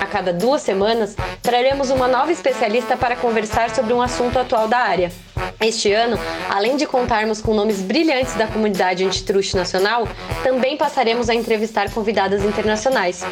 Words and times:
A 0.00 0.06
cada 0.06 0.32
duas 0.32 0.62
semanas, 0.62 1.16
traremos 1.42 1.90
uma 1.90 2.08
nova 2.08 2.32
especialista 2.32 2.96
para 2.96 3.16
conversar 3.16 3.74
sobre 3.74 3.92
um 3.92 4.02
assunto 4.02 4.38
atual 4.38 4.68
da 4.68 4.78
área. 4.78 5.12
Este 5.60 5.92
ano, 5.92 6.18
além 6.50 6.76
de 6.76 6.86
contarmos 6.86 7.40
com 7.40 7.54
nomes 7.54 7.80
brilhantes 7.80 8.34
da 8.34 8.46
comunidade 8.46 9.04
antitruste 9.04 9.56
nacional, 9.56 10.08
também 10.42 10.76
passaremos 10.76 11.28
a 11.28 11.34
entrevistar 11.34 11.90
convidadas 11.92 12.44
internacionais. 12.44 13.22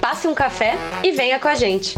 Passe 0.00 0.28
um 0.28 0.34
café 0.34 0.74
e 1.02 1.12
venha 1.12 1.38
com 1.38 1.48
a 1.48 1.54
gente! 1.54 1.96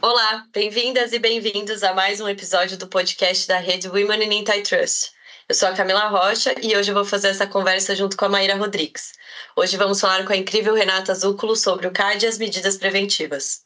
Olá, 0.00 0.44
bem-vindas 0.52 1.12
e 1.12 1.18
bem-vindos 1.18 1.82
a 1.82 1.94
mais 1.94 2.20
um 2.20 2.28
episódio 2.28 2.76
do 2.76 2.86
podcast 2.86 3.48
da 3.48 3.58
rede 3.58 3.88
Women 3.88 4.22
in 4.22 4.40
Antitrust. 4.40 5.12
Eu 5.48 5.54
sou 5.54 5.68
a 5.68 5.72
Camila 5.72 6.08
Rocha 6.08 6.54
e 6.62 6.76
hoje 6.76 6.90
eu 6.90 6.94
vou 6.94 7.04
fazer 7.04 7.28
essa 7.28 7.46
conversa 7.46 7.94
junto 7.94 8.16
com 8.16 8.24
a 8.24 8.28
Maíra 8.28 8.54
Rodrigues. 8.54 9.12
Hoje 9.56 9.76
vamos 9.76 10.00
falar 10.00 10.24
com 10.24 10.32
a 10.32 10.36
incrível 10.36 10.74
Renata 10.74 11.14
Zúculo 11.14 11.54
sobre 11.54 11.86
o 11.86 11.92
CAD 11.92 12.24
e 12.24 12.28
as 12.28 12.38
medidas 12.38 12.76
preventivas. 12.76 13.62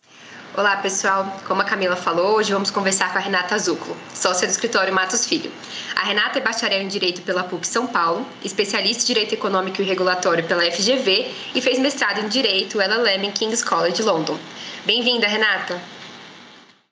Olá, 0.54 0.76
pessoal. 0.76 1.40
Como 1.46 1.62
a 1.62 1.64
Camila 1.64 1.96
falou, 1.96 2.36
hoje 2.36 2.52
vamos 2.52 2.70
conversar 2.70 3.10
com 3.10 3.16
a 3.16 3.22
Renata 3.22 3.58
Zúculo, 3.58 3.96
sócia 4.14 4.46
do 4.46 4.50
escritório 4.50 4.92
Matos 4.92 5.24
Filho. 5.24 5.50
A 5.96 6.04
Renata 6.04 6.38
é 6.38 6.42
bacharel 6.42 6.82
em 6.82 6.88
Direito 6.88 7.22
pela 7.22 7.42
PUC 7.42 7.66
São 7.66 7.86
Paulo, 7.86 8.26
especialista 8.44 9.02
em 9.02 9.06
Direito 9.06 9.32
Econômico 9.32 9.80
e 9.80 9.84
Regulatório 9.86 10.44
pela 10.44 10.70
FGV 10.70 11.32
e 11.54 11.60
fez 11.62 11.78
mestrado 11.78 12.20
em 12.20 12.28
Direito 12.28 12.82
LLM 12.82 13.24
em 13.24 13.32
King's 13.32 13.64
College 13.64 14.02
London. 14.02 14.38
Bem-vinda, 14.84 15.26
Renata. 15.26 15.80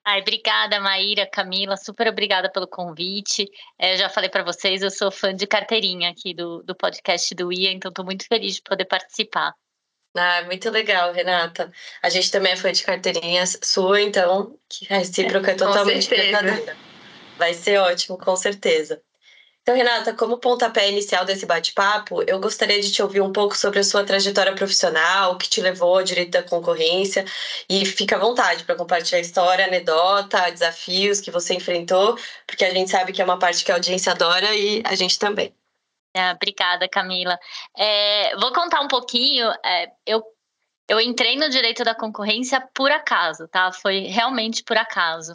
Ai, 0.08 0.20
obrigada, 0.20 0.78
Maíra, 0.78 1.26
Camila, 1.26 1.76
super 1.76 2.06
obrigada 2.06 2.48
pelo 2.48 2.68
convite. 2.68 3.50
É, 3.76 3.96
já 3.96 4.08
falei 4.08 4.30
para 4.30 4.44
vocês, 4.44 4.80
eu 4.80 4.90
sou 4.90 5.10
fã 5.10 5.34
de 5.34 5.48
carteirinha 5.48 6.08
aqui 6.08 6.32
do, 6.32 6.62
do 6.62 6.76
podcast 6.76 7.34
do 7.34 7.52
IA, 7.52 7.72
então 7.72 7.88
estou 7.88 8.04
muito 8.04 8.24
feliz 8.24 8.54
de 8.54 8.62
poder 8.62 8.84
participar. 8.84 9.52
Ah, 10.16 10.44
muito 10.44 10.70
legal, 10.70 11.12
Renata. 11.12 11.72
A 12.00 12.08
gente 12.08 12.30
também 12.30 12.52
é 12.52 12.56
fã 12.56 12.70
de 12.70 12.84
carteirinhas 12.84 13.58
sua, 13.64 14.00
então 14.00 14.56
que 14.68 14.86
a 14.94 14.98
recíproca 14.98 15.50
é, 15.50 15.54
é 15.54 15.56
totalmente 15.56 16.08
verdadeira. 16.08 16.76
Vai 17.36 17.52
ser 17.52 17.78
ótimo, 17.78 18.16
com 18.16 18.36
certeza. 18.36 19.02
Então, 19.68 19.74
Renata, 19.74 20.14
como 20.14 20.38
pontapé 20.38 20.88
inicial 20.88 21.24
desse 21.24 21.44
bate-papo, 21.44 22.22
eu 22.22 22.38
gostaria 22.38 22.80
de 22.80 22.92
te 22.92 23.02
ouvir 23.02 23.20
um 23.20 23.32
pouco 23.32 23.56
sobre 23.56 23.80
a 23.80 23.82
sua 23.82 24.04
trajetória 24.04 24.54
profissional, 24.54 25.32
o 25.32 25.38
que 25.38 25.48
te 25.48 25.60
levou 25.60 25.98
ao 25.98 26.04
direito 26.04 26.30
da 26.30 26.42
concorrência, 26.44 27.24
e 27.68 27.84
fica 27.84 28.14
à 28.14 28.18
vontade 28.20 28.62
para 28.62 28.76
compartilhar 28.76 29.18
história, 29.18 29.66
anedota, 29.66 30.52
desafios 30.52 31.20
que 31.20 31.32
você 31.32 31.54
enfrentou, 31.54 32.16
porque 32.46 32.64
a 32.64 32.70
gente 32.72 32.92
sabe 32.92 33.12
que 33.12 33.20
é 33.20 33.24
uma 33.24 33.40
parte 33.40 33.64
que 33.64 33.72
a 33.72 33.74
audiência 33.74 34.12
adora 34.12 34.54
e 34.54 34.84
a 34.86 34.94
gente 34.94 35.18
também. 35.18 35.52
É, 36.14 36.30
obrigada, 36.30 36.88
Camila. 36.88 37.36
É, 37.76 38.36
vou 38.36 38.52
contar 38.52 38.80
um 38.82 38.88
pouquinho. 38.88 39.50
É, 39.64 39.90
eu, 40.06 40.22
eu 40.88 41.00
entrei 41.00 41.34
no 41.36 41.50
direito 41.50 41.82
da 41.82 41.92
concorrência 41.92 42.60
por 42.72 42.92
acaso, 42.92 43.48
tá? 43.48 43.72
Foi 43.72 44.02
realmente 44.02 44.62
por 44.62 44.78
acaso 44.78 45.32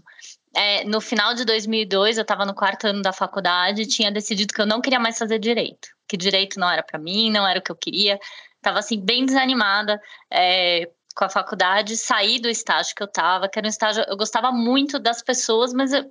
é, 0.54 0.84
no 0.84 1.00
final 1.00 1.34
de 1.34 1.46
2002, 1.46 2.18
eu 2.18 2.24
estava 2.24 2.46
no 2.46 2.54
quarto 2.54 2.86
ano 2.86 3.02
da 3.02 3.14
faculdade 3.14 3.86
tinha 3.86 4.12
decidido 4.12 4.54
que 4.54 4.62
eu 4.62 4.66
não 4.66 4.82
queria 4.82 5.00
mais 5.00 5.18
fazer 5.18 5.40
direito, 5.40 5.88
que 6.08 6.18
direito 6.18 6.60
não 6.60 6.70
era 6.70 6.84
para 6.84 7.00
mim, 7.00 7.32
não 7.32 7.48
era 7.48 7.60
o 7.60 7.62
que 7.62 7.72
eu 7.72 7.76
queria. 7.76 8.20
Estava 8.58 8.80
assim 8.80 9.00
bem 9.00 9.26
desanimada 9.26 10.00
é, 10.30 10.90
com 11.16 11.26
a 11.26 11.30
faculdade, 11.30 11.96
saí 11.98 12.40
do 12.40 12.50
estágio 12.50 12.96
que 12.96 13.02
eu 13.02 13.08
estava, 13.08 13.48
que 13.48 13.58
era 13.58 13.68
um 13.68 13.70
estágio. 13.70 14.04
Eu 14.08 14.18
gostava 14.18 14.52
muito 14.52 15.00
das 15.00 15.22
pessoas, 15.22 15.74
mas 15.74 15.94
eu, 15.94 16.04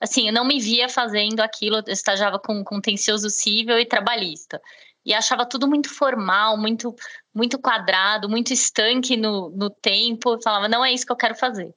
assim, 0.00 0.28
eu 0.28 0.32
não 0.32 0.44
me 0.44 0.60
via 0.60 0.88
fazendo 0.88 1.40
aquilo. 1.40 1.76
Eu 1.78 1.92
estagiava 1.92 2.38
com 2.38 2.62
contencioso 2.64 3.30
civil 3.30 3.78
e 3.78 3.86
trabalhista 3.86 4.60
e 5.06 5.14
achava 5.14 5.46
tudo 5.46 5.68
muito 5.68 5.88
formal, 5.88 6.58
muito 6.58 6.94
muito 7.34 7.58
quadrado, 7.58 8.28
muito 8.28 8.52
estanque 8.52 9.16
no, 9.16 9.50
no 9.50 9.70
tempo. 9.70 10.34
Eu 10.34 10.42
falava, 10.42 10.68
não 10.68 10.84
é 10.84 10.92
isso 10.92 11.06
que 11.06 11.12
eu 11.12 11.16
quero 11.16 11.34
fazer. 11.34 11.74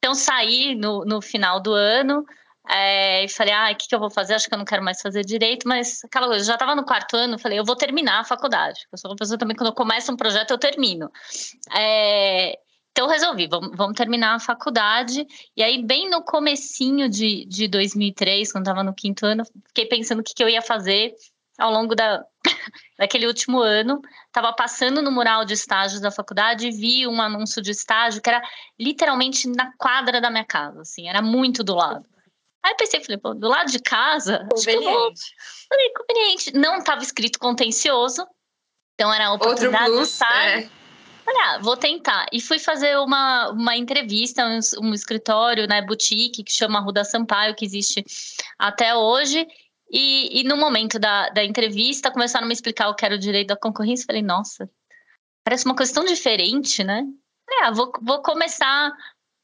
Então, 0.00 0.14
saí 0.14 0.74
no, 0.74 1.04
no 1.04 1.20
final 1.20 1.60
do 1.60 1.74
ano 1.74 2.24
é, 2.68 3.24
e 3.24 3.28
falei, 3.28 3.52
ah, 3.52 3.70
o 3.70 3.76
que, 3.76 3.86
que 3.86 3.94
eu 3.94 4.00
vou 4.00 4.10
fazer? 4.10 4.34
Acho 4.34 4.48
que 4.48 4.54
eu 4.54 4.58
não 4.58 4.64
quero 4.64 4.82
mais 4.82 5.00
fazer 5.00 5.22
direito, 5.24 5.68
mas 5.68 6.02
aquela 6.04 6.26
coisa, 6.26 6.44
já 6.44 6.54
estava 6.54 6.74
no 6.74 6.84
quarto 6.84 7.16
ano, 7.16 7.38
falei, 7.38 7.58
eu 7.58 7.64
vou 7.64 7.76
terminar 7.76 8.20
a 8.20 8.24
faculdade. 8.24 8.80
Eu 8.90 8.96
sou 8.96 9.10
uma 9.10 9.16
pessoa 9.16 9.38
também, 9.38 9.54
quando 9.54 9.68
eu 9.68 9.74
começo 9.74 10.10
um 10.10 10.16
projeto, 10.16 10.52
eu 10.52 10.58
termino. 10.58 11.10
É, 11.76 12.58
então, 12.92 13.08
resolvi, 13.08 13.46
vamos, 13.46 13.76
vamos, 13.76 13.94
terminar 13.94 14.34
a 14.34 14.40
faculdade. 14.40 15.26
E 15.56 15.62
aí, 15.62 15.84
bem 15.84 16.08
no 16.08 16.24
comecinho 16.24 17.08
de, 17.08 17.44
de 17.46 17.68
2003, 17.68 18.50
quando 18.50 18.64
estava 18.64 18.82
no 18.82 18.94
quinto 18.94 19.26
ano, 19.26 19.44
fiquei 19.68 19.86
pensando 19.86 20.20
o 20.20 20.22
que, 20.22 20.34
que 20.34 20.42
eu 20.42 20.48
ia 20.48 20.62
fazer 20.62 21.14
ao 21.60 21.70
longo 21.70 21.94
da, 21.94 22.24
daquele 22.98 23.26
último 23.26 23.60
ano, 23.60 24.00
estava 24.26 24.52
passando 24.52 25.02
no 25.02 25.12
mural 25.12 25.44
de 25.44 25.54
estágios 25.54 26.00
da 26.00 26.10
faculdade 26.10 26.66
e 26.66 26.70
vi 26.70 27.06
um 27.06 27.20
anúncio 27.20 27.62
de 27.62 27.70
estágio 27.70 28.22
que 28.22 28.30
era 28.30 28.42
literalmente 28.78 29.48
na 29.48 29.72
quadra 29.76 30.20
da 30.20 30.30
minha 30.30 30.44
casa, 30.44 30.80
assim, 30.80 31.08
era 31.08 31.20
muito 31.20 31.62
do 31.62 31.74
lado. 31.74 32.04
Aí 32.62 32.74
pensei, 32.74 33.02
falei, 33.02 33.18
pô, 33.18 33.34
do 33.34 33.48
lado 33.48 33.70
de 33.70 33.78
casa, 33.78 34.46
conveniente. 34.52 35.34
Falei, 35.68 35.92
conveniente. 35.96 36.52
Não 36.54 36.76
estava 36.76 37.02
escrito 37.02 37.38
contencioso, 37.38 38.26
então 38.94 39.12
era 39.12 39.28
a 39.28 39.32
oportunidade 39.32 39.90
Outro 39.90 39.96
plus, 39.96 40.08
de 40.08 40.12
estar. 40.12 40.46
É. 40.46 40.68
Falei, 41.24 41.42
ah, 41.42 41.58
vou 41.62 41.76
tentar. 41.76 42.26
E 42.32 42.40
fui 42.40 42.58
fazer 42.58 42.98
uma, 42.98 43.50
uma 43.50 43.76
entrevista, 43.76 44.44
um, 44.44 44.88
um 44.88 44.92
escritório, 44.92 45.66
né, 45.66 45.80
boutique, 45.80 46.44
que 46.44 46.52
chama 46.52 46.80
Ruda 46.80 47.04
Sampaio, 47.04 47.54
que 47.54 47.64
existe 47.64 48.04
até 48.58 48.94
hoje. 48.94 49.46
E, 49.90 50.40
e 50.40 50.44
no 50.44 50.56
momento 50.56 50.98
da, 50.98 51.28
da 51.30 51.44
entrevista, 51.44 52.10
começaram 52.10 52.44
a 52.44 52.48
me 52.48 52.54
explicar 52.54 52.88
o 52.88 52.94
que 52.94 53.04
era 53.04 53.14
o 53.14 53.18
direito 53.18 53.48
da 53.48 53.56
concorrência. 53.56 54.06
Falei, 54.06 54.22
nossa, 54.22 54.70
parece 55.44 55.64
uma 55.66 55.76
questão 55.76 56.04
diferente, 56.04 56.84
né? 56.84 57.04
Ah, 57.62 57.72
vou, 57.72 57.90
vou 58.00 58.22
começar 58.22 58.92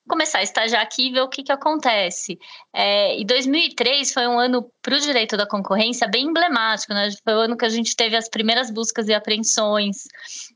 começar 0.08 0.38
a 0.38 0.42
estagiar 0.42 0.82
aqui 0.82 1.08
e 1.08 1.12
ver 1.12 1.22
o 1.22 1.28
que, 1.28 1.42
que 1.42 1.52
acontece. 1.52 2.38
É, 2.72 3.18
e 3.18 3.24
2003 3.24 4.12
foi 4.12 4.26
um 4.26 4.38
ano 4.38 4.70
para 4.80 4.96
o 4.96 5.00
direito 5.00 5.36
da 5.36 5.46
concorrência 5.46 6.06
bem 6.06 6.26
emblemático, 6.26 6.94
né? 6.94 7.08
Foi 7.24 7.34
o 7.34 7.40
ano 7.40 7.56
que 7.56 7.64
a 7.64 7.68
gente 7.68 7.94
teve 7.96 8.16
as 8.16 8.28
primeiras 8.28 8.70
buscas 8.70 9.08
e 9.08 9.14
apreensões. 9.14 10.04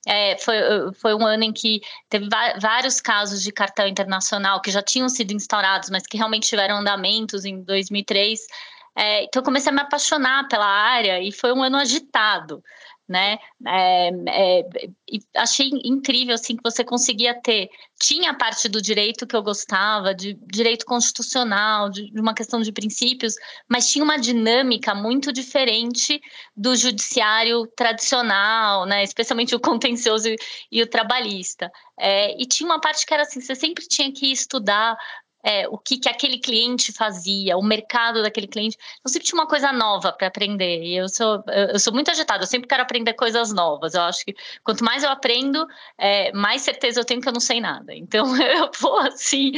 É, 0.06 0.36
foi, 0.38 0.56
foi 0.94 1.14
um 1.14 1.26
ano 1.26 1.44
em 1.44 1.52
que 1.52 1.80
teve 2.08 2.28
vários 2.60 3.00
casos 3.00 3.42
de 3.42 3.52
cartel 3.52 3.88
internacional 3.88 4.60
que 4.60 4.70
já 4.70 4.82
tinham 4.82 5.08
sido 5.08 5.32
instaurados, 5.32 5.90
mas 5.90 6.04
que 6.06 6.16
realmente 6.16 6.48
tiveram 6.48 6.76
andamentos 6.76 7.44
em 7.44 7.62
2003. 7.62 8.40
É, 8.96 9.24
então, 9.24 9.40
eu 9.40 9.44
comecei 9.44 9.70
a 9.70 9.74
me 9.74 9.80
apaixonar 9.80 10.48
pela 10.48 10.66
área 10.66 11.20
e 11.20 11.32
foi 11.32 11.52
um 11.52 11.62
ano 11.62 11.76
agitado, 11.76 12.62
né? 13.08 13.38
É, 13.66 14.10
é, 14.28 14.64
achei 15.36 15.68
incrível 15.84 16.34
assim 16.34 16.56
que 16.56 16.62
você 16.62 16.84
conseguia 16.84 17.34
ter. 17.42 17.68
Tinha 18.00 18.32
parte 18.32 18.68
do 18.68 18.80
direito 18.80 19.26
que 19.26 19.34
eu 19.34 19.42
gostava, 19.42 20.14
de 20.14 20.34
direito 20.46 20.86
constitucional, 20.86 21.90
de, 21.90 22.08
de 22.08 22.20
uma 22.20 22.32
questão 22.32 22.60
de 22.60 22.70
princípios, 22.70 23.34
mas 23.68 23.88
tinha 23.88 24.04
uma 24.04 24.16
dinâmica 24.16 24.94
muito 24.94 25.32
diferente 25.32 26.20
do 26.56 26.76
judiciário 26.76 27.66
tradicional, 27.76 28.86
né? 28.86 29.02
Especialmente 29.02 29.56
o 29.56 29.60
contencioso 29.60 30.28
e, 30.28 30.36
e 30.70 30.81
o 30.81 30.86
trabalhista. 30.86 31.69
É, 31.98 32.40
e 32.40 32.46
tinha 32.46 32.66
uma 32.69 32.81
parte 32.81 33.04
que 33.04 33.12
era 33.12 33.25
assim, 33.25 33.40
você 33.40 33.54
sempre 33.54 33.86
tinha 33.88 34.12
que 34.12 34.31
estudar 34.31 34.96
é, 35.42 35.66
o 35.69 35.78
que, 35.78 35.98
que 35.98 36.08
aquele 36.08 36.38
cliente 36.38 36.92
fazia, 36.92 37.56
o 37.56 37.62
mercado 37.62 38.22
daquele 38.22 38.46
cliente. 38.46 38.76
Eu 39.04 39.10
sempre 39.10 39.26
tinha 39.26 39.40
uma 39.40 39.46
coisa 39.46 39.72
nova 39.72 40.12
para 40.12 40.26
aprender. 40.26 40.82
E 40.82 40.96
eu 40.96 41.08
sou, 41.08 41.42
eu 41.48 41.78
sou 41.78 41.92
muito 41.92 42.10
agitada, 42.10 42.42
eu 42.42 42.46
sempre 42.46 42.69
quero 42.69 42.82
aprender 42.82 43.14
coisas 43.14 43.52
novas. 43.52 43.94
Eu 43.94 44.02
acho 44.02 44.25
que 44.25 44.34
quanto 44.62 44.84
mais 44.84 45.02
eu 45.02 45.10
aprendo, 45.10 45.66
é, 45.98 46.32
mais 46.32 46.62
certeza 46.62 47.00
eu 47.00 47.04
tenho 47.04 47.20
que 47.20 47.28
eu 47.28 47.32
não 47.32 47.40
sei 47.40 47.60
nada. 47.60 47.94
Então 47.94 48.26
eu 48.37 48.70
vou 48.81 48.98
assim. 48.98 49.52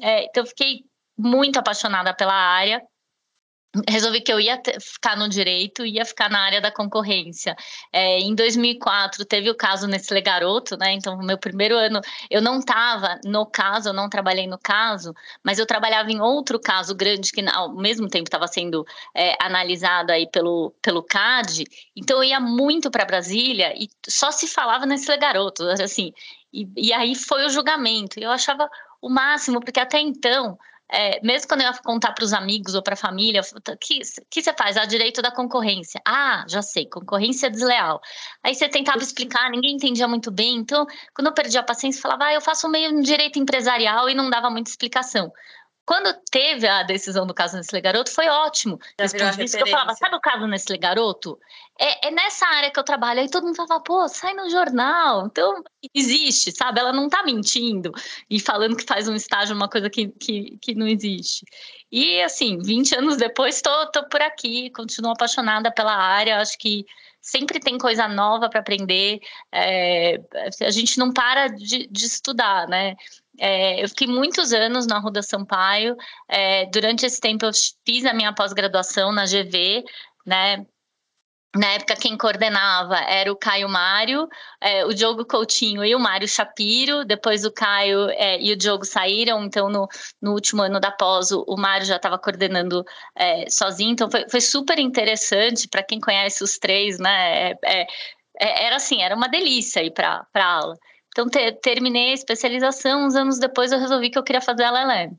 É, 0.00 0.24
então 0.24 0.42
eu 0.42 0.46
fiquei 0.46 0.84
muito 1.16 1.58
apaixonada 1.58 2.14
pela 2.14 2.34
área 2.34 2.82
resolvi 3.88 4.20
que 4.20 4.32
eu 4.32 4.40
ia 4.40 4.56
ter, 4.56 4.80
ficar 4.80 5.16
no 5.16 5.28
direito 5.28 5.84
ia 5.84 6.04
ficar 6.04 6.30
na 6.30 6.40
área 6.40 6.60
da 6.60 6.70
concorrência. 6.70 7.56
É, 7.92 8.18
em 8.18 8.34
2004 8.34 9.24
teve 9.24 9.50
o 9.50 9.54
caso 9.54 9.86
Nestlé 9.86 10.20
Garoto, 10.20 10.76
né? 10.76 10.92
Então, 10.92 11.18
meu 11.18 11.38
primeiro 11.38 11.76
ano 11.76 12.00
eu 12.30 12.40
não 12.40 12.58
estava 12.58 13.18
no 13.24 13.46
caso, 13.46 13.88
eu 13.88 13.92
não 13.92 14.08
trabalhei 14.08 14.46
no 14.46 14.58
caso, 14.58 15.14
mas 15.42 15.58
eu 15.58 15.66
trabalhava 15.66 16.10
em 16.10 16.20
outro 16.20 16.58
caso 16.58 16.94
grande 16.94 17.32
que 17.32 17.44
ao 17.48 17.74
mesmo 17.74 18.08
tempo 18.08 18.24
estava 18.24 18.46
sendo 18.46 18.86
é, 19.14 19.36
analisado 19.40 20.12
aí 20.12 20.28
pelo, 20.30 20.72
pelo 20.80 21.02
CAD. 21.02 21.64
Então, 21.96 22.18
eu 22.18 22.24
ia 22.24 22.40
muito 22.40 22.90
para 22.90 23.04
Brasília 23.04 23.74
e 23.76 23.88
só 24.08 24.30
se 24.30 24.46
falava 24.46 24.86
Nestlé 24.86 25.16
Garoto, 25.16 25.64
assim. 25.68 26.12
E, 26.52 26.68
e 26.76 26.92
aí 26.92 27.14
foi 27.14 27.44
o 27.44 27.50
julgamento. 27.50 28.18
Eu 28.20 28.30
achava 28.30 28.68
o 29.00 29.08
máximo, 29.10 29.60
porque 29.60 29.80
até 29.80 30.00
então 30.00 30.58
é, 30.90 31.20
mesmo 31.24 31.48
quando 31.48 31.62
eu 31.62 31.66
ia 31.66 31.78
contar 31.78 32.12
para 32.12 32.24
os 32.24 32.32
amigos 32.32 32.74
ou 32.74 32.82
para 32.82 32.94
a 32.94 32.96
família, 32.96 33.40
o 33.40 33.76
que, 33.78 34.00
que 34.30 34.42
você 34.42 34.52
faz? 34.52 34.76
Ah, 34.76 34.84
direito 34.84 35.22
da 35.22 35.30
concorrência. 35.30 36.00
Ah, 36.06 36.44
já 36.48 36.62
sei, 36.62 36.86
concorrência 36.86 37.50
desleal. 37.50 38.00
Aí 38.42 38.54
você 38.54 38.68
tentava 38.68 38.98
explicar, 38.98 39.50
ninguém 39.50 39.74
entendia 39.74 40.06
muito 40.06 40.30
bem. 40.30 40.56
Então, 40.56 40.86
quando 41.14 41.28
eu 41.28 41.34
perdi 41.34 41.56
a 41.56 41.62
paciência, 41.62 41.98
eu 41.98 42.02
falava, 42.02 42.24
ah, 42.26 42.34
eu 42.34 42.40
faço 42.40 42.68
meio 42.68 43.02
direito 43.02 43.38
empresarial 43.38 44.08
e 44.08 44.14
não 44.14 44.28
dava 44.28 44.50
muita 44.50 44.70
explicação. 44.70 45.32
Quando 45.86 46.14
teve 46.30 46.66
a 46.66 46.82
decisão 46.82 47.26
do 47.26 47.34
caso 47.34 47.56
Nestlé 47.56 47.80
Garoto, 47.80 48.10
foi 48.10 48.26
ótimo. 48.26 48.78
Depois 48.96 49.36
disso, 49.36 49.58
eu 49.58 49.66
falava, 49.66 49.94
sabe 49.94 50.16
o 50.16 50.20
caso 50.20 50.46
Nestlé 50.46 50.78
Garoto? 50.78 51.38
É, 51.78 52.08
é, 52.08 52.10
nessa 52.10 52.46
área 52.46 52.70
que 52.70 52.78
eu 52.80 52.84
trabalho. 52.84 53.20
Aí 53.20 53.28
todo 53.28 53.44
mundo 53.44 53.56
falava, 53.56 53.80
pô, 53.80 54.08
sai 54.08 54.32
no 54.32 54.48
jornal. 54.48 55.26
Então, 55.26 55.62
existe, 55.94 56.52
sabe? 56.52 56.80
Ela 56.80 56.92
não 56.92 57.08
tá 57.08 57.22
mentindo 57.22 57.92
e 58.30 58.40
falando 58.40 58.76
que 58.76 58.84
faz 58.84 59.08
um 59.08 59.14
estágio, 59.14 59.54
uma 59.54 59.68
coisa 59.68 59.90
que, 59.90 60.08
que, 60.08 60.56
que 60.60 60.74
não 60.74 60.88
existe. 60.88 61.44
E, 61.92 62.22
assim, 62.22 62.58
20 62.58 62.96
anos 62.96 63.16
depois, 63.18 63.60
tô, 63.60 63.86
tô 63.90 64.08
por 64.08 64.22
aqui, 64.22 64.70
continuo 64.70 65.12
apaixonada 65.12 65.70
pela 65.70 65.94
área. 65.94 66.40
Acho 66.40 66.56
que 66.58 66.86
sempre 67.20 67.60
tem 67.60 67.76
coisa 67.76 68.08
nova 68.08 68.48
para 68.48 68.60
aprender. 68.60 69.20
É, 69.52 70.18
a 70.62 70.70
gente 70.70 70.98
não 70.98 71.12
para 71.12 71.48
de, 71.48 71.86
de 71.88 72.06
estudar, 72.06 72.68
né? 72.68 72.94
É, 73.38 73.82
eu 73.82 73.88
fiquei 73.88 74.06
muitos 74.06 74.52
anos 74.52 74.86
na 74.86 74.98
Ruda 74.98 75.22
Sampaio. 75.22 75.96
É, 76.28 76.66
durante 76.66 77.06
esse 77.06 77.20
tempo, 77.20 77.44
eu 77.46 77.50
fiz 77.86 78.04
a 78.04 78.14
minha 78.14 78.32
pós-graduação 78.32 79.12
na 79.12 79.24
GV, 79.24 79.84
né? 80.26 80.64
Na 81.56 81.68
época, 81.74 81.94
quem 81.94 82.16
coordenava 82.18 82.96
era 82.96 83.30
o 83.30 83.36
Caio 83.36 83.68
Mário, 83.68 84.28
é, 84.60 84.84
o 84.84 84.92
Diogo 84.92 85.24
Coutinho 85.24 85.84
e 85.84 85.94
o 85.94 86.00
Mário 86.00 86.26
Shapiro. 86.26 87.04
Depois, 87.04 87.44
o 87.44 87.52
Caio 87.52 88.10
é, 88.10 88.40
e 88.40 88.52
o 88.52 88.56
Diogo 88.56 88.84
saíram. 88.84 89.44
Então, 89.44 89.68
no, 89.68 89.86
no 90.20 90.32
último 90.32 90.62
ano 90.62 90.80
da 90.80 90.90
pós, 90.90 91.30
o, 91.30 91.44
o 91.46 91.56
Mário 91.56 91.86
já 91.86 91.96
estava 91.96 92.18
coordenando 92.18 92.84
é, 93.16 93.48
sozinho. 93.48 93.92
Então, 93.92 94.10
foi, 94.10 94.28
foi 94.28 94.40
super 94.40 94.80
interessante 94.80 95.68
para 95.68 95.84
quem 95.84 96.00
conhece 96.00 96.42
os 96.42 96.58
três, 96.58 96.98
né? 96.98 97.50
É, 97.50 97.58
é, 97.64 97.86
é, 98.40 98.66
era 98.66 98.76
assim, 98.76 99.02
era 99.02 99.14
uma 99.14 99.28
delícia 99.28 99.82
ir 99.82 99.92
para 99.92 100.26
a 100.34 100.44
aula. 100.44 100.76
Então, 101.14 101.28
te, 101.28 101.52
terminei 101.62 102.10
a 102.10 102.14
especialização, 102.14 103.06
uns 103.06 103.14
anos 103.14 103.38
depois 103.38 103.70
eu 103.70 103.78
resolvi 103.78 104.10
que 104.10 104.18
eu 104.18 104.22
queria 104.24 104.40
fazer 104.40 104.64
LLM. 104.64 105.16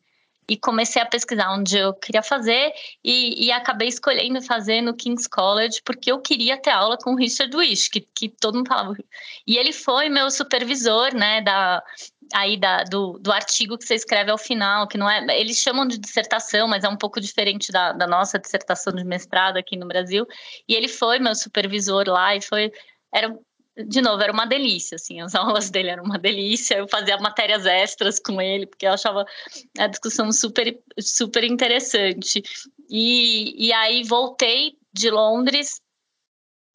E 0.47 0.57
comecei 0.57 1.01
a 1.01 1.06
pesquisar 1.06 1.53
onde 1.53 1.77
eu 1.77 1.94
queria 1.94 2.21
fazer 2.21 2.71
e, 3.03 3.45
e, 3.45 3.51
acabei 3.51 3.88
escolhendo 3.88 4.39
fazer 4.42 4.81
no 4.81 4.94
King's 4.94 5.25
College 5.25 5.81
porque 5.83 6.12
eu 6.12 6.19
queria 6.19 6.56
ter 6.62 6.69
aula 6.69 6.97
com 6.97 7.13
o 7.13 7.15
Richard 7.15 7.56
Wish, 7.56 7.89
que, 7.89 8.01
que 8.01 8.30
todo 8.30 8.56
mundo 8.57 8.68
falava. 8.68 8.95
E 9.47 9.57
ele 9.57 9.71
foi 9.71 10.07
meu 10.07 10.30
supervisor, 10.30 11.15
né, 11.15 11.42
da, 11.42 11.81
aí 12.33 12.57
da, 12.57 12.83
do, 12.83 13.18
do 13.19 13.31
artigo 13.31 13.77
que 13.77 13.86
você 13.86 13.95
escreve 13.95 14.30
ao 14.30 14.38
final, 14.38 14.88
que 14.88 14.97
não 14.97 15.09
é. 15.09 15.39
Eles 15.39 15.57
chamam 15.57 15.88
de 15.88 15.97
dissertação, 15.97 16.68
mas 16.68 16.83
é 16.83 16.89
um 16.89 16.97
pouco 16.97 17.21
diferente 17.21 17.71
da, 17.71 17.94
da 17.94 18.06
nossa 18.06 18.38
dissertação 18.38 18.94
de 18.94 19.03
mestrado 19.03 19.57
aqui 19.57 19.77
no 19.77 19.88
Brasil. 19.88 20.27
E 20.68 20.75
ele 20.75 20.89
foi 20.89 21.19
meu 21.19 21.33
supervisor 21.33 22.03
lá 22.07 22.36
e 22.36 22.42
foi. 22.42 22.71
Era 23.13 23.36
de 23.77 24.01
novo, 24.01 24.22
era 24.22 24.31
uma 24.31 24.45
delícia, 24.45 24.95
assim, 24.95 25.19
as 25.22 25.33
aulas 25.36 25.69
dele 25.69 25.89
eram 25.89 26.04
uma 26.04 26.18
delícia, 26.18 26.75
eu 26.75 26.88
fazia 26.88 27.18
matérias 27.18 27.66
extras 27.66 28.19
com 28.19 28.42
ele, 28.42 28.66
porque 28.66 28.86
eu 28.86 28.94
achava 28.94 29.25
a 29.77 29.88
discussão 29.88 30.31
super, 30.31 30.80
super 31.00 31.44
interessante. 31.44 32.42
E, 32.89 33.68
e 33.68 33.74
aí 33.74 34.04
voltei 34.04 34.77
de 34.94 35.10
Londres 35.10 35.81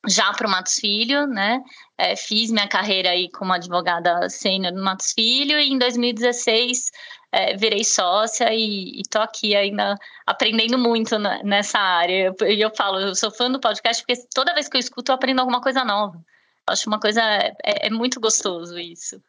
já 0.08 0.32
para 0.32 0.46
o 0.46 0.50
Matos 0.50 0.74
Filho, 0.74 1.26
né? 1.26 1.62
É, 1.98 2.16
fiz 2.16 2.50
minha 2.50 2.68
carreira 2.68 3.10
aí 3.10 3.30
como 3.30 3.52
advogada 3.52 4.28
sênior 4.28 4.72
no 4.72 4.82
Matos 4.82 5.12
Filho 5.12 5.58
e 5.58 5.70
em 5.70 5.78
2016 5.78 6.90
é, 7.32 7.56
virei 7.56 7.84
sócia 7.84 8.52
e, 8.52 9.00
estou 9.00 9.20
aqui 9.20 9.54
ainda 9.54 9.96
aprendendo 10.26 10.78
muito 10.78 11.18
na, 11.18 11.42
nessa 11.42 11.78
área. 11.78 12.34
E 12.42 12.60
eu, 12.60 12.68
eu 12.68 12.74
falo, 12.74 12.98
eu 12.98 13.14
sou 13.14 13.30
fã 13.30 13.50
do 13.50 13.60
podcast 13.60 14.02
porque 14.04 14.22
toda 14.34 14.54
vez 14.54 14.68
que 14.68 14.76
eu 14.76 14.80
escuto 14.80 15.12
eu 15.12 15.16
aprendo 15.16 15.40
alguma 15.40 15.60
coisa 15.60 15.84
nova. 15.84 16.22
Acho 16.70 16.88
uma 16.88 17.00
coisa. 17.00 17.20
É, 17.64 17.86
é 17.88 17.90
muito 17.90 18.20
gostoso 18.20 18.78
isso. 18.78 19.22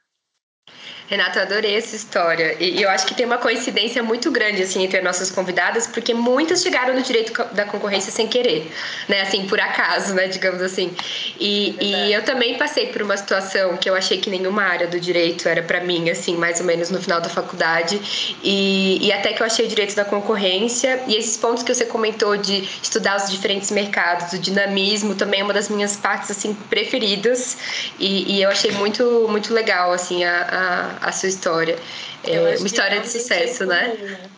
Renata, 1.12 1.42
adorei 1.42 1.76
essa 1.76 1.94
história. 1.94 2.56
E 2.58 2.82
eu 2.82 2.90
acho 2.90 3.06
que 3.06 3.14
tem 3.14 3.26
uma 3.26 3.38
coincidência 3.38 4.02
muito 4.02 4.32
grande 4.32 4.64
assim 4.64 4.82
entre 4.82 4.98
as 4.98 5.04
nossas 5.04 5.30
convidadas, 5.30 5.86
porque 5.86 6.14
muitas 6.14 6.64
chegaram 6.64 6.94
no 6.94 7.02
direito 7.02 7.34
da 7.54 7.66
concorrência 7.66 8.10
sem 8.14 8.30
querer, 8.30 8.72
né? 9.10 9.20
Assim, 9.20 9.46
por 9.46 9.60
acaso, 9.60 10.14
né? 10.14 10.30
Digamos 10.30 10.62
assim. 10.62 10.96
E, 11.38 11.76
é 11.78 11.84
e 11.84 12.14
eu 12.14 12.24
também 12.24 12.58
passei 12.58 12.88
por 12.94 13.02
uma 13.02 13.18
situação 13.18 13.76
que 13.76 13.90
eu 13.90 13.94
achei 13.94 14.20
que 14.20 14.30
nenhuma 14.30 14.64
área 14.64 14.88
do 14.88 15.02
direito 15.02 15.50
era 15.50 15.62
para 15.62 15.82
mim, 15.82 16.10
assim, 16.10 16.38
mais 16.38 16.62
ou 16.62 16.66
menos 16.66 16.90
no 16.90 17.02
final 17.02 17.20
da 17.20 17.28
faculdade. 17.28 18.00
E, 18.42 19.06
e 19.06 19.12
até 19.12 19.34
que 19.34 19.42
eu 19.42 19.46
achei 19.46 19.66
o 19.66 19.68
direito 19.68 19.94
da 19.94 20.06
concorrência. 20.06 21.04
E 21.08 21.18
esses 21.18 21.36
pontos 21.36 21.62
que 21.62 21.76
você 21.76 21.84
comentou 21.84 22.38
de 22.38 22.64
estudar 22.82 23.18
os 23.18 23.30
diferentes 23.30 23.70
mercados, 23.70 24.32
o 24.32 24.40
dinamismo, 24.40 25.14
também 25.14 25.42
é 25.42 25.44
uma 25.44 25.54
das 25.54 25.68
minhas 25.68 25.98
partes 25.98 26.32
assim 26.32 26.54
preferidas. 26.70 27.58
E, 28.00 28.38
e 28.38 28.42
eu 28.42 28.50
achei 28.50 28.72
muito, 28.72 29.28
muito 29.30 29.54
legal, 29.54 29.92
assim, 29.92 30.24
a, 30.24 30.44
a 30.44 30.61
a, 31.02 31.12
sua 31.12 31.30
história. 31.30 31.78
É 32.24 32.40
uma 32.40 32.68
história 32.68 33.00
de 33.00 33.10
sucesso, 33.10 33.66
né? 33.66 33.90
Comum, 33.90 34.06
né? 34.06 34.30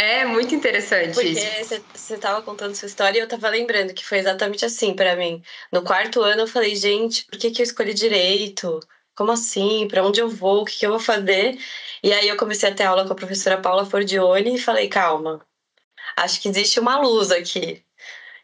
É 0.00 0.24
muito 0.24 0.54
interessante 0.54 1.14
Porque 1.14 1.30
isso. 1.30 1.82
você 1.92 2.14
estava 2.14 2.40
contando 2.40 2.72
sua 2.76 2.86
história 2.86 3.18
e 3.18 3.20
eu 3.20 3.24
estava 3.24 3.48
lembrando 3.48 3.92
que 3.92 4.04
foi 4.04 4.18
exatamente 4.18 4.64
assim 4.64 4.94
para 4.94 5.16
mim. 5.16 5.42
No 5.72 5.82
quarto 5.82 6.22
ano 6.22 6.42
eu 6.42 6.46
falei, 6.46 6.76
gente, 6.76 7.24
por 7.24 7.36
que, 7.36 7.50
que 7.50 7.60
eu 7.60 7.64
escolhi 7.64 7.92
direito? 7.92 8.78
Como 9.16 9.32
assim? 9.32 9.88
Para 9.88 10.04
onde 10.04 10.20
eu 10.20 10.28
vou? 10.28 10.62
O 10.62 10.64
que, 10.64 10.78
que 10.78 10.86
eu 10.86 10.90
vou 10.90 11.00
fazer? 11.00 11.58
E 12.00 12.12
aí 12.12 12.28
eu 12.28 12.36
comecei 12.36 12.68
a 12.68 12.74
ter 12.74 12.84
aula 12.84 13.04
com 13.04 13.12
a 13.12 13.16
professora 13.16 13.60
Paula 13.60 13.84
Fordione 13.84 14.54
e 14.54 14.60
falei, 14.60 14.88
calma, 14.88 15.44
acho 16.16 16.40
que 16.40 16.48
existe 16.48 16.78
uma 16.78 17.00
luz 17.00 17.32
aqui. 17.32 17.82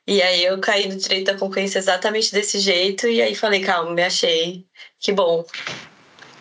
E 0.06 0.20
aí 0.20 0.44
eu 0.44 0.60
caí 0.60 0.88
no 0.88 0.96
direito 0.96 1.26
da 1.26 1.38
concorrência 1.38 1.78
exatamente 1.78 2.32
desse 2.32 2.58
jeito 2.58 3.06
e 3.06 3.22
aí 3.22 3.34
falei, 3.36 3.62
calma, 3.62 3.92
me 3.92 4.02
achei. 4.02 4.66
Que 4.98 5.12
bom. 5.12 5.46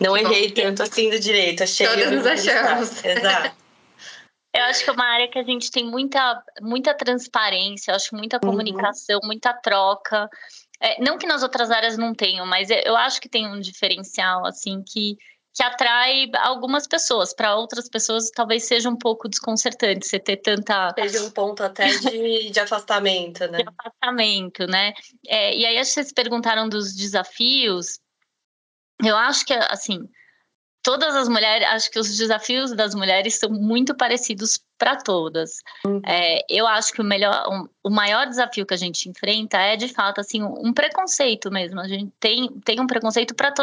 Não 0.04 0.18
errei 0.18 0.50
Bom, 0.50 0.62
tanto 0.62 0.84
assim 0.84 1.10
do 1.10 1.18
direito, 1.18 1.64
achei. 1.64 1.88
Todas 1.88 2.12
nos 2.12 2.26
achamos. 2.26 3.04
Exato. 3.06 3.56
Eu 4.56 4.64
acho 4.66 4.84
que 4.84 4.90
é 4.90 4.94
uma 4.94 5.06
área 5.06 5.28
que 5.28 5.40
a 5.40 5.44
gente 5.44 5.72
tem 5.72 5.84
muita, 5.84 6.44
muita 6.62 6.94
transparência, 6.94 7.92
eu 7.92 7.96
acho 7.96 8.16
muita 8.16 8.36
uhum. 8.38 8.52
comunicação, 8.52 9.20
uhum. 9.22 9.28
muita 9.28 9.54
troca. 9.54 10.30
É, 10.80 11.02
não 11.02 11.18
que 11.18 11.26
nas 11.26 11.42
outras 11.42 11.72
áreas 11.72 11.98
não 11.98 12.14
tenham, 12.14 12.46
mas 12.46 12.70
eu 12.70 12.96
acho 12.96 13.20
que 13.20 13.30
tem 13.30 13.48
um 13.48 13.60
diferencial, 13.60 14.46
assim, 14.46 14.84
que, 14.86 15.18
que 15.56 15.64
atrai 15.64 16.30
algumas 16.36 16.86
pessoas. 16.86 17.34
Para 17.34 17.56
outras 17.56 17.90
pessoas, 17.90 18.30
talvez 18.30 18.66
seja 18.66 18.90
um 18.90 18.98
pouco 18.98 19.28
desconcertante 19.28 20.06
você 20.06 20.20
ter 20.20 20.38
tanta. 20.38 20.94
Seja 21.00 21.24
um 21.24 21.32
ponto 21.32 21.64
até 21.64 21.88
de, 21.88 22.52
de 22.52 22.60
afastamento, 22.60 23.48
né? 23.48 23.58
De 23.64 23.70
afastamento, 23.70 24.68
né? 24.68 24.94
É, 25.26 25.56
e 25.56 25.66
aí, 25.66 25.80
acho 25.80 25.92
que 25.92 25.94
vocês 25.96 26.14
perguntaram 26.14 26.70
dos 26.70 26.94
desafios 26.94 27.98
eu 29.04 29.16
acho 29.16 29.46
que, 29.46 29.54
assim, 29.54 30.08
todas 30.84 31.16
as 31.16 31.30
mulheres, 31.30 31.66
acho 31.70 31.90
que 31.90 31.98
os 31.98 32.16
desafios 32.16 32.76
das 32.76 32.94
mulheres 32.94 33.36
são 33.36 33.50
muito 33.50 33.96
parecidos 33.96 34.62
para 34.78 34.98
todas. 34.98 35.62
Uhum. 35.86 36.02
É, 36.06 36.44
eu 36.50 36.68
acho 36.68 36.92
que 36.92 37.00
o 37.00 37.06
melhor, 37.06 37.48
um, 37.50 37.68
o 37.82 37.90
maior 37.90 38.28
desafio 38.28 38.66
que 38.66 38.74
a 38.74 38.78
gente 38.78 39.10
enfrenta 39.10 39.58
é 39.58 39.78
de 39.78 39.88
fato 39.88 40.20
assim 40.20 40.44
um 40.44 40.74
preconceito 40.74 41.50
mesmo. 41.50 41.80
A 41.80 41.88
gente 41.88 42.12
tem, 42.20 42.50
tem 42.66 42.82
um 42.82 42.86
preconceito 42.86 43.34
para 43.34 43.54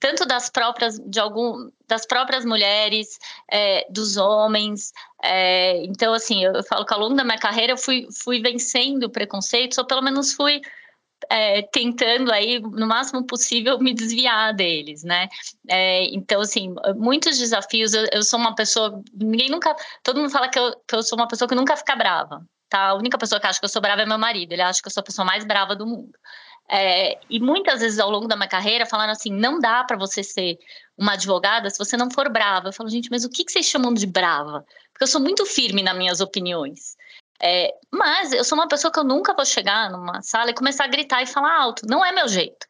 tanto 0.00 0.26
das 0.26 0.50
próprias 0.50 0.98
de 0.98 1.20
algum 1.20 1.70
das 1.86 2.04
próprias 2.04 2.44
mulheres, 2.44 3.16
é, 3.48 3.86
dos 3.88 4.16
homens. 4.16 4.92
É, 5.22 5.84
então 5.84 6.12
assim, 6.12 6.44
eu, 6.44 6.52
eu, 6.52 6.64
falo 6.64 6.84
que 6.84 6.92
ao 6.92 6.98
longo 6.98 7.14
da 7.14 7.22
minha 7.22 7.38
carreira 7.38 7.74
eu 7.74 7.78
fui 7.78 8.08
fui 8.24 8.40
vencendo 8.40 9.08
preconceitos 9.08 9.78
ou 9.78 9.84
pelo 9.84 10.02
menos 10.02 10.32
fui 10.32 10.60
é, 11.30 11.62
tentando 11.62 12.32
aí, 12.32 12.60
no 12.60 12.86
máximo 12.86 13.26
possível, 13.26 13.78
me 13.78 13.94
desviar 13.94 14.54
deles, 14.54 15.02
né? 15.02 15.28
É, 15.68 16.04
então, 16.14 16.40
assim, 16.40 16.74
muitos 16.96 17.38
desafios. 17.38 17.94
Eu, 17.94 18.06
eu, 18.12 18.22
sou 18.22 18.38
uma 18.38 18.54
pessoa. 18.54 19.02
Ninguém 19.14 19.50
nunca. 19.50 19.74
Todo 20.02 20.20
mundo 20.20 20.30
fala 20.30 20.48
que 20.48 20.58
eu, 20.58 20.72
que 20.86 20.94
eu 20.94 21.02
sou 21.02 21.18
uma 21.18 21.28
pessoa 21.28 21.48
que 21.48 21.54
nunca 21.54 21.76
fica 21.76 21.96
brava. 21.96 22.46
Tá? 22.68 22.88
A 22.88 22.94
única 22.94 23.18
pessoa 23.18 23.40
que 23.40 23.46
acha 23.46 23.58
que 23.58 23.64
eu 23.64 23.70
sou 23.70 23.82
brava 23.82 24.02
é 24.02 24.06
meu 24.06 24.18
marido. 24.18 24.52
Ele 24.52 24.62
acha 24.62 24.80
que 24.80 24.88
eu 24.88 24.92
sou 24.92 25.00
a 25.00 25.04
pessoa 25.04 25.24
mais 25.24 25.44
brava 25.44 25.74
do 25.74 25.86
mundo. 25.86 26.12
É, 26.68 27.20
e 27.30 27.38
muitas 27.38 27.80
vezes 27.80 27.98
ao 28.00 28.10
longo 28.10 28.26
da 28.26 28.34
minha 28.36 28.48
carreira 28.48 28.84
falaram 28.86 29.12
assim: 29.12 29.30
não 29.30 29.58
dá 29.60 29.84
para 29.84 29.96
você 29.96 30.22
ser 30.22 30.58
uma 30.98 31.12
advogada 31.12 31.70
se 31.70 31.78
você 31.78 31.96
não 31.96 32.10
for 32.10 32.28
brava. 32.30 32.68
Eu 32.68 32.72
falo, 32.72 32.88
gente, 32.88 33.10
mas 33.10 33.24
o 33.24 33.30
que, 33.30 33.44
que 33.44 33.52
vocês 33.52 33.66
chamam 33.66 33.94
de 33.94 34.06
brava? 34.06 34.64
Porque 34.92 35.04
eu 35.04 35.08
sou 35.08 35.20
muito 35.20 35.44
firme 35.46 35.82
nas 35.82 35.96
minhas 35.96 36.20
opiniões. 36.20 36.95
É, 37.40 37.72
mas 37.90 38.32
eu 38.32 38.44
sou 38.44 38.56
uma 38.56 38.68
pessoa 38.68 38.92
que 38.92 38.98
eu 38.98 39.04
nunca 39.04 39.34
vou 39.34 39.44
chegar 39.44 39.90
numa 39.90 40.22
sala 40.22 40.50
e 40.50 40.54
começar 40.54 40.84
a 40.84 40.88
gritar 40.88 41.22
e 41.22 41.26
falar 41.26 41.54
alto. 41.60 41.86
Não 41.86 42.04
é 42.04 42.12
meu 42.12 42.28
jeito. 42.28 42.66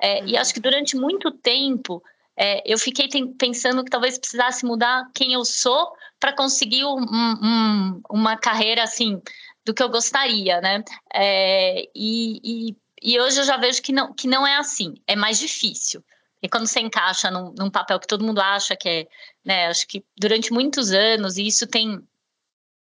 É, 0.00 0.20
uhum. 0.20 0.28
E 0.28 0.36
acho 0.36 0.54
que 0.54 0.60
durante 0.60 0.96
muito 0.96 1.30
tempo 1.30 2.02
é, 2.36 2.62
eu 2.64 2.78
fiquei 2.78 3.08
pensando 3.36 3.84
que 3.84 3.90
talvez 3.90 4.16
precisasse 4.16 4.64
mudar 4.64 5.10
quem 5.14 5.32
eu 5.32 5.44
sou 5.44 5.92
para 6.20 6.32
conseguir 6.32 6.84
um, 6.84 7.00
um, 7.00 8.00
uma 8.10 8.36
carreira 8.36 8.82
assim 8.82 9.20
do 9.64 9.74
que 9.74 9.82
eu 9.82 9.88
gostaria, 9.88 10.60
né? 10.60 10.82
É, 11.12 11.82
e, 11.94 12.40
e, 12.70 12.76
e, 13.02 13.20
hoje 13.20 13.40
eu 13.40 13.44
já 13.44 13.56
vejo 13.56 13.82
que 13.82 13.92
não, 13.92 14.14
que 14.14 14.26
não 14.26 14.46
é 14.46 14.56
assim. 14.56 14.94
É 15.06 15.14
mais 15.14 15.38
difícil. 15.38 16.02
E 16.40 16.48
quando 16.48 16.66
você 16.66 16.80
encaixa 16.80 17.30
num, 17.30 17.52
num 17.58 17.70
papel 17.70 17.98
que 17.98 18.06
todo 18.06 18.24
mundo 18.24 18.40
acha 18.40 18.76
que 18.76 18.88
é, 18.88 19.06
né? 19.44 19.66
Acho 19.66 19.86
que 19.86 20.04
durante 20.16 20.52
muitos 20.52 20.92
anos 20.92 21.36
e 21.36 21.46
isso 21.46 21.66
tem 21.66 22.00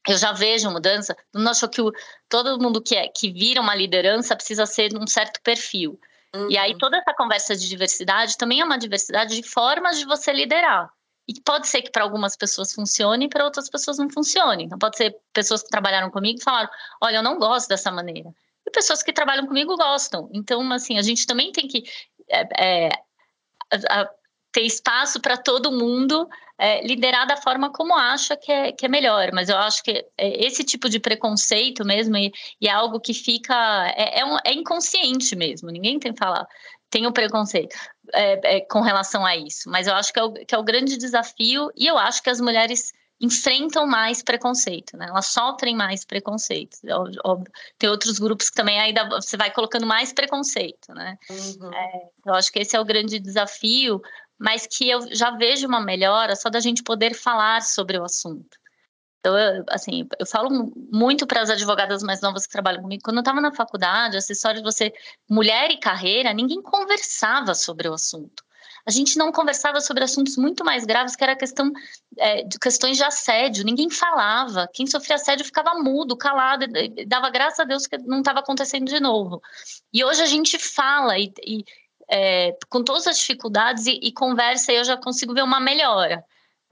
eu 0.09 0.17
já 0.17 0.33
vejo 0.33 0.71
mudança. 0.71 1.17
Não 1.33 1.51
acho 1.51 1.69
que 1.69 1.81
o, 1.81 1.93
todo 2.29 2.61
mundo 2.61 2.83
que, 2.83 2.97
é, 2.97 3.09
que 3.09 3.31
vira 3.31 3.61
uma 3.61 3.75
liderança 3.75 4.35
precisa 4.35 4.67
ser 4.67 4.97
um 4.97 5.07
certo 5.07 5.41
perfil. 5.43 5.99
Uhum. 6.35 6.51
E 6.51 6.59
aí 6.59 6.73
uhum. 6.73 6.79
toda 6.79 6.97
essa 6.97 7.15
conversa 7.15 7.55
de 7.55 7.69
diversidade 7.69 8.37
também 8.37 8.61
é 8.61 8.65
uma 8.65 8.79
diversidade 8.79 9.37
de 9.37 9.43
formas 9.43 9.99
de 9.99 10.05
você 10.05 10.33
liderar. 10.33 10.91
E 11.29 11.41
pode 11.41 11.69
ser 11.69 11.83
que 11.83 11.91
para 11.91 12.03
algumas 12.03 12.37
pessoas 12.37 12.73
funcione 12.73 13.27
e 13.27 13.29
para 13.29 13.45
outras 13.45 13.71
pessoas 13.71 13.99
não 13.99 14.11
funcione. 14.11 14.65
Então 14.65 14.79
pode 14.79 14.97
ser 14.97 15.17
pessoas 15.33 15.63
que 15.63 15.69
trabalharam 15.69 16.11
comigo 16.11 16.39
e 16.41 16.43
falaram: 16.43 16.69
"Olha, 17.01 17.17
eu 17.17 17.23
não 17.23 17.39
gosto 17.39 17.69
dessa 17.69 17.93
maneira". 17.93 18.35
E 18.67 18.71
pessoas 18.71 19.03
que 19.03 19.13
trabalham 19.13 19.47
comigo 19.47 19.77
gostam. 19.77 20.29
Então 20.33 20.73
assim, 20.73 20.99
a 20.99 21.03
gente 21.03 21.27
também 21.27 21.53
tem 21.53 21.69
que 21.69 21.85
é, 22.29 22.89
é, 22.89 22.91
a, 23.89 24.09
ter 24.53 24.63
espaço 24.63 25.21
para 25.21 25.37
todo 25.37 25.73
mundo 25.73 26.29
é, 26.59 26.87
liderar 26.87 27.27
da 27.27 27.37
forma 27.37 27.73
como 27.73 27.95
acha 27.97 28.37
que 28.37 28.53
é, 28.53 28.71
que 28.71 28.87
é 28.87 28.89
melhor. 28.89 29.31
Mas 29.33 29.49
eu 29.49 29.57
acho 29.57 29.83
que 29.83 29.91
é, 30.17 30.47
esse 30.47 30.63
tipo 30.63 30.89
de 30.89 31.01
preconceito 31.01 31.85
mesmo 31.85 32.17
e, 32.17 32.31
e 32.61 32.69
é 32.69 32.71
algo 32.71 33.01
que 33.01 33.15
fica 33.15 33.55
é, 33.97 34.21
é, 34.21 34.25
um, 34.25 34.37
é, 34.45 34.53
inconsciente 34.53 35.35
mesmo. 35.35 35.71
Ninguém 35.71 35.99
tem 35.99 36.13
que 36.13 36.19
falar 36.19 36.47
tem 36.91 37.07
o 37.07 37.13
preconceito 37.13 37.75
é, 38.13 38.61
com 38.61 38.83
relação 38.83 39.25
a 39.25 39.35
isso. 39.35 39.71
Mas 39.71 39.87
eu 39.87 39.95
acho 39.95 40.13
que 40.13 40.21
é, 40.21 40.23
o, 40.23 40.33
que 40.33 40.55
é 40.55 40.59
o 40.59 40.63
grande 40.63 40.99
desafio 40.99 41.71
e 41.75 41.87
eu 41.87 41.97
acho 41.97 42.23
que 42.23 42.29
as 42.29 42.39
mulheres 42.39 42.93
enfrentam 43.19 43.87
mais 43.87 44.21
preconceito, 44.21 44.97
né? 44.97 45.07
Elas 45.09 45.27
sofrem 45.27 45.77
mais 45.77 46.05
preconceito. 46.05 46.77
Tem 47.79 47.89
outros 47.89 48.19
grupos 48.19 48.51
que 48.51 48.57
também 48.57 48.81
ainda 48.81 49.09
você 49.09 49.37
vai 49.37 49.51
colocando 49.51 49.87
mais 49.87 50.13
preconceito, 50.13 50.93
né? 50.93 51.17
Uhum. 51.31 51.73
É, 51.73 52.03
eu 52.27 52.35
acho 52.35 52.53
que 52.53 52.59
esse 52.59 52.77
é 52.77 52.81
o 52.81 52.85
grande 52.85 53.21
desafio, 53.21 54.03
mas 54.43 54.67
que 54.67 54.91
eu 54.91 55.15
já 55.15 55.31
vejo 55.31 55.69
uma 55.69 55.81
melhora 55.81 56.35
só 56.35 56.51
da 56.51 56.59
gente 56.59 56.83
poder 56.83 57.15
falar 57.15 57.63
sobre 57.63 57.97
o 57.97 58.05
assunto. 58.05 58.59
Então, 59.21 59.39
eu, 59.39 59.65
assim, 59.69 60.09
eu 60.19 60.27
falo 60.27 60.73
muito 60.93 61.29
para 61.29 61.43
as 61.43 61.49
advogadas 61.49 62.03
mais 62.03 62.21
novas 62.21 62.45
que 62.45 62.53
trabalham 62.53 62.83
comigo. 62.83 63.05
Quando 63.05 63.19
eu 63.19 63.21
estava 63.21 63.41
na 63.41 63.55
faculdade, 63.55 64.17
essa 64.17 64.53
de 64.53 64.61
você, 64.61 64.93
mulher 65.31 65.71
e 65.71 65.79
carreira, 65.79 66.35
ninguém 66.35 66.61
conversava 66.61 67.55
sobre 67.55 67.89
o 67.89 67.95
assunto. 67.95 68.43
A 68.85 68.91
gente 68.91 69.17
não 69.17 69.31
conversava 69.31 69.81
sobre 69.81 70.03
assuntos 70.03 70.37
muito 70.37 70.65
mais 70.65 70.85
graves, 70.85 71.15
que 71.15 71.23
era 71.23 71.37
questão 71.37 71.71
é, 72.19 72.43
de 72.43 72.59
questões 72.59 72.97
de 72.97 73.05
assédio. 73.05 73.65
Ninguém 73.65 73.89
falava. 73.91 74.69
Quem 74.75 74.89
sofria 74.89 75.15
assédio 75.15 75.45
ficava 75.45 75.75
mudo, 75.75 76.17
calado, 76.17 76.67
dava 77.07 77.31
graças 77.31 77.61
a 77.61 77.65
Deus 77.65 77.87
que 77.87 77.97
não 77.99 78.19
estava 78.19 78.41
acontecendo 78.41 78.87
de 78.87 78.99
novo. 78.99 79.41
E 79.93 80.03
hoje 80.05 80.21
a 80.21 80.27
gente 80.27 80.59
fala 80.59 81.17
e, 81.17 81.33
e 81.47 81.65
é, 82.11 82.57
com 82.69 82.83
todas 82.83 83.07
as 83.07 83.19
dificuldades 83.19 83.87
e, 83.87 83.99
e, 84.03 84.13
conversa, 84.13 84.73
eu 84.73 84.85
já 84.85 84.97
consigo 84.97 85.35
ver 85.35 85.43
uma 85.43 85.61
melhora. 85.61 86.25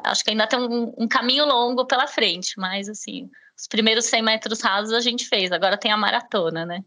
Acho 0.03 0.25
que 0.25 0.31
ainda 0.31 0.47
tem 0.47 0.59
um, 0.59 0.95
um, 0.97 1.09
caminho 1.09 1.45
longo 1.45 1.87
pela 1.87 2.07
frente, 2.07 2.55
mas 2.59 2.89
assim, 2.89 3.29
os 3.59 3.67
primeiros 3.67 4.07
100 4.07 4.23
metros 4.23 4.61
rasos 4.61 4.93
a 4.93 5.01
gente 5.01 5.27
fez, 5.27 5.53
agora 5.53 5.77
tem 5.77 5.93
a 5.93 5.97
maratona, 5.97 6.65
né? 6.65 6.83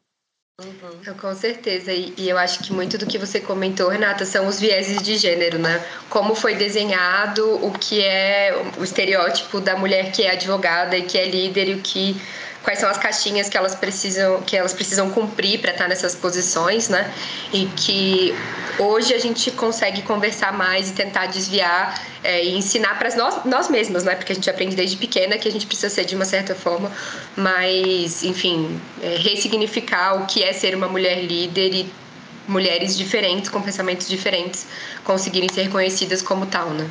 Uhum. 0.62 1.18
Com 1.20 1.34
certeza, 1.34 1.92
e, 1.92 2.14
e, 2.16 2.30
eu 2.30 2.38
acho 2.38 2.64
que 2.64 2.72
muito 2.72 2.96
do 2.96 3.08
que 3.08 3.18
você 3.18 3.42
comentou, 3.42 3.90
Renata, 3.90 4.24
são 4.24 4.48
os 4.48 4.60
vieses 4.60 5.02
de 5.02 5.18
gênero, 5.18 5.58
né? 5.58 5.84
Como 6.12 6.36
foi 6.36 6.54
desenhado 6.54 7.44
o 7.66 7.72
que 7.72 8.04
é 8.04 8.56
o 8.78 8.84
estereótipo 8.84 9.60
da 9.60 9.76
mulher 9.76 10.12
que 10.12 10.22
é 10.22 10.32
advogada 10.32 10.96
e 10.96 11.04
que 11.04 11.18
é 11.18 11.26
líder 11.26 11.70
e 11.70 11.74
o 11.74 11.82
que 11.82 12.16
quais 12.63 12.79
são 12.79 12.89
as 12.89 12.98
caixinhas 12.98 13.50
que 13.50 13.58
elas 13.58 13.75
precisam 13.75 14.41
que 14.41 14.55
elas 14.55 14.74
precisam 14.74 15.10
cumprir 15.12 15.60
para 15.60 15.72
estar 15.72 15.88
nessas 15.88 16.15
posições, 16.15 16.89
né? 16.89 17.13
E 17.51 17.65
que 17.75 18.34
hoje 18.79 19.13
a 19.13 19.20
gente 19.20 19.51
consegue 19.51 20.01
conversar 20.01 20.53
mais 20.53 20.89
e 20.89 20.93
tentar 20.93 21.27
desviar 21.27 22.01
é, 22.24 22.43
e 22.43 22.58
ensinar 22.58 22.98
para 22.98 23.13
nós, 23.15 23.43
nós 23.46 23.70
mesmas, 23.70 24.03
né? 24.03 24.15
Porque 24.15 24.32
a 24.32 24.36
gente 24.36 24.50
aprende 24.50 24.75
desde 24.75 24.96
pequena 24.96 25.38
que 25.38 25.48
a 25.48 25.51
gente 25.51 25.67
precisa 25.67 25.89
ser 25.89 26.05
de 26.05 26.15
uma 26.15 26.25
certa 26.25 26.55
forma, 26.55 26.91
mas 27.36 28.24
enfim, 28.24 28.79
é, 29.01 29.17
ressignificar 29.17 30.15
o 30.15 30.25
que 30.25 30.41
é 30.41 30.53
ser 30.53 30.74
uma 30.74 30.88
mulher 30.88 31.22
líder 31.22 31.74
e 31.74 31.93
mulheres 32.48 32.98
diferentes 32.98 33.50
com 33.50 33.62
pensamentos 33.62 34.08
diferentes 34.08 34.65
conseguirem 35.03 35.50
ser 35.50 35.63
reconhecidas 35.63 36.22
como 36.22 36.46
tal, 36.46 36.70
né? 36.70 36.89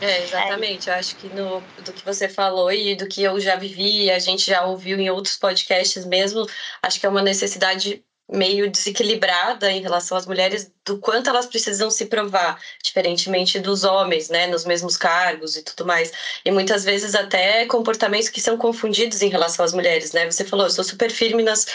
É, 0.00 0.22
exatamente. 0.22 0.88
Eu 0.88 0.94
acho 0.94 1.16
que 1.16 1.28
no, 1.28 1.68
do 1.76 1.92
que 1.92 2.04
você 2.04 2.28
falou 2.28 2.70
e 2.70 2.94
do 2.94 3.08
que 3.08 3.22
eu 3.22 3.38
já 3.40 3.56
vivi, 3.56 4.10
a 4.10 4.18
gente 4.18 4.46
já 4.46 4.64
ouviu 4.64 4.98
em 4.98 5.10
outros 5.10 5.36
podcasts 5.36 6.04
mesmo, 6.04 6.46
acho 6.82 7.00
que 7.00 7.06
é 7.06 7.08
uma 7.08 7.22
necessidade 7.22 8.04
meio 8.30 8.70
desequilibrada 8.70 9.70
em 9.72 9.80
relação 9.80 10.16
às 10.16 10.26
mulheres 10.26 10.70
do 10.84 10.98
quanto 10.98 11.30
elas 11.30 11.46
precisam 11.46 11.90
se 11.90 12.06
provar, 12.06 12.60
diferentemente 12.84 13.58
dos 13.58 13.84
homens, 13.84 14.28
né, 14.28 14.46
nos 14.46 14.66
mesmos 14.66 14.98
cargos 14.98 15.56
e 15.56 15.62
tudo 15.62 15.86
mais. 15.86 16.12
E 16.44 16.50
muitas 16.50 16.84
vezes 16.84 17.14
até 17.14 17.64
comportamentos 17.66 18.28
que 18.28 18.40
são 18.40 18.58
confundidos 18.58 19.22
em 19.22 19.30
relação 19.30 19.64
às 19.64 19.72
mulheres, 19.72 20.12
né? 20.12 20.30
Você 20.30 20.44
falou, 20.44 20.66
eu 20.66 20.70
sou 20.70 20.84
super 20.84 21.10
firme 21.10 21.42
nas, 21.42 21.66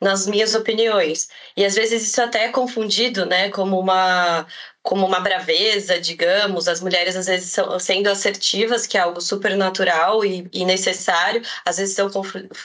nas 0.00 0.26
minhas 0.26 0.54
opiniões. 0.54 1.28
E 1.56 1.64
às 1.64 1.74
vezes 1.74 2.02
isso 2.02 2.22
até 2.22 2.44
é 2.46 2.48
confundido, 2.48 3.26
né, 3.26 3.50
como 3.50 3.78
uma 3.78 4.46
como 4.88 5.04
uma 5.04 5.20
braveza, 5.20 6.00
digamos, 6.00 6.66
as 6.66 6.80
mulheres 6.80 7.14
às 7.14 7.26
vezes 7.26 7.52
são, 7.52 7.78
sendo 7.78 8.08
assertivas, 8.08 8.86
que 8.86 8.96
é 8.96 9.00
algo 9.02 9.20
super 9.20 9.54
natural 9.54 10.24
e, 10.24 10.48
e 10.50 10.64
necessário, 10.64 11.42
às 11.62 11.76
vezes 11.76 11.94
são 11.94 12.10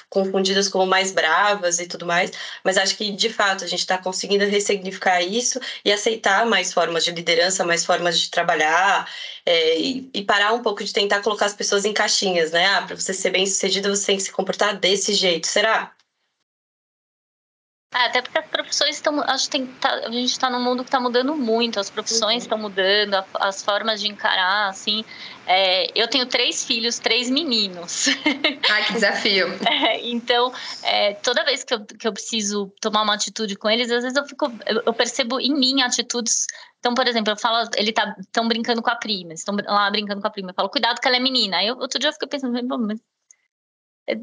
confundidas 0.10 0.70
como 0.70 0.86
mais 0.86 1.12
bravas 1.12 1.82
e 1.82 1.86
tudo 1.86 2.06
mais, 2.06 2.32
mas 2.64 2.78
acho 2.78 2.96
que 2.96 3.12
de 3.12 3.30
fato 3.30 3.66
a 3.66 3.68
gente 3.68 3.82
está 3.82 3.98
conseguindo 3.98 4.46
ressignificar 4.46 5.22
isso 5.22 5.60
e 5.84 5.92
aceitar 5.92 6.46
mais 6.46 6.72
formas 6.72 7.04
de 7.04 7.12
liderança, 7.12 7.66
mais 7.66 7.84
formas 7.84 8.18
de 8.18 8.30
trabalhar 8.30 9.06
é, 9.46 9.78
e, 9.78 10.10
e, 10.14 10.24
parar 10.24 10.54
um 10.54 10.62
pouco 10.62 10.82
de 10.82 10.94
tentar 10.94 11.22
colocar 11.22 11.48
as 11.48 11.54
pessoas 11.54 11.84
em 11.84 11.92
caixinhas, 11.92 12.52
né? 12.52 12.66
Ah, 12.68 12.84
para 12.84 12.96
você 12.96 13.14
ser 13.14 13.32
bem 13.32 13.46
sucedida 13.46 13.94
você 13.94 14.06
tem 14.06 14.16
que 14.16 14.24
se 14.24 14.32
comportar 14.32 14.80
desse 14.80 15.14
jeito, 15.14 15.46
será? 15.46 15.92
É, 17.94 18.06
até 18.06 18.22
porque 18.22 18.38
as 18.40 18.46
profissões 18.48 18.96
estão. 18.96 19.22
Acho 19.22 19.50
que 19.50 19.66
tá, 19.80 19.94
a 19.94 20.12
gente 20.12 20.32
está 20.32 20.50
num 20.50 20.62
mundo 20.62 20.84
que 20.84 20.88
está 20.88 21.00
mudando 21.00 21.36
muito, 21.36 21.80
as 21.80 21.90
profissões 21.90 22.44
estão 22.44 22.58
uhum. 22.58 22.64
mudando, 22.64 23.14
a, 23.14 23.26
as 23.36 23.62
formas 23.62 24.02
de 24.02 24.08
encarar, 24.08 24.70
assim. 24.70 25.06
É, 25.46 25.92
eu 25.94 26.08
tenho 26.08 26.26
três 26.26 26.66
filhos, 26.66 26.98
três 27.00 27.30
meninos. 27.30 28.08
Ai, 28.72 28.86
que 28.86 28.94
desafio. 28.94 29.48
É, 29.70 30.08
então, 30.08 30.52
é, 30.82 31.14
toda 31.16 31.44
vez 31.44 31.64
que 31.64 31.74
eu, 31.74 31.86
que 31.86 32.08
eu 32.08 32.14
preciso 32.14 32.74
tomar 32.82 33.04
uma 33.04 33.14
atitude 33.14 33.56
com 33.56 33.70
eles, 33.70 33.92
às 33.92 34.04
vezes 34.04 34.18
eu 34.18 34.26
fico. 34.26 34.52
Eu, 34.66 34.82
eu 34.86 34.94
percebo 34.94 35.40
em 35.40 35.54
mim 35.54 35.82
atitudes. 35.82 36.48
Então, 36.80 36.96
por 36.96 37.08
exemplo, 37.08 37.32
eu 37.32 37.38
falo, 37.38 37.70
ele 37.76 37.94
tá 37.94 38.16
tão 38.32 38.48
brincando 38.48 38.82
com 38.82 38.90
a 38.90 38.96
prima, 38.96 39.34
estão 39.34 39.56
lá 39.68 39.90
brincando 39.92 40.22
com 40.22 40.28
a 40.28 40.32
prima. 40.32 40.50
Eu 40.50 40.56
falo, 40.56 40.70
cuidado 40.70 41.00
que 41.00 41.08
ela 41.08 41.18
é 41.18 41.20
menina. 41.20 41.58
Aí 41.58 41.68
eu, 41.68 41.78
outro 41.78 42.00
dia 42.00 42.10
eu 42.10 42.14
fiquei 42.14 42.28
pensando, 42.28 42.80
mas 42.80 43.00
é, 44.08 44.16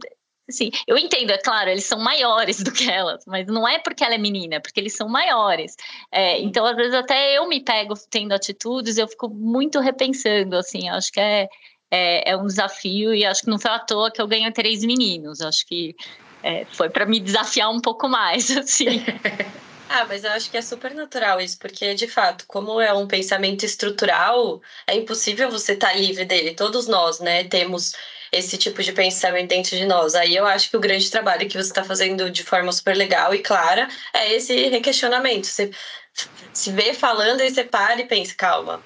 Assim, 0.50 0.70
eu 0.86 0.96
entendo, 0.98 1.30
é 1.30 1.38
claro, 1.38 1.70
eles 1.70 1.84
são 1.84 1.98
maiores 1.98 2.62
do 2.62 2.72
que 2.72 2.90
elas, 2.90 3.24
mas 3.26 3.46
não 3.46 3.66
é 3.66 3.78
porque 3.78 4.04
ela 4.04 4.14
é 4.14 4.18
menina, 4.18 4.56
é 4.56 4.60
porque 4.60 4.78
eles 4.78 4.94
são 4.94 5.08
maiores. 5.08 5.76
É, 6.12 6.40
então, 6.40 6.64
às 6.64 6.76
vezes, 6.76 6.94
até 6.94 7.36
eu 7.36 7.48
me 7.48 7.60
pego 7.60 7.94
tendo 8.10 8.32
atitudes, 8.32 8.98
eu 8.98 9.08
fico 9.08 9.28
muito 9.28 9.80
repensando, 9.80 10.56
assim, 10.56 10.88
acho 10.88 11.12
que 11.12 11.20
é, 11.20 11.48
é, 11.90 12.30
é 12.30 12.36
um 12.36 12.46
desafio 12.46 13.14
e 13.14 13.24
acho 13.24 13.42
que 13.42 13.50
não 13.50 13.58
foi 13.58 13.70
à 13.70 13.78
toa 13.78 14.10
que 14.10 14.20
eu 14.20 14.28
ganhei 14.28 14.50
três 14.52 14.84
meninos, 14.84 15.40
acho 15.40 15.66
que 15.66 15.96
é, 16.42 16.64
foi 16.66 16.88
para 16.88 17.06
me 17.06 17.20
desafiar 17.20 17.70
um 17.70 17.80
pouco 17.80 18.08
mais, 18.08 18.50
assim. 18.56 19.04
Ah, 19.92 20.06
mas 20.06 20.22
eu 20.22 20.30
acho 20.30 20.48
que 20.48 20.56
é 20.56 20.62
super 20.62 20.94
natural 20.94 21.40
isso, 21.40 21.58
porque 21.58 21.94
de 21.94 22.06
fato, 22.06 22.44
como 22.46 22.80
é 22.80 22.92
um 22.92 23.08
pensamento 23.08 23.64
estrutural, 23.64 24.62
é 24.86 24.94
impossível 24.94 25.50
você 25.50 25.72
estar 25.72 25.88
tá 25.88 25.94
livre 25.94 26.24
dele. 26.24 26.54
Todos 26.54 26.86
nós, 26.86 27.18
né, 27.18 27.42
temos 27.42 27.94
esse 28.32 28.56
tipo 28.56 28.82
de 28.82 28.92
pensamento 28.92 29.48
dentro 29.48 29.76
de 29.76 29.84
nós. 29.84 30.14
Aí 30.14 30.36
eu 30.36 30.46
acho 30.46 30.70
que 30.70 30.76
o 30.76 30.80
grande 30.80 31.10
trabalho 31.10 31.48
que 31.48 31.56
você 31.56 31.70
está 31.70 31.84
fazendo 31.84 32.30
de 32.30 32.42
forma 32.42 32.70
super 32.72 32.96
legal 32.96 33.34
e 33.34 33.38
clara 33.38 33.88
é 34.12 34.32
esse 34.34 34.68
requestionamento. 34.68 35.46
Você 35.46 35.70
se 36.52 36.70
vê 36.72 36.94
falando 36.94 37.40
e 37.40 37.50
você 37.50 37.64
para 37.64 38.00
e 38.00 38.06
pensa, 38.06 38.34
calma, 38.36 38.82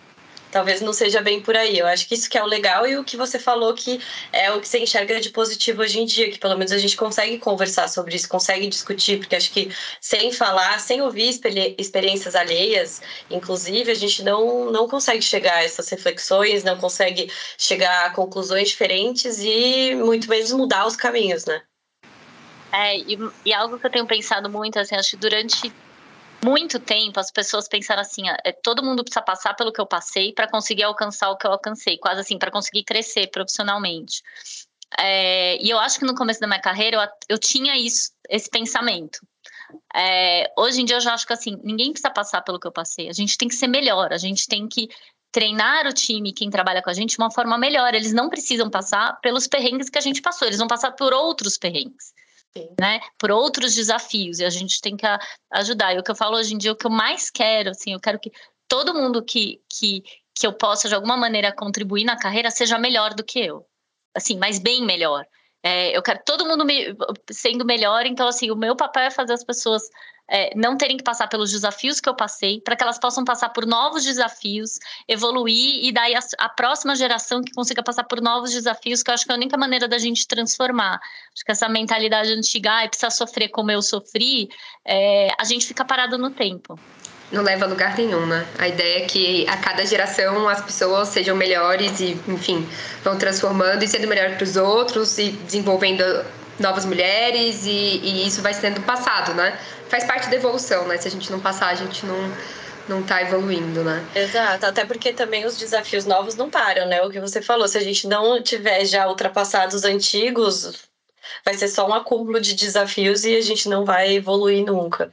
talvez 0.55 0.81
não 0.81 0.93
seja 0.93 1.21
bem 1.21 1.43
por 1.43 1.57
aí. 1.57 1.77
Eu 1.77 1.87
acho 1.89 2.07
que 2.07 2.15
isso 2.15 2.31
que 2.31 2.39
é 2.39 2.43
o 2.43 2.47
legal 2.47 2.87
e 2.87 2.97
o 2.97 3.03
que 3.03 3.17
você 3.17 3.41
falou 3.41 3.75
que 3.75 4.01
é 4.33 4.53
o 4.53 4.61
que 4.61 4.69
você 4.69 4.79
enxerga 4.79 5.21
de 5.21 5.31
positivo 5.31 5.83
hoje 5.83 5.99
em 5.99 6.07
dia, 6.07 6.31
que 6.31 6.39
pelo 6.39 6.57
menos 6.57 6.71
a 6.71 6.79
gente 6.79 6.97
consegue 6.97 7.39
conversar 7.39 7.89
sobre 7.89 8.15
isso, 8.15 8.29
consegue 8.29 8.69
discutir, 8.69 9.19
porque 9.19 9.35
acho 9.35 9.51
que 9.51 9.75
sem 10.01 10.31
falar, 10.31 10.79
sem 10.79 11.03
ouvir 11.03 11.29
experiências 11.77 12.37
alheias, 12.37 13.03
inclusive, 13.29 13.91
a 13.91 13.95
gente 13.95 14.23
não, 14.23 14.71
não 14.71 14.87
consegue 14.87 15.23
chegar 15.23 15.57
a 15.57 15.65
essas 15.65 15.89
reflexões, 15.89 16.63
não 16.63 16.79
consegue 16.79 17.29
chegar 17.59 18.07
a 18.07 18.11
conclusões 18.11 18.69
diferentes 18.69 19.41
e 19.41 19.97
muito 19.97 20.29
menos 20.31 20.53
mudar 20.53 20.87
os 20.87 20.95
caminhos, 20.95 21.47
né? 21.47 21.63
É, 22.73 22.97
e, 22.97 23.19
e 23.45 23.53
algo 23.53 23.77
que 23.77 23.87
eu 23.87 23.91
tenho 23.91 24.07
pensado 24.07 24.49
muito, 24.49 24.79
assim, 24.79 24.95
acho 24.95 25.11
que 25.11 25.17
durante 25.17 25.73
muito 26.45 26.79
tempo 26.79 27.19
as 27.19 27.31
pessoas 27.31 27.67
pensaram 27.67 28.03
assim: 28.03 28.29
é, 28.45 28.53
todo 28.53 28.85
mundo 28.85 29.03
precisa 29.03 29.23
passar 29.23 29.55
pelo 29.55 29.73
que 29.73 29.81
eu 29.81 29.87
passei 29.87 30.33
para 30.33 30.49
conseguir 30.49 30.83
alcançar 30.83 31.31
o 31.31 31.37
que 31.37 31.47
eu 31.47 31.53
alcancei, 31.53 31.97
quase 31.97 32.21
assim, 32.21 32.39
para 32.39 32.51
conseguir 32.51 32.85
crescer 32.85 33.29
profissionalmente. 33.29 34.23
É, 34.99 35.57
e 35.65 35.71
eu 35.71 35.79
acho 35.79 35.99
que 35.99 36.05
no 36.05 36.15
começo 36.15 36.41
da 36.41 36.47
minha 36.47 36.61
carreira 36.61 36.97
eu, 36.97 37.35
eu 37.35 37.39
tinha 37.39 37.77
isso, 37.77 38.13
esse 38.29 38.51
pensamento. 38.51 39.19
É, 39.95 40.53
hoje 40.57 40.83
em 40.83 40.85
dia 40.85 40.97
eu 40.97 41.01
já 41.01 41.15
acho 41.15 41.27
que 41.27 41.33
assim, 41.33 41.59
ninguém 41.65 41.91
precisa 41.91 42.11
passar 42.11 42.43
pelo 42.43 42.61
que 42.61 42.67
eu 42.67 42.73
passei, 42.73 43.09
a 43.09 43.13
gente 43.13 43.37
tem 43.37 43.49
que 43.49 43.57
ser 43.57 43.67
melhor, 43.67 44.13
a 44.13 44.19
gente 44.19 44.47
tem 44.47 44.69
que 44.69 44.89
treinar 45.33 45.89
o 45.89 45.93
time, 45.93 46.33
quem 46.33 46.49
trabalha 46.49 46.81
com 46.81 46.91
a 46.91 46.93
gente, 46.93 47.17
de 47.17 47.19
uma 47.19 47.31
forma 47.31 47.59
melhor. 47.59 47.93
Eles 47.93 48.13
não 48.13 48.29
precisam 48.29 48.71
passar 48.71 49.19
pelos 49.21 49.49
perrengues 49.49 49.91
que 49.91 49.99
a 49.99 50.01
gente 50.01 50.23
passou, 50.23 50.47
eles 50.47 50.59
vão 50.59 50.69
passar 50.69 50.93
por 50.93 51.13
outros 51.13 51.59
perrengues. 51.59 52.13
Né, 52.81 53.01
por 53.19 53.33
outros 53.33 53.75
desafios 53.75 54.39
e 54.39 54.45
a 54.45 54.51
gente 54.51 54.81
tem 54.81 54.97
que 54.97 55.05
ajudar. 55.53 55.93
E 55.93 55.99
o 55.99 56.05
que 56.05 56.11
eu 56.13 56.15
falo 56.15 56.37
hoje 56.37 56.55
em 56.55 56.59
dia, 56.59 56.71
o 56.71 56.77
que 56.77 56.87
eu 56.87 56.91
mais 56.91 57.29
quero, 57.29 57.71
assim, 57.71 57.93
eu 57.93 58.01
quero 58.01 58.21
que 58.21 58.31
todo 58.69 58.95
mundo 58.95 59.25
que, 59.25 59.61
que, 59.69 60.05
que 60.33 60.47
eu 60.47 60.53
possa 60.53 60.89
de 60.89 60.95
alguma 60.95 61.17
maneira 61.17 61.53
contribuir 61.53 62.05
na 62.05 62.17
carreira 62.17 62.53
seja 62.53 62.79
melhor 62.79 63.13
do 63.13 63.25
que 63.25 63.41
eu, 63.41 63.67
assim, 64.15 64.39
mas 64.39 64.61
bem 64.61 64.85
melhor. 64.85 65.27
É, 65.65 65.97
eu 65.97 66.03
quero 66.03 66.21
todo 66.25 66.47
mundo 66.47 66.65
me, 66.65 66.95
sendo 67.31 67.65
melhor, 67.65 68.07
então 68.07 68.29
assim, 68.29 68.53
o 68.53 68.57
meu 68.57 68.77
papel 68.77 69.05
é 69.05 69.11
fazer 69.11 69.33
as 69.33 69.43
pessoas 69.43 69.83
é, 70.29 70.51
não 70.57 70.77
terem 70.77 70.97
que 70.97 71.05
passar 71.05 71.29
pelos 71.29 71.51
desafios 71.51 72.01
que 72.01 72.09
eu 72.09 72.15
passei, 72.15 72.61
para 72.61 72.77
que 72.77 72.83
elas 72.83 72.99
possam 72.99 73.25
passar 73.25 73.51
por 73.51 73.67
novos 73.67 74.05
desafios, 74.05 74.79
evoluir 75.07 75.85
e 75.85 75.93
daí 75.93 76.15
a, 76.15 76.21
a, 76.39 76.49
próxima 76.49 76.95
geração 76.95 77.43
que 77.43 77.53
consiga 77.53 77.83
passar 77.83 78.05
por 78.05 78.21
novos 78.21 78.53
desafios, 78.53 79.03
que 79.03 79.11
eu 79.11 79.15
acho 79.15 79.25
que 79.25 79.31
é 79.31 79.35
a 79.35 79.37
única 79.37 79.57
maneira 79.57 79.87
da 79.87 79.99
gente 79.99 80.27
transformar. 80.27 81.01
Acho 81.35 81.45
que 81.45 81.53
essa 81.53 81.69
mentalidade 81.69 82.33
antiga, 82.33 82.85
ah, 82.85 82.89
precisa 82.89 83.11
sofrer 83.11 83.49
como 83.49 83.71
eu 83.71 83.83
sofri, 83.83 84.49
é, 84.85 85.29
a 85.39 85.45
gente 85.45 85.67
fica 85.67 85.85
parado 85.85 86.17
no 86.17 86.31
tempo 86.31 86.79
não 87.33 87.43
leva 87.43 87.65
a 87.65 87.69
lugar 87.69 87.97
nenhum, 87.97 88.27
né? 88.27 88.47
A 88.59 88.69
ideia 88.69 89.03
é 89.03 89.07
que 89.07 89.47
a 89.49 89.57
cada 89.57 89.85
geração 89.85 90.49
as 90.49 90.63
pessoas 90.63 91.09
sejam 91.09 91.35
melhores 91.35 91.99
e, 92.01 92.17
enfim, 92.29 92.67
vão 93.03 93.19
transformando 93.19 93.83
e 93.83 93.89
sendo 93.89 94.07
melhor 94.07 94.37
para 94.37 94.45
os 94.45 94.57
outros 94.57 95.19
e 95.19 95.31
desenvolvendo 95.31 96.05
novas 96.59 96.85
mulheres 96.85 97.65
e, 97.67 97.71
e, 97.71 98.27
isso 98.27 98.43
vai 98.43 98.55
sendo 98.55 98.81
passado, 98.83 99.35
né? 99.35 99.59
Faz 99.89 100.05
parte 100.05 100.29
da 100.29 100.37
evolução, 100.37 100.87
né? 100.87 100.97
Se 100.99 101.09
a 101.09 101.11
gente 101.11 101.31
não 101.31 101.41
passar, 101.41 101.69
a 101.69 101.75
gente 101.75 102.05
não 102.07 102.33
não 102.87 103.01
está 103.01 103.23
evoluindo, 103.23 103.83
né? 103.83 104.05
Exato, 104.15 104.67
até 104.67 104.85
porque 104.85 105.13
também 105.13 105.47
os 105.47 105.57
desafios 105.57 106.05
novos 106.05 106.35
não 106.35 106.51
param, 106.51 106.87
né? 106.87 107.03
O 107.03 107.11
que 107.11 107.19
você 107.19 107.41
falou, 107.41 107.67
se 107.67 107.79
a 107.79 107.83
gente 107.83 108.07
não 108.07 108.43
tiver 108.43 108.85
já 108.85 109.09
ultrapassado 109.09 109.75
os 109.75 109.85
antigos, 109.85 110.85
vai 111.45 111.55
ser 111.55 111.69
só 111.69 111.89
um 111.89 111.95
acúmulo 111.95 112.41
de 112.41 112.55
desafios 112.55 113.25
e 113.25 113.37
a 113.37 113.41
gente 113.41 113.69
não 113.69 113.85
vai 113.87 114.15
evoluir 114.15 114.65
nunca. 114.65 115.11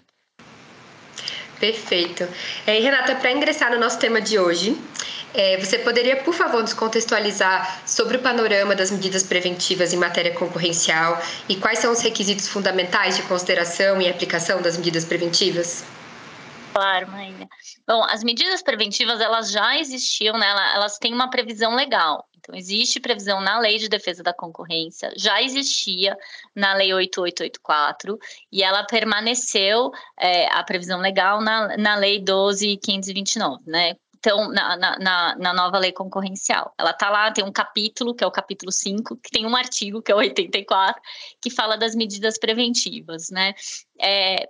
Perfeito. 1.59 2.27
É, 2.65 2.79
Renata, 2.79 3.15
para 3.15 3.31
ingressar 3.31 3.71
no 3.71 3.79
nosso 3.79 3.99
tema 3.99 4.19
de 4.19 4.39
hoje, 4.39 4.75
é, 5.33 5.57
você 5.57 5.79
poderia, 5.79 6.17
por 6.23 6.33
favor, 6.33 6.61
nos 6.61 6.73
contextualizar 6.73 7.81
sobre 7.85 8.17
o 8.17 8.21
panorama 8.21 8.75
das 8.75 8.91
medidas 8.91 9.23
preventivas 9.23 9.93
em 9.93 9.97
matéria 9.97 10.33
concorrencial 10.33 11.21
e 11.47 11.55
quais 11.55 11.79
são 11.79 11.91
os 11.91 12.01
requisitos 12.01 12.47
fundamentais 12.47 13.15
de 13.15 13.23
consideração 13.23 14.01
e 14.01 14.09
aplicação 14.09 14.61
das 14.61 14.77
medidas 14.77 15.05
preventivas? 15.05 15.83
Claro, 16.73 17.11
Maíra. 17.11 17.47
Bom, 17.85 18.03
as 18.05 18.23
medidas 18.23 18.61
preventivas 18.61 19.19
elas 19.19 19.51
já 19.51 19.77
existiam, 19.77 20.37
né? 20.37 20.47
elas 20.73 20.97
têm 20.97 21.13
uma 21.13 21.29
previsão 21.29 21.75
legal. 21.75 22.25
Então, 22.37 22.55
existe 22.55 22.99
previsão 22.99 23.39
na 23.39 23.59
Lei 23.59 23.77
de 23.77 23.87
Defesa 23.87 24.23
da 24.23 24.33
Concorrência, 24.33 25.13
já 25.15 25.41
existia 25.43 26.17
na 26.55 26.73
Lei 26.73 26.91
8884, 26.91 28.17
e 28.51 28.63
ela 28.63 28.83
permaneceu, 28.83 29.91
é, 30.19 30.47
a 30.47 30.63
previsão 30.63 30.99
legal, 30.99 31.39
na, 31.39 31.77
na 31.77 31.95
Lei 31.95 32.19
12529, 32.19 33.61
né? 33.67 33.95
Então, 34.21 34.51
na, 34.51 34.77
na, 34.77 35.35
na, 35.35 35.53
nova 35.53 35.79
lei 35.79 35.91
concorrencial. 35.91 36.71
Ela 36.77 36.91
está 36.91 37.09
lá, 37.09 37.31
tem 37.31 37.43
um 37.43 37.51
capítulo, 37.51 38.13
que 38.13 38.23
é 38.23 38.27
o 38.27 38.31
capítulo 38.31 38.71
5, 38.71 39.17
que 39.17 39.31
tem 39.31 39.47
um 39.47 39.55
artigo, 39.55 39.99
que 39.99 40.11
é 40.11 40.15
o 40.15 40.19
84, 40.19 41.01
que 41.41 41.49
fala 41.49 41.75
das 41.75 41.95
medidas 41.95 42.37
preventivas, 42.37 43.31
né? 43.31 43.55
É, 43.99 44.47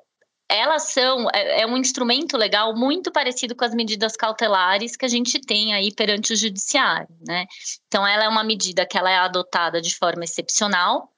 elas 0.50 0.92
são 0.92 1.30
é, 1.34 1.62
é, 1.62 1.66
um 1.66 1.78
instrumento 1.78 2.36
legal 2.36 2.76
muito 2.76 3.14
parecido 3.14 3.56
com 3.56 3.64
as 3.64 3.74
medidas 3.74 4.18
cautelares 4.18 4.98
que 4.98 5.06
a 5.06 5.08
gente 5.08 5.40
tem 5.40 5.74
aí 5.74 5.96
perante 5.96 6.34
o 6.34 6.36
judiciário, 6.36 7.08
né? 7.26 7.46
Então 7.88 8.06
ela 8.06 8.26
é 8.26 8.28
uma 8.28 8.44
medida 8.44 8.86
que 8.86 8.98
ela 8.98 9.10
é 9.10 9.18
adotada 9.20 9.80
de 9.80 9.96
forma 9.96 10.26
excepcional, 10.26 11.10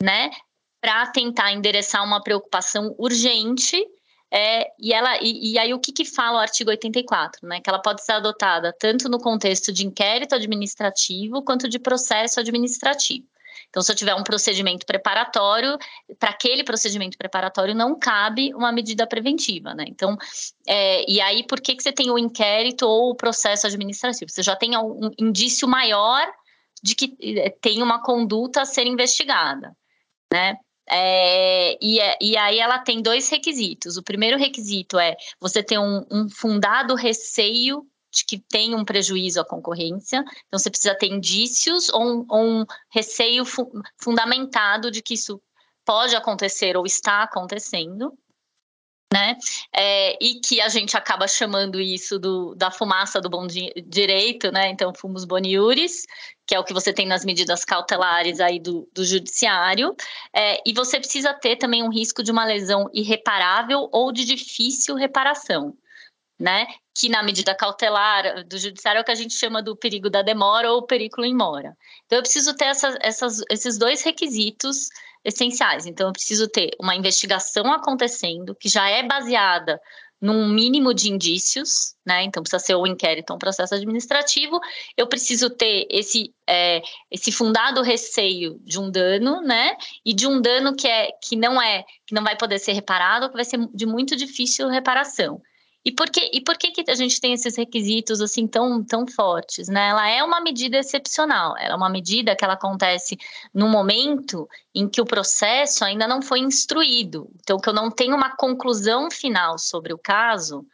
né? 0.00 0.30
Para 0.80 1.08
tentar 1.08 1.52
endereçar 1.52 2.04
uma 2.04 2.22
preocupação 2.22 2.94
urgente 2.96 3.84
é, 4.38 4.70
e, 4.78 4.92
ela, 4.92 5.16
e, 5.22 5.52
e, 5.52 5.58
aí 5.58 5.72
o 5.72 5.80
que, 5.80 5.90
que 5.90 6.04
fala 6.04 6.36
o 6.36 6.40
artigo 6.40 6.68
84, 6.68 7.48
né? 7.48 7.58
Que 7.58 7.70
ela 7.70 7.80
pode 7.80 8.04
ser 8.04 8.12
adotada 8.12 8.70
tanto 8.78 9.08
no 9.08 9.18
contexto 9.18 9.72
de 9.72 9.86
inquérito 9.86 10.34
administrativo 10.34 11.42
quanto 11.42 11.66
de 11.66 11.78
processo 11.78 12.38
administrativo. 12.38 13.26
Então, 13.70 13.82
se 13.82 13.90
eu 13.90 13.96
tiver 13.96 14.14
um 14.14 14.22
procedimento 14.22 14.84
preparatório, 14.84 15.78
para 16.18 16.28
aquele 16.28 16.62
procedimento 16.62 17.16
preparatório 17.16 17.74
não 17.74 17.98
cabe 17.98 18.54
uma 18.54 18.70
medida 18.70 19.06
preventiva, 19.06 19.72
né? 19.72 19.86
Então, 19.88 20.18
é, 20.68 21.10
e 21.10 21.18
aí 21.18 21.42
por 21.46 21.58
que, 21.58 21.74
que 21.74 21.82
você 21.82 21.90
tem 21.90 22.10
o 22.10 22.18
inquérito 22.18 22.86
ou 22.86 23.12
o 23.12 23.16
processo 23.16 23.66
administrativo? 23.66 24.30
Você 24.30 24.42
já 24.42 24.54
tem 24.54 24.76
um 24.76 25.12
indício 25.18 25.66
maior 25.66 26.30
de 26.82 26.94
que 26.94 27.16
é, 27.38 27.48
tem 27.48 27.82
uma 27.82 28.02
conduta 28.02 28.60
a 28.60 28.66
ser 28.66 28.86
investigada, 28.86 29.74
né? 30.30 30.58
É, 30.88 31.76
e, 31.84 31.98
é, 31.98 32.16
e, 32.20 32.36
aí 32.36 32.58
ela 32.58 32.78
tem 32.78 33.02
dois 33.02 33.28
requisitos. 33.28 33.96
O 33.96 34.02
primeiro 34.02 34.38
requisito 34.38 34.98
é 34.98 35.16
você 35.40 35.62
ter 35.62 35.78
um, 35.78 36.06
um 36.10 36.28
fundado 36.28 36.94
receio 36.94 37.84
de 38.12 38.24
que 38.24 38.38
tem 38.38 38.74
um 38.74 38.84
prejuízo 38.84 39.40
à 39.40 39.44
concorrência. 39.44 40.24
Então, 40.46 40.58
você 40.58 40.70
precisa 40.70 40.94
ter 40.94 41.08
indícios 41.08 41.88
ou 41.90 42.02
um, 42.02 42.26
ou 42.28 42.44
um 42.44 42.64
receio 42.90 43.44
fu 43.44 43.70
fundamentado 43.98 44.90
de 44.90 45.02
que 45.02 45.14
isso 45.14 45.40
pode 45.84 46.14
acontecer 46.16 46.76
ou 46.76 46.86
está 46.86 47.22
acontecendo. 47.22 48.16
Né? 49.12 49.36
É, 49.72 50.18
e 50.20 50.40
que 50.40 50.60
a 50.60 50.68
gente 50.68 50.96
acaba 50.96 51.28
chamando 51.28 51.80
isso 51.80 52.18
do, 52.18 52.56
da 52.56 52.72
fumaça 52.72 53.20
do 53.20 53.30
bom 53.30 53.46
di 53.46 53.72
direito, 53.86 54.50
né? 54.50 54.68
Então, 54.68 54.92
fumos 54.92 55.24
boniuris, 55.24 56.06
que 56.46 56.54
é 56.54 56.58
o 56.58 56.64
que 56.64 56.72
você 56.72 56.92
tem 56.92 57.06
nas 57.06 57.24
medidas 57.24 57.64
cautelares 57.64 58.40
aí 58.40 58.60
do, 58.60 58.88
do 58.94 59.04
judiciário, 59.04 59.94
é, 60.32 60.62
e 60.64 60.72
você 60.72 60.98
precisa 60.98 61.34
ter 61.34 61.56
também 61.56 61.82
um 61.82 61.90
risco 61.90 62.22
de 62.22 62.30
uma 62.30 62.44
lesão 62.44 62.88
irreparável 62.92 63.88
ou 63.92 64.12
de 64.12 64.24
difícil 64.24 64.94
reparação 64.94 65.76
né? 66.38 66.66
Que 66.94 67.08
na 67.08 67.22
medida 67.22 67.54
cautelar 67.54 68.44
do 68.44 68.58
judiciário 68.58 68.98
é 68.98 69.02
o 69.02 69.04
que 69.04 69.10
a 69.10 69.16
gente 69.16 69.34
chama 69.34 69.62
do 69.62 69.76
perigo 69.76 70.10
da 70.10 70.22
demora 70.22 70.70
ou 70.72 70.82
perigo 70.82 71.24
em 71.24 71.34
mora. 71.34 71.76
Então 72.04 72.18
eu 72.18 72.22
preciso 72.22 72.54
ter 72.54 72.66
essas, 73.00 73.42
esses 73.50 73.78
dois 73.78 74.02
requisitos 74.02 74.88
essenciais. 75.24 75.86
Então 75.86 76.08
eu 76.08 76.12
preciso 76.12 76.48
ter 76.48 76.70
uma 76.78 76.94
investigação 76.94 77.72
acontecendo 77.72 78.54
que 78.54 78.68
já 78.68 78.88
é 78.88 79.02
baseada 79.02 79.80
num 80.20 80.48
mínimo 80.48 80.94
de 80.94 81.10
indícios, 81.10 81.94
né? 82.04 82.22
Então 82.22 82.42
precisa 82.42 82.64
ser 82.64 82.74
um 82.74 82.86
inquérito, 82.86 83.34
um 83.34 83.38
processo 83.38 83.74
administrativo. 83.74 84.58
Eu 84.96 85.06
preciso 85.06 85.50
ter 85.50 85.86
esse 85.90 86.34
é, 86.48 86.82
esse 87.10 87.30
fundado 87.30 87.82
receio 87.82 88.58
de 88.64 88.78
um 88.78 88.90
dano, 88.90 89.40
né? 89.42 89.76
E 90.04 90.14
de 90.14 90.26
um 90.26 90.40
dano 90.40 90.74
que 90.74 90.88
é 90.88 91.10
que 91.22 91.36
não 91.36 91.60
é 91.60 91.84
que 92.06 92.14
não 92.14 92.24
vai 92.24 92.36
poder 92.36 92.58
ser 92.58 92.72
reparado, 92.72 93.28
que 93.28 93.36
vai 93.36 93.44
ser 93.44 93.58
de 93.74 93.86
muito 93.86 94.16
difícil 94.16 94.68
reparação. 94.68 95.40
E 95.86 95.92
por 95.92 96.10
que, 96.10 96.32
e 96.34 96.40
por 96.40 96.58
que, 96.58 96.72
que 96.72 96.90
a 96.90 96.96
gente 96.96 97.20
tem 97.20 97.32
esses 97.32 97.56
requisitos 97.56 98.20
assim 98.20 98.44
tão, 98.44 98.82
tão 98.82 99.06
fortes? 99.06 99.68
Né? 99.68 99.90
Ela 99.90 100.08
é 100.08 100.20
uma 100.20 100.40
medida 100.40 100.78
excepcional, 100.78 101.56
ela 101.56 101.74
é 101.74 101.76
uma 101.76 101.88
medida 101.88 102.34
que 102.34 102.44
ela 102.44 102.54
acontece 102.54 103.16
no 103.54 103.68
momento 103.68 104.48
em 104.74 104.88
que 104.88 105.00
o 105.00 105.06
processo 105.06 105.84
ainda 105.84 106.08
não 106.08 106.20
foi 106.20 106.40
instruído. 106.40 107.30
Então, 107.40 107.60
que 107.60 107.68
eu 107.68 107.72
não 107.72 107.88
tenho 107.88 108.16
uma 108.16 108.36
conclusão 108.36 109.08
final 109.12 109.60
sobre 109.60 109.94
o 109.94 109.98
caso, 109.98 110.66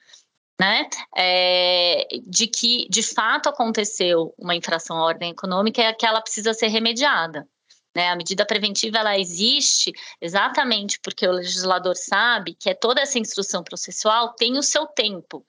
né, 0.58 0.88
é, 1.14 2.08
de 2.26 2.46
que 2.46 2.88
de 2.88 3.02
fato 3.02 3.50
aconteceu 3.50 4.34
uma 4.38 4.56
infração 4.56 4.96
à 4.96 5.04
ordem 5.04 5.32
econômica 5.32 5.82
e 5.82 5.92
que 5.92 6.06
ela 6.06 6.22
precisa 6.22 6.54
ser 6.54 6.68
remediada. 6.68 7.46
Né? 7.94 8.08
A 8.08 8.16
medida 8.16 8.46
preventiva 8.46 8.98
ela 8.98 9.18
existe 9.18 9.92
exatamente 10.20 10.98
porque 11.00 11.26
o 11.26 11.32
legislador 11.32 11.94
sabe 11.96 12.54
que 12.54 12.70
é 12.70 12.74
toda 12.74 13.00
essa 13.00 13.18
instrução 13.18 13.62
processual 13.62 14.34
tem 14.34 14.56
o 14.58 14.62
seu 14.62 14.86
tempo. 14.86 15.44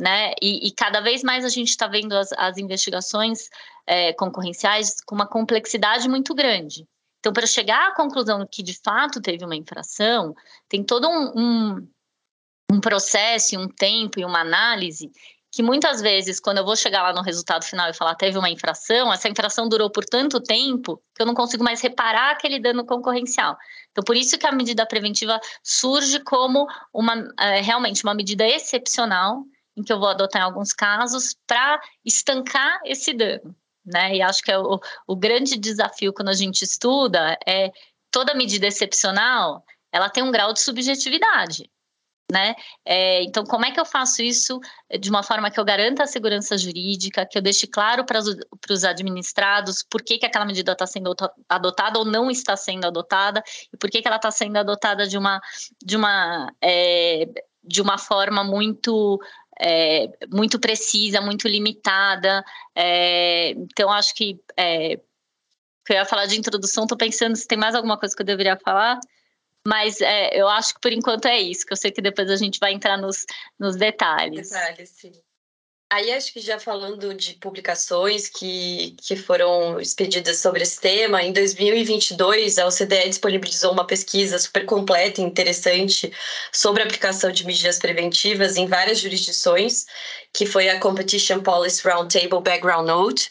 Né? 0.00 0.32
E, 0.40 0.66
e 0.66 0.70
cada 0.72 1.00
vez 1.00 1.22
mais 1.22 1.44
a 1.44 1.48
gente 1.48 1.68
está 1.68 1.86
vendo 1.86 2.12
as, 2.12 2.32
as 2.32 2.56
investigações 2.58 3.48
é, 3.86 4.12
concorrenciais 4.12 5.00
com 5.04 5.14
uma 5.14 5.26
complexidade 5.26 6.08
muito 6.08 6.34
grande. 6.34 6.86
Então, 7.20 7.32
para 7.32 7.46
chegar 7.46 7.88
à 7.88 7.94
conclusão 7.94 8.46
que 8.50 8.62
de 8.62 8.74
fato 8.82 9.20
teve 9.20 9.44
uma 9.44 9.54
infração, 9.54 10.34
tem 10.68 10.82
todo 10.82 11.08
um, 11.08 11.32
um, 11.36 11.88
um 12.72 12.80
processo, 12.80 13.56
um 13.56 13.68
tempo 13.68 14.18
e 14.18 14.24
uma 14.24 14.40
análise 14.40 15.10
que 15.52 15.62
muitas 15.62 16.00
vezes, 16.00 16.40
quando 16.40 16.58
eu 16.58 16.64
vou 16.64 16.74
chegar 16.74 17.02
lá 17.02 17.12
no 17.12 17.20
resultado 17.20 17.62
final 17.62 17.90
e 17.90 17.92
falar 17.92 18.14
teve 18.14 18.38
uma 18.38 18.48
infração, 18.48 19.12
essa 19.12 19.28
infração 19.28 19.68
durou 19.68 19.90
por 19.90 20.02
tanto 20.02 20.40
tempo 20.40 21.00
que 21.14 21.20
eu 21.20 21.26
não 21.26 21.34
consigo 21.34 21.62
mais 21.62 21.82
reparar 21.82 22.30
aquele 22.30 22.58
dano 22.58 22.86
concorrencial. 22.86 23.56
Então, 23.90 24.02
por 24.02 24.16
isso 24.16 24.38
que 24.38 24.46
a 24.46 24.52
medida 24.52 24.86
preventiva 24.86 25.38
surge 25.62 26.20
como 26.20 26.66
uma 26.92 27.22
é, 27.38 27.60
realmente 27.60 28.02
uma 28.02 28.14
medida 28.14 28.46
excepcional 28.46 29.44
em 29.76 29.82
que 29.82 29.92
eu 29.92 29.98
vou 29.98 30.08
adotar 30.08 30.40
em 30.40 30.44
alguns 30.44 30.72
casos 30.72 31.36
para 31.46 31.78
estancar 32.02 32.80
esse 32.86 33.12
dano. 33.12 33.54
Né? 33.84 34.16
E 34.16 34.22
acho 34.22 34.42
que 34.42 34.50
é 34.50 34.58
o, 34.58 34.80
o 35.06 35.16
grande 35.16 35.58
desafio 35.58 36.14
quando 36.14 36.30
a 36.30 36.34
gente 36.34 36.62
estuda 36.62 37.36
é 37.46 37.70
toda 38.10 38.34
medida 38.34 38.66
excepcional 38.66 39.62
ela 39.92 40.08
tem 40.08 40.22
um 40.22 40.32
grau 40.32 40.54
de 40.54 40.60
subjetividade. 40.60 41.70
Né? 42.32 42.54
É, 42.82 43.22
então, 43.24 43.44
como 43.44 43.66
é 43.66 43.70
que 43.70 43.78
eu 43.78 43.84
faço 43.84 44.22
isso 44.22 44.58
de 44.98 45.10
uma 45.10 45.22
forma 45.22 45.50
que 45.50 45.60
eu 45.60 45.64
garanta 45.64 46.02
a 46.02 46.06
segurança 46.06 46.56
jurídica, 46.56 47.26
que 47.26 47.36
eu 47.36 47.42
deixe 47.42 47.66
claro 47.66 48.06
para 48.06 48.18
os 48.18 48.84
administrados 48.84 49.82
por 49.82 50.02
que, 50.02 50.16
que 50.16 50.24
aquela 50.24 50.46
medida 50.46 50.72
está 50.72 50.86
sendo 50.86 51.14
adotada 51.46 51.98
ou 51.98 52.06
não 52.06 52.30
está 52.30 52.56
sendo 52.56 52.86
adotada, 52.86 53.44
e 53.70 53.76
por 53.76 53.90
que, 53.90 54.00
que 54.00 54.08
ela 54.08 54.16
está 54.16 54.30
sendo 54.30 54.56
adotada 54.56 55.06
de 55.06 55.18
uma, 55.18 55.42
de 55.84 55.94
uma, 55.94 56.50
é, 56.62 57.28
de 57.62 57.82
uma 57.82 57.98
forma 57.98 58.42
muito 58.42 59.20
é, 59.60 60.08
muito 60.32 60.58
precisa, 60.58 61.20
muito 61.20 61.46
limitada. 61.46 62.42
Então, 63.54 63.90
acho 63.92 64.14
que, 64.14 64.34
que 64.34 65.92
eu 65.92 65.96
ia 65.96 66.06
falar 66.06 66.24
de 66.24 66.38
introdução, 66.38 66.84
estou 66.84 66.96
pensando 66.96 67.36
se 67.36 67.46
tem 67.46 67.58
mais 67.58 67.74
alguma 67.74 67.98
coisa 67.98 68.16
que 68.16 68.22
eu 68.22 68.26
deveria 68.26 68.56
falar. 68.56 68.98
Mas 69.66 70.00
é, 70.00 70.30
eu 70.34 70.48
acho 70.48 70.74
que 70.74 70.80
por 70.80 70.92
enquanto 70.92 71.26
é 71.26 71.40
isso, 71.40 71.64
que 71.64 71.72
eu 71.72 71.76
sei 71.76 71.90
que 71.90 72.02
depois 72.02 72.30
a 72.30 72.36
gente 72.36 72.58
vai 72.58 72.72
entrar 72.72 72.96
nos, 72.96 73.24
nos 73.58 73.76
detalhes. 73.76 74.50
Detalhes, 74.50 74.90
sim. 74.90 75.12
Aí 75.92 76.10
acho 76.10 76.32
que 76.32 76.40
já 76.40 76.58
falando 76.58 77.12
de 77.12 77.34
publicações 77.34 78.26
que, 78.26 78.96
que 79.02 79.14
foram 79.14 79.78
expedidas 79.78 80.38
sobre 80.38 80.62
esse 80.62 80.80
tema, 80.80 81.22
em 81.22 81.34
2022 81.34 82.56
a 82.56 82.66
OCDE 82.66 83.10
disponibilizou 83.10 83.72
uma 83.72 83.86
pesquisa 83.86 84.38
super 84.38 84.64
completa 84.64 85.20
e 85.20 85.24
interessante 85.24 86.10
sobre 86.50 86.82
a 86.82 86.86
aplicação 86.86 87.30
de 87.30 87.44
medidas 87.44 87.78
preventivas 87.78 88.56
em 88.56 88.66
várias 88.66 89.00
jurisdições, 89.00 89.84
que 90.32 90.46
foi 90.46 90.70
a 90.70 90.80
Competition 90.80 91.42
Policy 91.42 91.86
Roundtable 91.86 92.40
Background 92.40 92.86
Note, 92.86 93.30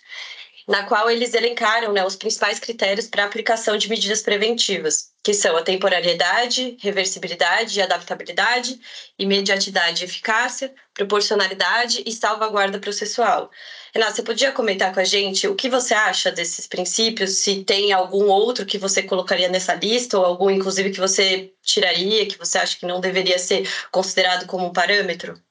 na 0.67 0.83
qual 0.83 1.09
eles 1.09 1.33
elencaram 1.33 1.91
né, 1.91 2.05
os 2.05 2.15
principais 2.15 2.59
critérios 2.59 3.07
para 3.07 3.25
aplicação 3.25 3.77
de 3.77 3.89
medidas 3.89 4.21
preventivas, 4.21 5.11
que 5.23 5.33
são 5.33 5.55
a 5.57 5.63
temporalidade, 5.63 6.77
reversibilidade, 6.81 7.81
adaptabilidade, 7.81 8.79
imediatidade 9.17 10.03
e 10.03 10.05
eficácia, 10.05 10.73
proporcionalidade 10.93 12.03
e 12.05 12.11
salvaguarda 12.11 12.79
processual. 12.79 13.49
Renata, 13.93 14.15
você 14.15 14.23
podia 14.23 14.51
comentar 14.51 14.93
com 14.93 14.99
a 14.99 15.03
gente 15.03 15.47
o 15.47 15.55
que 15.55 15.69
você 15.69 15.93
acha 15.93 16.31
desses 16.31 16.67
princípios, 16.67 17.37
se 17.37 17.63
tem 17.63 17.91
algum 17.91 18.27
outro 18.27 18.65
que 18.65 18.77
você 18.77 19.03
colocaria 19.03 19.49
nessa 19.49 19.73
lista, 19.75 20.17
ou 20.17 20.25
algum, 20.25 20.49
inclusive, 20.49 20.91
que 20.91 20.99
você 20.99 21.53
tiraria, 21.61 22.27
que 22.27 22.37
você 22.37 22.57
acha 22.57 22.77
que 22.77 22.85
não 22.85 22.99
deveria 23.01 23.37
ser 23.37 23.69
considerado 23.91 24.45
como 24.47 24.65
um 24.65 24.73
parâmetro? 24.73 25.41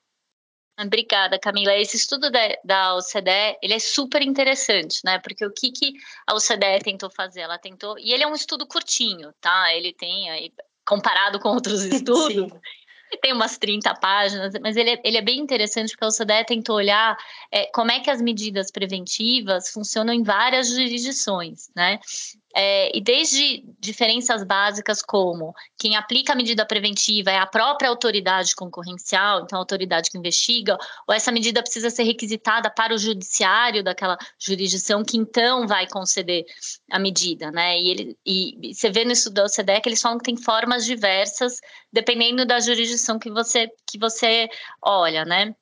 Obrigada, 0.83 1.39
Camila. 1.39 1.75
Esse 1.77 1.97
estudo 1.97 2.31
da, 2.31 2.41
da 2.65 2.97
OCDE, 2.97 3.59
ele 3.63 3.75
é 3.75 3.79
super 3.79 4.23
interessante, 4.23 5.01
né? 5.05 5.19
Porque 5.19 5.45
o 5.45 5.53
que, 5.53 5.71
que 5.71 5.93
a 6.27 6.35
OCDE 6.35 6.83
tentou 6.83 7.11
fazer? 7.11 7.41
Ela 7.41 7.59
tentou... 7.59 7.99
E 7.99 8.13
ele 8.13 8.23
é 8.23 8.27
um 8.27 8.35
estudo 8.35 8.67
curtinho, 8.67 9.33
tá? 9.41 9.75
Ele 9.75 9.93
tem, 9.93 10.31
aí, 10.31 10.53
comparado 10.87 11.39
com 11.39 11.51
outros 11.51 11.83
estudos, 11.85 12.51
tem 13.19 13.33
umas 13.33 13.59
30 13.59 13.95
páginas, 13.95 14.53
mas 14.63 14.77
ele 14.77 14.91
é, 14.91 15.01
ele 15.05 15.17
é 15.17 15.23
bem 15.23 15.41
interessante 15.41 15.91
porque 15.91 16.05
a 16.05 16.09
OCDE 16.09 16.47
tentou 16.47 16.77
olhar 16.77 17.17
é, 17.51 17.67
como 17.73 17.91
é 17.91 18.01
que 18.01 18.11
as 18.11 18.21
medidas 18.21 18.71
preventivas 18.71 19.71
funcionam 19.71 20.15
em 20.15 20.23
várias 20.23 20.69
jurisdições, 20.69 21.71
né? 21.75 21.99
É, 22.55 22.97
e 22.97 23.01
desde 23.01 23.65
diferenças 23.79 24.43
básicas 24.43 25.03
como 25.03 25.55
quem 25.79 25.97
aplica 25.97 26.33
a 26.33 26.37
medida 26.37 26.67
preventiva 26.67 27.31
é 27.31 27.39
a 27.39 27.47
própria 27.47 27.89
autoridade 27.89 28.57
concorrencial, 28.57 29.43
então 29.43 29.57
a 29.57 29.63
autoridade 29.63 30.11
que 30.11 30.19
investiga, 30.19 30.77
ou 31.07 31.15
essa 31.15 31.31
medida 31.31 31.63
precisa 31.63 31.91
ser 31.91 32.03
requisitada 32.03 32.69
para 32.69 32.93
o 32.93 32.99
judiciário 32.99 33.85
daquela 33.85 34.19
jurisdição 34.39 35.05
que 35.05 35.17
então 35.17 35.67
vai 35.67 35.87
conceder 35.87 36.45
a 36.91 36.99
medida, 36.99 37.53
né? 37.53 37.79
E, 37.79 37.91
ele, 37.91 38.19
e 38.27 38.75
você 38.75 38.91
vê 38.91 39.05
no 39.05 39.13
estudo 39.13 39.35
da 39.35 39.45
OCDE 39.45 39.81
que 39.81 39.89
eles 39.89 40.03
falam 40.03 40.19
que 40.19 40.25
tem 40.25 40.37
formas 40.37 40.85
diversas 40.85 41.61
dependendo 41.93 42.45
da 42.45 42.59
jurisdição 42.59 43.19
que 43.19 43.31
você, 43.31 43.69
que 43.87 43.99
você 43.99 44.49
olha, 44.83 45.25
né? 45.25 45.55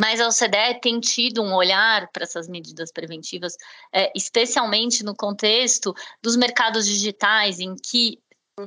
Mas 0.00 0.20
a 0.20 0.26
OCDE 0.26 0.80
tem 0.80 0.98
tido 1.00 1.42
um 1.42 1.54
olhar 1.54 2.10
para 2.12 2.24
essas 2.24 2.48
medidas 2.48 2.90
preventivas, 2.92 3.56
é, 3.92 4.10
especialmente 4.16 5.04
no 5.04 5.14
contexto 5.14 5.94
dos 6.20 6.36
mercados 6.36 6.86
digitais, 6.86 7.60
em 7.60 7.74
que 7.76 8.18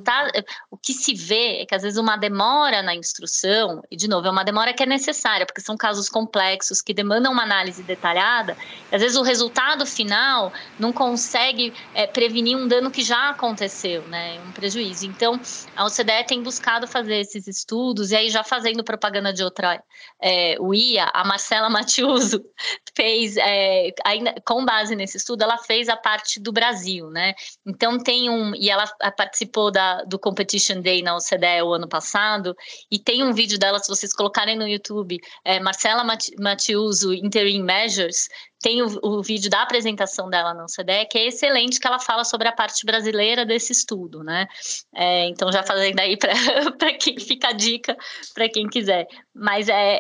Tá, 0.04 0.32
o 0.72 0.78
que 0.78 0.94
se 0.94 1.14
vê 1.14 1.62
é 1.62 1.66
que 1.66 1.76
às 1.76 1.84
vezes 1.84 2.00
uma 2.00 2.18
demora 2.18 2.82
na 2.82 2.96
instrução, 2.96 3.84
e 3.92 3.96
de 3.96 4.08
novo, 4.08 4.26
é 4.26 4.32
uma 4.32 4.44
demora 4.44 4.74
que 4.74 4.82
é 4.82 4.86
necessária, 4.86 5.46
porque 5.46 5.62
são 5.62 5.78
casos 5.78 6.10
complexos 6.10 6.82
que 6.82 6.92
demandam 6.92 7.32
uma 7.32 7.44
análise 7.44 7.84
detalhada, 7.84 8.58
às 8.92 9.00
vezes 9.00 9.16
o 9.16 9.22
resultado 9.22 9.86
final 9.86 10.52
não 10.80 10.92
consegue 10.92 11.72
é, 11.94 12.08
prevenir 12.08 12.58
um 12.58 12.68
dano 12.68 12.90
que 12.90 13.04
já 13.04 13.30
aconteceu, 13.30 14.02
né, 14.08 14.42
um 14.48 14.52
prejuízo. 14.54 15.06
Então, 15.06 15.40
a 15.76 15.86
OCDE 15.86 16.26
tem 16.26 16.42
buscado 16.42 16.88
fazer 16.88 17.18
esses 17.18 17.48
estudos, 17.48 18.10
e 18.10 18.16
aí 18.16 18.32
já 18.32 18.44
fazendo 18.44 18.84
propaganda 18.84 19.32
de 19.32 19.44
outra 19.44 19.84
é, 20.20 20.58
UIA, 20.60 21.12
a 21.14 21.24
Marcela 21.24 21.70
Matiuso 21.70 22.44
fez, 22.98 23.38
é, 23.38 23.92
ainda, 24.04 24.34
com 24.44 24.66
base 24.66 24.96
nesse 24.96 25.18
estudo, 25.18 25.44
ela 25.44 25.60
fez 25.60 25.88
a 25.90 25.96
parte 25.96 26.40
do 26.40 26.52
Brasil, 26.52 27.12
né, 27.12 27.36
então 27.64 28.00
tem 28.00 28.32
um, 28.32 28.56
e 28.56 28.68
ela 28.68 28.88
participou 29.16 29.75
da, 29.76 30.04
do 30.04 30.18
Competition 30.18 30.80
Day 30.80 31.02
na 31.02 31.18
OCDE 31.18 31.62
o 31.64 31.74
ano 31.74 31.88
passado, 31.88 32.56
e 32.90 32.98
tem 32.98 33.22
um 33.24 33.34
vídeo 33.34 33.60
dela, 33.60 33.78
se 33.78 33.90
vocês 33.90 34.14
colocarem 34.14 34.58
no 34.58 34.66
YouTube, 34.66 35.20
é, 35.44 35.60
Marcela 35.60 36.06
Matiuso 36.40 37.14
Interim 37.14 37.62
Measures, 37.62 38.30
tem 38.62 38.82
o, 38.82 38.88
o, 39.04 39.22
vídeo 39.22 39.50
da 39.50 39.62
apresentação 39.62 40.30
dela 40.30 40.54
na 40.54 40.64
OCDE, 40.64 41.08
que 41.12 41.18
é 41.18 41.28
excelente, 41.28 41.80
que 41.80 41.86
ela 41.86 42.00
fala 42.00 42.24
sobre 42.24 42.48
a 42.48 42.54
parte 42.54 42.86
brasileira 42.86 43.46
desse 43.46 43.74
estudo, 43.74 44.24
né? 44.24 44.48
É, 44.96 45.28
então, 45.28 45.52
já 45.52 45.62
fazendo 45.62 46.00
aí 46.00 46.18
para 46.18 46.94
quem 46.98 47.20
fica 47.20 47.50
a 47.50 47.52
dica, 47.52 47.98
para 48.34 48.48
quem 48.48 48.68
quiser. 48.68 49.08
Mas 49.34 49.68
é. 49.68 50.00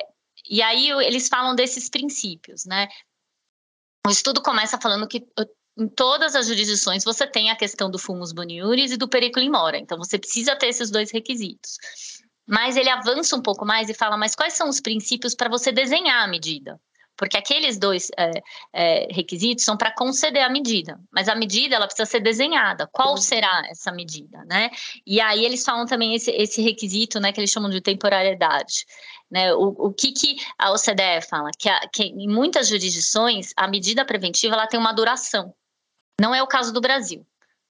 E 0.49 0.61
aí 0.61 0.89
eles 0.89 1.27
falam 1.27 1.53
desses 1.53 1.89
princípios, 1.89 2.65
né? 2.65 2.87
O 4.07 4.09
estudo 4.09 4.41
começa 4.41 4.79
falando 4.79 5.07
que 5.07 5.21
em 5.77 5.87
todas 5.87 6.35
as 6.35 6.47
jurisdições 6.47 7.03
você 7.03 7.27
tem 7.27 7.49
a 7.49 7.55
questão 7.55 7.89
do 7.89 7.99
fumus 7.99 8.31
boniuris 8.31 8.91
e 8.91 8.97
do 8.97 9.07
periculum 9.07 9.51
mora. 9.51 9.77
Então 9.77 9.97
você 9.97 10.17
precisa 10.17 10.55
ter 10.55 10.67
esses 10.67 10.89
dois 10.89 11.11
requisitos. 11.11 11.77
Mas 12.47 12.77
ele 12.77 12.89
avança 12.89 13.35
um 13.35 13.41
pouco 13.41 13.65
mais 13.65 13.89
e 13.89 13.93
fala: 13.93 14.17
mas 14.17 14.35
quais 14.35 14.53
são 14.53 14.69
os 14.69 14.79
princípios 14.79 15.35
para 15.35 15.49
você 15.49 15.71
desenhar 15.71 16.23
a 16.23 16.27
medida? 16.27 16.79
Porque 17.17 17.37
aqueles 17.37 17.77
dois 17.77 18.09
é, 18.17 18.31
é, 18.73 19.07
requisitos 19.09 19.63
são 19.63 19.77
para 19.77 19.91
conceder 19.91 20.43
a 20.43 20.49
medida, 20.49 20.99
mas 21.11 21.29
a 21.29 21.35
medida 21.35 21.75
ela 21.75 21.87
precisa 21.87 22.05
ser 22.05 22.19
desenhada. 22.19 22.89
Qual 22.91 23.15
será 23.17 23.63
essa 23.69 23.91
medida, 23.91 24.43
né? 24.45 24.69
E 25.05 25.21
aí 25.21 25.45
eles 25.45 25.63
falam 25.63 25.85
também 25.85 26.13
esse, 26.13 26.29
esse 26.31 26.61
requisito, 26.61 27.19
né, 27.19 27.31
que 27.31 27.39
eles 27.39 27.51
chamam 27.51 27.69
de 27.69 27.79
temporalidade. 27.79 28.85
Né, 29.31 29.53
o, 29.53 29.73
o 29.77 29.93
que, 29.93 30.11
que 30.11 30.35
a 30.59 30.71
OCDE 30.71 31.21
fala? 31.27 31.49
Que, 31.57 31.69
a, 31.69 31.87
que 31.91 32.03
em 32.03 32.27
muitas 32.27 32.67
jurisdições 32.67 33.53
a 33.55 33.67
medida 33.67 34.03
preventiva 34.05 34.53
ela 34.55 34.67
tem 34.67 34.79
uma 34.79 34.93
duração. 34.93 35.53
Não 36.19 36.33
é 36.33 36.41
o 36.41 36.47
caso 36.47 36.71
do 36.73 36.81
Brasil. 36.81 37.25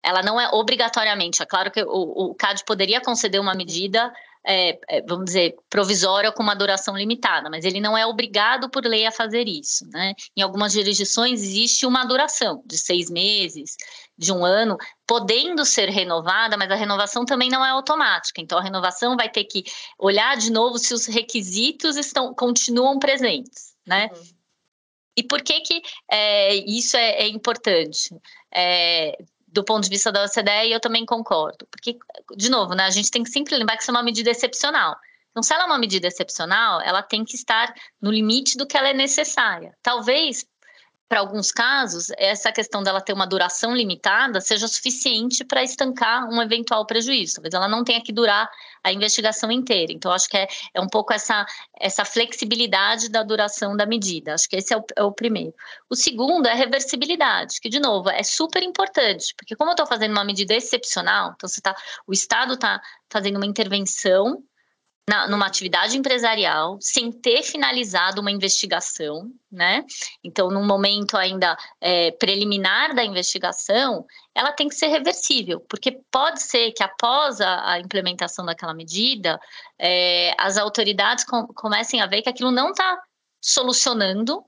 Ela 0.02 0.22
não 0.22 0.40
é 0.40 0.48
obrigatoriamente. 0.50 1.42
É 1.42 1.46
claro 1.46 1.70
que 1.70 1.82
o, 1.82 2.30
o 2.30 2.34
CAD 2.34 2.64
poderia 2.64 3.00
conceder 3.00 3.40
uma 3.40 3.54
medida, 3.54 4.12
é, 4.46 4.78
é, 4.88 5.02
vamos 5.02 5.26
dizer, 5.26 5.56
provisória 5.68 6.30
com 6.30 6.42
uma 6.42 6.54
duração 6.54 6.96
limitada, 6.96 7.50
mas 7.50 7.64
ele 7.64 7.80
não 7.80 7.98
é 7.98 8.06
obrigado 8.06 8.70
por 8.70 8.84
lei 8.84 9.06
a 9.06 9.12
fazer 9.12 9.48
isso. 9.48 9.84
Né? 9.90 10.14
Em 10.36 10.42
algumas 10.42 10.72
jurisdições 10.72 11.42
existe 11.42 11.84
uma 11.84 12.04
duração 12.04 12.62
de 12.64 12.78
seis 12.78 13.10
meses, 13.10 13.76
de 14.16 14.32
um 14.32 14.44
ano, 14.44 14.76
podendo 15.06 15.64
ser 15.64 15.88
renovada, 15.88 16.56
mas 16.56 16.70
a 16.70 16.76
renovação 16.76 17.24
também 17.24 17.50
não 17.50 17.64
é 17.64 17.70
automática. 17.70 18.40
Então, 18.40 18.58
a 18.58 18.62
renovação 18.62 19.16
vai 19.16 19.28
ter 19.28 19.44
que 19.44 19.64
olhar 19.98 20.36
de 20.36 20.50
novo 20.50 20.78
se 20.78 20.94
os 20.94 21.06
requisitos 21.06 21.96
estão 21.96 22.32
continuam 22.34 22.98
presentes. 22.98 23.74
Né? 23.84 24.10
Uhum. 24.12 24.37
E 25.18 25.22
por 25.24 25.42
que, 25.42 25.60
que 25.62 25.82
é, 26.08 26.54
isso 26.54 26.96
é, 26.96 27.22
é 27.22 27.26
importante? 27.26 28.14
É, 28.54 29.18
do 29.48 29.64
ponto 29.64 29.82
de 29.82 29.90
vista 29.90 30.12
da 30.12 30.24
OCDE, 30.24 30.70
eu 30.70 30.78
também 30.78 31.04
concordo. 31.04 31.66
Porque, 31.72 31.98
de 32.36 32.48
novo, 32.48 32.72
né, 32.72 32.84
a 32.84 32.90
gente 32.90 33.10
tem 33.10 33.24
que 33.24 33.30
sempre 33.30 33.56
lembrar 33.56 33.76
que 33.76 33.82
isso 33.82 33.90
é 33.90 33.94
uma 33.94 34.02
medida 34.04 34.30
excepcional. 34.30 34.96
Então, 35.32 35.42
se 35.42 35.52
ela 35.52 35.64
é 35.64 35.66
uma 35.66 35.78
medida 35.78 36.06
excepcional, 36.06 36.80
ela 36.82 37.02
tem 37.02 37.24
que 37.24 37.34
estar 37.34 37.74
no 38.00 38.12
limite 38.12 38.56
do 38.56 38.64
que 38.64 38.76
ela 38.76 38.90
é 38.90 38.94
necessária. 38.94 39.76
Talvez 39.82 40.46
para 41.08 41.20
alguns 41.20 41.50
casos, 41.50 42.08
essa 42.18 42.52
questão 42.52 42.82
dela 42.82 43.00
ter 43.00 43.14
uma 43.14 43.26
duração 43.26 43.74
limitada 43.74 44.40
seja 44.40 44.68
suficiente 44.68 45.42
para 45.42 45.62
estancar 45.62 46.28
um 46.28 46.40
eventual 46.42 46.84
prejuízo. 46.84 47.36
Talvez 47.36 47.54
ela 47.54 47.66
não 47.66 47.82
tenha 47.82 48.02
que 48.02 48.12
durar 48.12 48.50
a 48.84 48.92
investigação 48.92 49.50
inteira. 49.50 49.90
Então, 49.92 50.12
acho 50.12 50.28
que 50.28 50.36
é, 50.36 50.46
é 50.74 50.80
um 50.80 50.86
pouco 50.86 51.12
essa, 51.12 51.46
essa 51.80 52.04
flexibilidade 52.04 53.08
da 53.08 53.22
duração 53.22 53.74
da 53.74 53.86
medida. 53.86 54.34
Acho 54.34 54.48
que 54.48 54.56
esse 54.56 54.74
é 54.74 54.76
o, 54.76 54.84
é 54.96 55.02
o 55.02 55.10
primeiro. 55.10 55.54
O 55.88 55.96
segundo 55.96 56.46
é 56.46 56.52
a 56.52 56.54
reversibilidade, 56.54 57.60
que, 57.60 57.70
de 57.70 57.80
novo, 57.80 58.10
é 58.10 58.22
super 58.22 58.62
importante, 58.62 59.34
porque 59.34 59.56
como 59.56 59.70
eu 59.70 59.74
estou 59.74 59.86
fazendo 59.86 60.12
uma 60.12 60.24
medida 60.24 60.54
excepcional, 60.54 61.32
então 61.34 61.48
você 61.48 61.60
tá, 61.60 61.74
o 62.06 62.12
Estado 62.12 62.54
está 62.54 62.82
fazendo 63.08 63.36
uma 63.36 63.46
intervenção 63.46 64.42
na, 65.08 65.26
numa 65.26 65.46
atividade 65.46 65.96
empresarial 65.96 66.76
sem 66.80 67.10
ter 67.10 67.42
finalizado 67.42 68.20
uma 68.20 68.30
investigação, 68.30 69.32
né? 69.50 69.84
Então, 70.22 70.50
num 70.50 70.66
momento 70.66 71.16
ainda 71.16 71.56
é, 71.80 72.10
preliminar 72.12 72.94
da 72.94 73.02
investigação, 73.02 74.04
ela 74.34 74.52
tem 74.52 74.68
que 74.68 74.74
ser 74.74 74.88
reversível, 74.88 75.60
porque 75.68 76.00
pode 76.12 76.42
ser 76.42 76.72
que 76.72 76.82
após 76.82 77.40
a, 77.40 77.72
a 77.72 77.80
implementação 77.80 78.44
daquela 78.44 78.74
medida, 78.74 79.40
é, 79.78 80.34
as 80.38 80.58
autoridades 80.58 81.24
com, 81.24 81.46
comecem 81.48 82.02
a 82.02 82.06
ver 82.06 82.20
que 82.20 82.28
aquilo 82.28 82.50
não 82.50 82.70
está 82.70 83.00
solucionando 83.40 84.44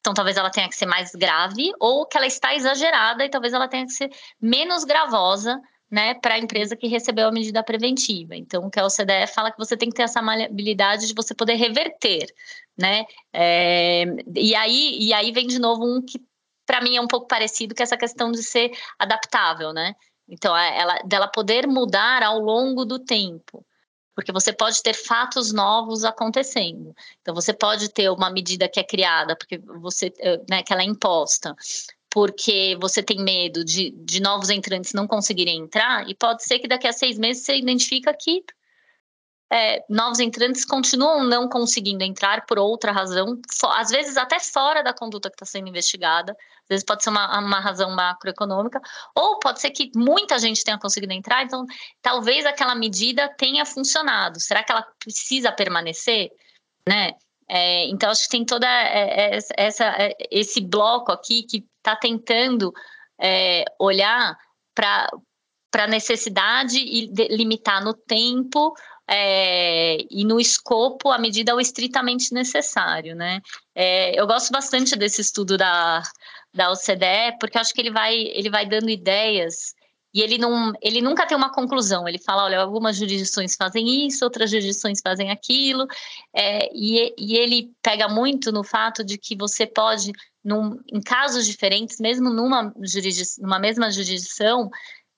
então, 0.00 0.14
talvez 0.14 0.38
ela 0.38 0.50
tenha 0.50 0.66
que 0.66 0.74
ser 0.74 0.86
mais 0.86 1.12
grave, 1.12 1.72
ou 1.78 2.06
que 2.06 2.16
ela 2.16 2.26
está 2.26 2.54
exagerada 2.54 3.22
e 3.22 3.28
talvez 3.28 3.52
ela 3.52 3.68
tenha 3.68 3.84
que 3.84 3.92
ser 3.92 4.08
menos 4.40 4.82
gravosa 4.82 5.60
né, 5.90 6.14
para 6.14 6.34
a 6.34 6.38
empresa 6.38 6.76
que 6.76 6.86
recebeu 6.86 7.26
a 7.26 7.32
medida 7.32 7.62
preventiva. 7.62 8.36
Então, 8.36 8.64
o 8.64 8.70
que 8.70 8.78
a 8.78 8.86
OCDE 8.86 9.26
fala 9.34 9.50
que 9.50 9.58
você 9.58 9.76
tem 9.76 9.88
que 9.88 9.96
ter 9.96 10.02
essa 10.02 10.22
maleabilidade 10.22 11.06
de 11.06 11.14
você 11.14 11.34
poder 11.34 11.54
reverter, 11.54 12.32
né? 12.78 13.04
É, 13.32 14.04
e, 14.36 14.54
aí, 14.54 14.98
e 15.00 15.12
aí 15.12 15.32
vem 15.32 15.46
de 15.46 15.58
novo 15.58 15.84
um 15.84 16.00
que 16.00 16.20
para 16.64 16.80
mim 16.80 16.96
é 16.96 17.00
um 17.00 17.08
pouco 17.08 17.26
parecido 17.26 17.74
que 17.74 17.82
é 17.82 17.84
essa 17.84 17.96
questão 17.96 18.30
de 18.30 18.42
ser 18.42 18.70
adaptável, 18.98 19.72
né? 19.72 19.94
Então, 20.28 20.56
é, 20.56 20.78
ela, 20.78 20.98
dela 21.04 21.26
poder 21.26 21.66
mudar 21.66 22.22
ao 22.22 22.38
longo 22.38 22.84
do 22.84 22.98
tempo 22.98 23.64
porque 24.20 24.32
você 24.32 24.52
pode 24.52 24.82
ter 24.82 24.92
fatos 24.92 25.50
novos 25.50 26.04
acontecendo. 26.04 26.94
Então, 27.22 27.34
você 27.34 27.54
pode 27.54 27.88
ter 27.88 28.10
uma 28.10 28.30
medida 28.30 28.68
que 28.68 28.78
é 28.78 28.84
criada, 28.84 29.34
porque 29.34 29.56
você, 29.80 30.12
eh, 30.18 30.40
né, 30.48 30.62
que 30.62 30.72
ela 30.72 30.82
é 30.82 30.84
imposta, 30.84 31.56
porque 32.10 32.76
você 32.80 33.02
tem 33.02 33.22
medo 33.22 33.64
de, 33.64 33.90
de 33.92 34.20
novos 34.20 34.50
entrantes 34.50 34.92
não 34.92 35.06
conseguirem 35.06 35.58
entrar, 35.58 36.08
e 36.08 36.14
pode 36.14 36.44
ser 36.44 36.58
que 36.58 36.68
daqui 36.68 36.86
a 36.86 36.92
seis 36.92 37.18
meses 37.18 37.44
você 37.44 37.56
identifica 37.56 38.12
que 38.12 38.44
é, 39.52 39.84
novos 39.88 40.20
entrantes 40.20 40.64
continuam 40.64 41.24
não 41.24 41.48
conseguindo 41.48 42.04
entrar 42.04 42.46
por 42.46 42.56
outra 42.58 42.92
razão, 42.92 43.40
às 43.70 43.90
vezes 43.90 44.16
até 44.16 44.38
fora 44.38 44.82
da 44.82 44.92
conduta 44.92 45.28
que 45.28 45.34
está 45.34 45.44
sendo 45.44 45.68
investigada, 45.68 46.32
às 46.32 46.68
vezes 46.68 46.84
pode 46.84 47.02
ser 47.02 47.10
uma, 47.10 47.38
uma 47.40 47.58
razão 47.58 47.90
macroeconômica, 47.90 48.80
ou 49.14 49.40
pode 49.40 49.60
ser 49.60 49.70
que 49.70 49.90
muita 49.96 50.38
gente 50.38 50.64
tenha 50.64 50.78
conseguido 50.78 51.12
entrar, 51.12 51.42
então 51.42 51.64
talvez 52.00 52.46
aquela 52.46 52.76
medida 52.76 53.28
tenha 53.36 53.64
funcionado. 53.66 54.38
Será 54.40 54.62
que 54.62 54.70
ela 54.70 54.86
precisa 55.00 55.50
permanecer? 55.50 56.30
Né? 56.88 57.12
É, 57.52 57.88
então, 57.88 58.10
acho 58.12 58.22
que 58.22 58.28
tem 58.28 58.44
toda 58.44 58.64
é, 58.64 59.34
é, 59.34 59.38
essa, 59.56 59.84
é, 59.98 60.16
esse 60.30 60.60
bloco 60.60 61.10
aqui 61.10 61.42
que 61.42 61.66
está 61.78 61.96
tentando 61.96 62.72
é, 63.20 63.64
olhar 63.76 64.38
para 64.72 65.10
a 65.74 65.86
necessidade 65.88 66.78
e 66.78 67.06
limitar 67.28 67.82
no 67.82 67.92
tempo 67.92 68.72
é, 69.08 69.98
e 70.08 70.24
no 70.24 70.38
escopo 70.38 71.10
à 71.10 71.18
medida 71.18 71.52
o 71.52 71.60
estritamente 71.60 72.32
necessário, 72.32 73.16
né? 73.16 73.40
É, 73.74 74.18
eu 74.18 74.28
gosto 74.28 74.52
bastante 74.52 74.94
desse 74.94 75.20
estudo 75.20 75.56
da, 75.56 76.04
da 76.54 76.70
OCDE, 76.70 77.36
porque 77.40 77.58
acho 77.58 77.74
que 77.74 77.80
ele 77.80 77.90
vai, 77.90 78.14
ele 78.14 78.48
vai 78.48 78.64
dando 78.64 78.88
ideias 78.88 79.74
e 80.12 80.20
ele, 80.20 80.38
não, 80.38 80.72
ele 80.82 81.00
nunca 81.00 81.26
tem 81.26 81.36
uma 81.36 81.52
conclusão. 81.52 82.08
Ele 82.08 82.18
fala, 82.18 82.44
olha, 82.44 82.60
algumas 82.60 82.96
jurisdições 82.96 83.54
fazem 83.54 84.06
isso, 84.06 84.24
outras 84.24 84.50
jurisdições 84.50 85.00
fazem 85.00 85.30
aquilo, 85.30 85.86
é, 86.34 86.68
e, 86.74 87.14
e 87.16 87.36
ele 87.36 87.70
pega 87.82 88.08
muito 88.08 88.50
no 88.50 88.64
fato 88.64 89.04
de 89.04 89.16
que 89.16 89.36
você 89.36 89.66
pode, 89.66 90.12
num, 90.44 90.80
em 90.92 91.00
casos 91.00 91.46
diferentes, 91.46 91.98
mesmo 92.00 92.30
numa, 92.30 92.74
numa 93.38 93.58
mesma 93.58 93.90
jurisdição, 93.90 94.68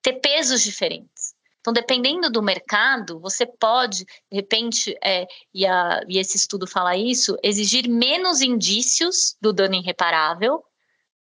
ter 0.02 0.14
pesos 0.14 0.62
diferentes. 0.62 1.32
Então, 1.60 1.72
dependendo 1.72 2.28
do 2.28 2.42
mercado, 2.42 3.20
você 3.20 3.46
pode, 3.46 4.04
de 4.04 4.36
repente, 4.36 4.98
é, 5.02 5.26
e, 5.54 5.64
a, 5.64 6.00
e 6.08 6.18
esse 6.18 6.36
estudo 6.36 6.66
fala 6.66 6.96
isso, 6.96 7.36
exigir 7.40 7.88
menos 7.88 8.42
indícios 8.42 9.36
do 9.40 9.52
dano 9.52 9.76
irreparável, 9.76 10.62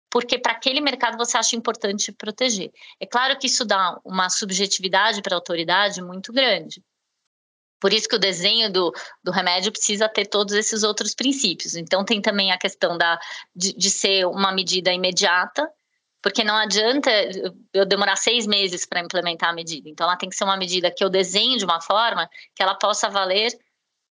porque 0.10 0.40
para 0.40 0.54
aquele 0.54 0.82
mercado 0.82 1.18
você 1.18 1.38
acha 1.38 1.56
importante 1.56 2.12
proteger. 2.12 2.72
É 3.00 3.06
claro 3.06 3.38
que 3.38 3.48
isso 3.48 3.66
dá 3.66 4.00
uma 4.06 4.30
subjetividade 4.30 5.22
para 5.22 5.36
a 5.36 5.38
autoridade 5.38 6.02
muito 6.02 6.32
grande. 6.32 6.82
Por 7.80 7.94
isso 7.94 8.10
que 8.10 8.16
o 8.16 8.20
desenho 8.20 8.72
do, 8.72 8.92
do 9.24 9.32
remédio 9.32 9.72
precisa 9.72 10.10
ter 10.10 10.26
todos 10.26 10.54
esses 10.54 10.84
outros 10.84 11.14
princípios. 11.14 11.76
Então, 11.76 12.04
tem 12.04 12.22
também 12.22 12.52
a 12.52 12.58
questão 12.58 12.98
da, 12.98 13.20
de, 13.56 13.74
de 13.74 13.90
ser 13.90 14.26
uma 14.26 14.52
medida 14.52 14.92
imediata, 14.92 15.70
porque 16.22 16.44
não 16.44 16.56
adianta 16.56 17.12
eu 17.72 17.86
demorar 17.86 18.16
seis 18.16 18.48
meses 18.48 18.86
para 18.86 19.02
implementar 19.02 19.50
a 19.50 19.54
medida. 19.54 19.88
Então, 19.88 20.08
ela 20.08 20.18
tem 20.18 20.28
que 20.28 20.36
ser 20.36 20.44
uma 20.44 20.58
medida 20.58 20.92
que 20.92 21.04
eu 21.04 21.10
desenho 21.10 21.58
de 21.58 21.66
uma 21.66 21.80
forma 21.80 22.28
que 22.56 22.64
ela 22.64 22.74
possa 22.74 23.10
valer 23.10 23.54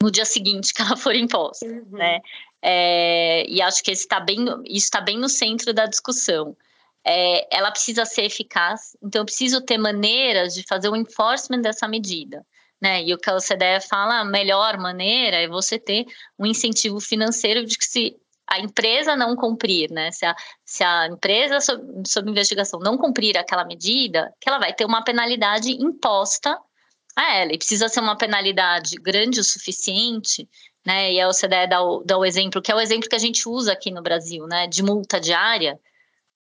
no 0.01 0.11
dia 0.11 0.25
seguinte 0.25 0.73
que 0.73 0.81
ela 0.81 0.97
for 0.97 1.15
imposta, 1.15 1.67
uhum. 1.67 1.85
né? 1.91 2.21
É, 2.63 3.49
e 3.49 3.63
acho 3.63 3.83
que 3.83 3.91
está 3.91 4.19
bem, 4.21 4.45
isso 4.65 4.87
está 4.87 5.01
bem 5.01 5.19
no 5.19 5.29
centro 5.29 5.73
da 5.73 5.87
discussão. 5.87 6.57
É, 7.05 7.57
ela 7.57 7.71
precisa 7.71 8.05
ser 8.05 8.25
eficaz, 8.25 8.97
então 9.03 9.23
eu 9.23 9.25
preciso 9.25 9.61
ter 9.61 9.79
maneiras 9.79 10.55
de 10.55 10.63
fazer 10.65 10.89
o 10.89 10.97
enforcement 10.97 11.61
dessa 11.61 11.87
medida. 11.89 12.45
Né? 12.81 13.03
E 13.03 13.15
o 13.15 13.19
que 13.19 13.29
a 13.29 13.37
OCDE 13.37 13.81
fala, 13.89 14.21
a 14.21 14.25
melhor 14.25 14.79
maneira 14.79 15.37
é 15.39 15.49
você 15.49 15.79
ter 15.79 16.07
um 16.39 16.47
incentivo 16.47 17.01
financeiro 17.01 17.65
de 17.65 17.77
que 17.77 17.85
se 17.85 18.17
a 18.49 18.61
empresa 18.61 19.15
não 19.15 19.37
cumprir, 19.37 19.91
né? 19.91 20.11
Se 20.11 20.25
a, 20.25 20.35
se 20.65 20.83
a 20.83 21.07
empresa 21.07 21.61
sob, 21.61 21.83
sob 22.07 22.31
investigação 22.31 22.81
não 22.81 22.97
cumprir 22.97 23.37
aquela 23.37 23.65
medida, 23.65 24.33
que 24.41 24.49
ela 24.49 24.59
vai 24.59 24.73
ter 24.73 24.87
uma 24.87 25.05
penalidade 25.05 25.71
imposta 25.71 26.59
a 27.15 27.35
ela. 27.37 27.53
E 27.53 27.59
precisa 27.59 27.89
ser 27.89 28.01
uma 28.01 28.17
penalidade 28.17 28.97
grande 28.97 29.41
o 29.41 29.45
suficiente, 29.45 30.49
né? 30.87 31.13
E 31.13 31.21
a 31.21 31.29
OCDE 31.29 31.67
dá 31.69 31.83
o, 31.83 32.03
dá 32.05 32.19
o 32.19 32.25
exemplo, 32.25 32.63
que 32.63 32.73
é 32.73 32.75
o 32.75 32.81
exemplo 32.81 33.09
que 33.09 33.17
a 33.17 33.21
gente 33.21 33.49
usa 33.49 33.73
aqui 33.73 33.91
no 33.91 34.03
Brasil, 34.03 34.47
né? 34.47 34.67
De 34.67 34.83
multa 34.83 35.21
diária, 35.21 35.79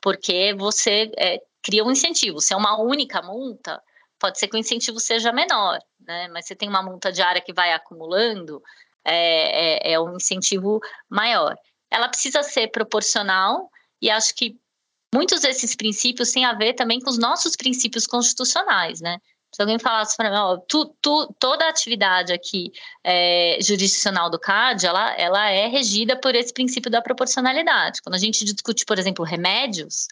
porque 0.00 0.54
você 0.54 1.10
é, 1.18 1.40
cria 1.62 1.84
um 1.84 1.90
incentivo. 1.90 2.40
Se 2.40 2.54
é 2.54 2.56
uma 2.56 2.80
única 2.80 3.22
multa, 3.22 3.82
pode 4.18 4.38
ser 4.38 4.48
que 4.48 4.56
o 4.56 4.58
incentivo 4.58 5.00
seja 5.00 5.32
menor, 5.32 5.78
né? 6.00 6.28
Mas 6.28 6.46
você 6.46 6.54
tem 6.56 6.68
uma 6.68 6.82
multa 6.82 7.12
diária 7.12 7.40
que 7.40 7.52
vai 7.52 7.72
acumulando, 7.72 8.62
é, 9.04 9.90
é, 9.90 9.92
é 9.92 10.00
um 10.00 10.16
incentivo 10.16 10.80
maior 11.08 11.56
ela 11.90 12.08
precisa 12.08 12.42
ser 12.42 12.68
proporcional 12.68 13.68
e 14.00 14.08
acho 14.08 14.34
que 14.34 14.56
muitos 15.12 15.40
desses 15.40 15.74
princípios 15.74 16.30
têm 16.30 16.44
a 16.44 16.54
ver 16.54 16.74
também 16.74 17.00
com 17.00 17.10
os 17.10 17.18
nossos 17.18 17.56
princípios 17.56 18.06
constitucionais, 18.06 19.00
né? 19.00 19.18
Se 19.52 19.60
alguém 19.60 19.78
falasse 19.78 20.16
para 20.16 20.30
mim, 20.30 20.36
ó, 20.36 20.56
tu, 20.68 20.94
tu, 21.02 21.34
toda 21.38 21.64
a 21.64 21.68
atividade 21.70 22.32
aqui 22.32 22.72
é, 23.02 23.58
jurisdicional 23.60 24.30
do 24.30 24.38
CAD, 24.38 24.86
ela, 24.86 25.12
ela 25.16 25.50
é 25.50 25.66
regida 25.66 26.16
por 26.18 26.34
esse 26.34 26.52
princípio 26.52 26.90
da 26.90 27.02
proporcionalidade. 27.02 28.00
Quando 28.02 28.14
a 28.14 28.18
gente 28.18 28.44
discute, 28.44 28.84
por 28.84 28.98
exemplo, 28.98 29.24
remédios, 29.24 30.06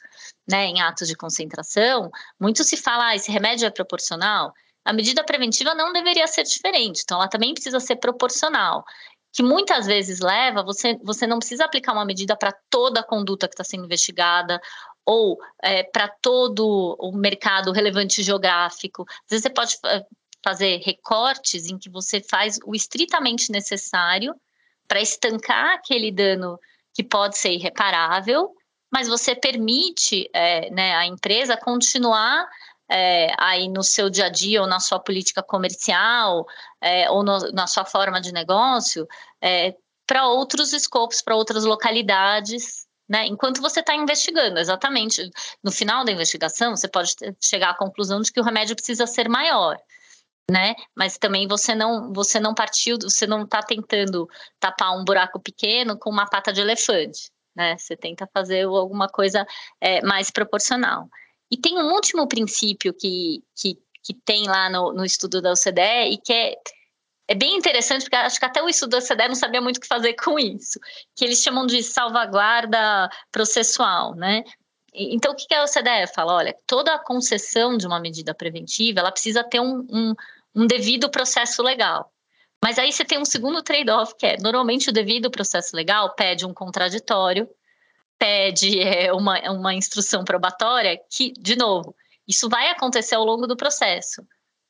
né, 0.49 0.67
em 0.67 0.81
atos 0.81 1.07
de 1.07 1.15
concentração, 1.15 2.11
muito 2.39 2.65
se 2.65 2.77
fala, 2.77 3.09
ah, 3.09 3.17
esse 3.17 3.31
remédio 3.31 3.67
é 3.67 3.71
proporcional. 3.71 4.53
A 4.85 4.93
medida 4.93 5.23
preventiva 5.23 5.75
não 5.75 5.93
deveria 5.93 6.27
ser 6.27 6.43
diferente, 6.43 7.03
então 7.05 7.19
ela 7.19 7.29
também 7.29 7.55
precisa 7.55 7.79
ser 7.79 7.97
proporcional 7.97 8.85
que 9.33 9.43
muitas 9.43 9.87
vezes 9.87 10.21
leva, 10.21 10.63
você, 10.63 10.99
você 11.03 11.27
não 11.27 11.39
precisa 11.39 11.65
aplicar 11.65 11.93
uma 11.93 12.05
medida 12.05 12.37
para 12.37 12.53
toda 12.71 13.01
a 13.01 13.05
conduta 13.05 13.47
que 13.47 13.55
está 13.55 13.63
sendo 13.63 13.85
investigada 13.85 14.61
ou 15.09 15.39
é, 15.63 15.83
para 15.85 16.07
todo 16.07 16.95
o 17.01 17.17
mercado 17.17 17.73
relevante 17.73 18.23
geográfico. 18.23 19.07
Às 19.09 19.31
vezes 19.31 19.43
você 19.45 19.51
pode 19.51 19.79
é, 19.87 20.05
fazer 20.45 20.83
recortes 20.85 21.65
em 21.65 21.79
que 21.79 21.89
você 21.89 22.21
faz 22.21 22.59
o 22.63 22.75
estritamente 22.75 23.51
necessário 23.51 24.35
para 24.87 25.01
estancar 25.01 25.77
aquele 25.77 26.13
dano 26.13 26.61
que 26.93 27.03
pode 27.03 27.39
ser 27.39 27.53
irreparável, 27.53 28.55
mas 28.93 29.09
você 29.09 29.35
permite 29.35 30.29
é, 30.35 30.69
né, 30.69 30.95
a 30.95 31.07
empresa 31.07 31.57
continuar 31.57 32.47
é, 32.91 33.33
aí 33.39 33.67
no 33.67 33.83
seu 33.83 34.11
dia 34.11 34.27
a 34.27 34.29
dia 34.29 34.61
ou 34.61 34.67
na 34.67 34.79
sua 34.79 34.99
política 34.99 35.43
comercial 35.43 36.47
é, 36.83 37.11
ou 37.11 37.23
no, 37.23 37.51
na 37.53 37.67
sua 37.67 37.87
forma 37.87 38.21
de 38.21 38.31
negócio 38.31 39.09
é, 39.41 39.75
para 40.07 40.27
outros 40.27 40.75
escopos, 40.75 41.23
para 41.23 41.35
outras 41.35 41.65
localidades, 41.65 42.88
né? 43.09 43.27
Enquanto 43.27 43.61
você 43.63 43.81
está 43.81 43.95
investigando, 43.95 44.59
exatamente. 44.59 45.31
No 45.63 45.73
final 45.73 46.05
da 46.05 46.13
investigação, 46.13 46.77
você 46.77 46.87
pode 46.87 47.15
chegar 47.41 47.71
à 47.71 47.75
conclusão 47.75 48.21
de 48.21 48.31
que 48.31 48.41
o 48.41 48.45
remédio 48.45 48.77
precisa 48.77 49.07
ser 49.07 49.29
maior. 49.29 49.79
Né? 50.51 50.75
Mas 50.95 51.19
também 51.19 51.47
você 51.47 51.75
não 51.75 52.11
você 52.13 52.41
não 52.41 52.55
partiu, 52.55 52.97
você 52.99 53.27
não 53.27 53.43
está 53.43 53.63
tentando 53.63 54.27
tapar 54.59 54.97
um 54.97 55.05
buraco 55.05 55.39
pequeno 55.39 55.99
com 55.99 56.09
uma 56.09 56.27
pata 56.27 56.51
de 56.53 56.63
elefante, 56.63 57.31
né? 57.55 57.77
Você 57.77 57.95
tenta 57.95 58.27
fazer 58.33 58.63
alguma 58.65 59.09
coisa 59.09 59.47
é, 59.79 60.01
mais 60.03 60.31
proporcional. 60.31 61.07
E 61.51 61.57
tem 61.59 61.79
um 61.79 61.93
último 61.93 62.27
princípio 62.27 62.95
que, 62.95 63.43
que, 63.55 63.79
que 64.03 64.15
tem 64.15 64.47
lá 64.49 64.71
no, 64.71 64.95
no 64.95 65.05
estudo 65.05 65.43
da 65.43 65.53
OCDE 65.53 66.13
e 66.13 66.17
que 66.17 66.33
é, 66.33 66.55
é 67.29 67.35
bem 67.35 67.57
interessante, 67.57 68.03
porque 68.03 68.17
acho 68.17 68.39
que 68.39 68.45
até 68.47 68.63
o 68.63 68.69
estudo 68.69 68.91
da 68.91 68.99
OCDE 68.99 69.29
não 69.29 69.35
sabia 69.35 69.61
muito 69.61 69.77
o 69.77 69.81
que 69.81 69.87
fazer 69.87 70.15
com 70.15 70.39
isso, 70.39 70.81
que 71.15 71.25
eles 71.25 71.43
chamam 71.43 71.67
de 71.67 71.83
salvaguarda 71.83 73.11
processual, 73.31 74.15
né? 74.15 74.43
Então, 74.95 75.33
o 75.33 75.37
que 75.37 75.55
a 75.55 75.63
OCDE 75.63 76.13
fala? 76.15 76.33
Olha, 76.33 76.57
toda 76.67 76.95
a 76.95 76.99
concessão 76.99 77.77
de 77.77 77.87
uma 77.87 78.01
medida 78.01 78.35
preventiva, 78.35 79.01
ela 79.01 79.13
precisa 79.13 79.45
ter 79.45 79.61
um, 79.61 79.87
um, 79.91 80.15
um 80.55 80.67
devido 80.67 81.11
processo 81.11 81.63
legal. 81.63 82.11
Mas 82.63 82.79
aí 82.79 82.91
você 82.91 83.05
tem 83.05 83.19
um 83.19 83.25
segundo 83.25 83.63
trade-off, 83.63 84.17
que 84.17 84.27
é 84.27 84.37
normalmente 84.41 84.89
o 84.89 84.93
devido 84.93 85.31
processo 85.31 85.77
legal 85.77 86.15
pede 86.15 86.47
um 86.47 86.55
contraditório, 86.55 87.49
pede 88.19 88.81
é, 88.81 89.13
uma, 89.13 89.39
uma 89.51 89.75
instrução 89.75 90.25
probatória, 90.25 90.99
que, 91.11 91.33
de 91.39 91.55
novo, 91.55 91.95
isso 92.27 92.49
vai 92.49 92.71
acontecer 92.71 93.15
ao 93.15 93.25
longo 93.25 93.47
do 93.47 93.57
processo. 93.57 94.27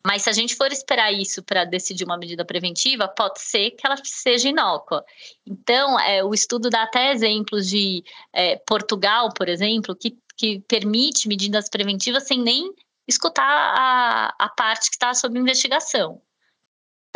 Mas 0.07 0.23
se 0.23 0.31
a 0.31 0.33
gente 0.33 0.55
for 0.55 0.71
esperar 0.73 1.13
isso 1.13 1.43
para 1.43 1.65
decidir 1.65 2.05
uma 2.05 2.17
medida 2.17 2.45
preventiva, 2.45 3.09
pode 3.09 3.41
ser 3.41 3.73
que 3.73 3.87
ela 3.87 3.97
seja 4.05 4.49
inócua. 4.49 5.05
Então, 5.47 5.99
é, 6.01 6.23
o 6.23 6.33
estudo 6.33 6.71
dá 6.71 6.85
até 6.85 7.13
exemplos 7.13 7.69
de 7.69 8.05
é, 8.33 8.57
Portugal, 8.57 9.33
por 9.35 9.49
exemplo, 9.49 9.97
que, 9.97 10.17
que 10.37 10.61
permite 10.61 11.29
medidas 11.29 11.69
preventivas 11.69 12.27
sem 12.27 12.41
nem 12.41 12.73
escutar 13.07 13.45
a, 13.45 14.35
a 14.39 14.49
parte 14.51 14.89
que 14.89 14.97
está 14.97 15.13
sob 15.15 15.39
investigação. 15.39 16.23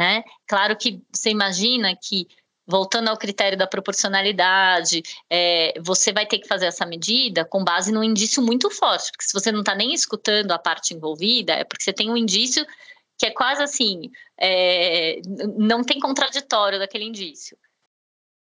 Né? 0.01 0.25
Claro 0.49 0.77
que 0.77 1.03
você 1.13 1.31
imagina 1.31 1.95
que 1.95 2.27
voltando 2.67 3.09
ao 3.09 3.17
critério 3.17 3.59
da 3.59 3.67
proporcionalidade, 3.67 5.03
é, 5.29 5.75
você 5.81 6.13
vai 6.13 6.27
ter 6.27 6.39
que 6.39 6.49
fazer 6.49 6.67
essa 6.67 6.87
medida 6.87 7.45
com 7.45 7.65
base 7.65 7.93
num 7.93 8.05
indício 8.05 8.43
muito 8.43 8.71
forte, 8.71 9.11
porque 9.11 9.25
se 9.25 9.33
você 9.33 9.51
não 9.51 9.61
está 9.61 9.75
nem 9.75 9.93
escutando 9.93 10.53
a 10.53 10.59
parte 10.59 10.95
envolvida, 10.95 11.55
é 11.55 11.65
porque 11.65 11.83
você 11.83 11.93
tem 11.93 12.11
um 12.11 12.17
indício 12.17 12.65
que 13.19 13.27
é 13.27 13.31
quase 13.31 13.63
assim, 13.63 14.11
é, 14.41 15.21
não 15.57 15.85
tem 15.85 16.01
contraditório 16.01 16.79
daquele 16.79 17.05
indício. 17.05 17.57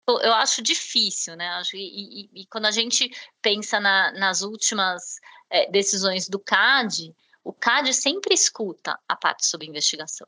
Eu 0.08 0.34
acho 0.34 0.62
difícil, 0.64 1.36
né? 1.36 1.62
E, 1.74 2.24
e, 2.24 2.42
e 2.42 2.46
quando 2.48 2.66
a 2.66 2.72
gente 2.72 3.12
pensa 3.42 3.80
na, 3.80 4.12
nas 4.14 4.42
últimas 4.42 5.18
é, 5.50 5.70
decisões 5.70 6.28
do 6.28 6.40
CAD, 6.40 7.14
o 7.44 7.54
CAD 7.54 7.94
sempre 7.94 8.34
escuta 8.34 8.98
a 9.08 9.16
parte 9.16 9.46
sobre 9.46 9.68
investigação. 9.68 10.28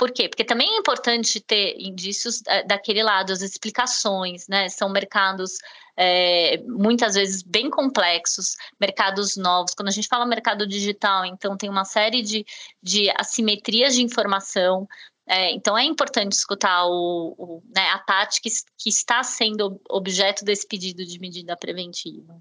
Por 0.00 0.12
quê? 0.12 0.30
Porque 0.30 0.44
também 0.44 0.76
é 0.76 0.78
importante 0.78 1.40
ter 1.40 1.78
indícios 1.78 2.40
daquele 2.66 3.02
lado, 3.02 3.34
as 3.34 3.42
explicações, 3.42 4.48
né? 4.48 4.66
São 4.70 4.88
mercados 4.88 5.58
é, 5.94 6.56
muitas 6.66 7.16
vezes 7.16 7.42
bem 7.42 7.68
complexos, 7.68 8.56
mercados 8.80 9.36
novos. 9.36 9.74
Quando 9.74 9.88
a 9.88 9.90
gente 9.90 10.08
fala 10.08 10.24
mercado 10.24 10.66
digital, 10.66 11.26
então 11.26 11.54
tem 11.54 11.68
uma 11.68 11.84
série 11.84 12.22
de, 12.22 12.46
de 12.82 13.10
assimetrias 13.10 13.94
de 13.94 14.00
informação. 14.00 14.88
É, 15.26 15.52
então 15.52 15.76
é 15.76 15.84
importante 15.84 16.32
escutar 16.32 16.86
o, 16.86 17.34
o, 17.36 17.62
né, 17.76 17.86
a 17.90 17.98
parte 17.98 18.40
que, 18.40 18.48
que 18.78 18.88
está 18.88 19.22
sendo 19.22 19.78
objeto 19.90 20.46
desse 20.46 20.66
pedido 20.66 21.04
de 21.04 21.18
medida 21.18 21.54
preventiva. 21.58 22.40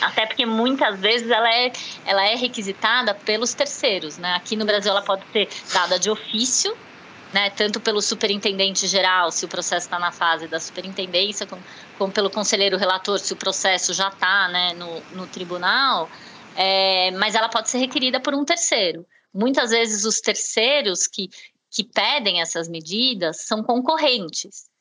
Até 0.00 0.26
porque 0.26 0.44
muitas 0.44 0.98
vezes 0.98 1.30
ela 1.30 1.52
é, 1.52 1.72
ela 2.04 2.24
é 2.24 2.34
requisitada 2.34 3.14
pelos 3.14 3.54
terceiros, 3.54 4.18
né? 4.18 4.34
Aqui 4.34 4.56
no 4.56 4.64
Brasil 4.64 4.90
ela 4.90 5.02
pode 5.02 5.22
ser 5.32 5.48
dada 5.72 5.98
de 5.98 6.10
ofício, 6.10 6.76
né? 7.32 7.50
Tanto 7.50 7.80
pelo 7.80 8.00
superintendente 8.00 8.86
geral, 8.86 9.30
se 9.30 9.44
o 9.44 9.48
processo 9.48 9.86
está 9.86 9.98
na 9.98 10.10
fase 10.10 10.48
da 10.48 10.58
superintendência, 10.58 11.46
como, 11.46 11.62
como, 11.98 12.12
pelo 12.12 12.30
conselheiro 12.30 12.76
relator, 12.76 13.18
se 13.18 13.32
o 13.32 13.36
processo 13.36 13.94
já 13.94 14.08
está 14.08 14.48
né, 14.48 14.72
no, 14.74 15.00
no 15.12 15.26
tribunal, 15.26 16.10
é, 16.56 17.10
mas 17.12 17.34
ela 17.34 17.48
pode 17.48 17.70
ser 17.70 17.78
requerida 17.78 18.18
por 18.20 18.34
um 18.34 18.44
terceiro. 18.44 19.06
Muitas 19.32 19.70
vezes 19.70 20.04
os 20.04 20.20
terceiros 20.20 21.06
que, 21.06 21.30
que 21.70 21.84
pedem 21.84 22.40
essas 22.40 22.68
medidas 22.68 23.46
são 23.46 23.62
concorrentes. 23.62 24.71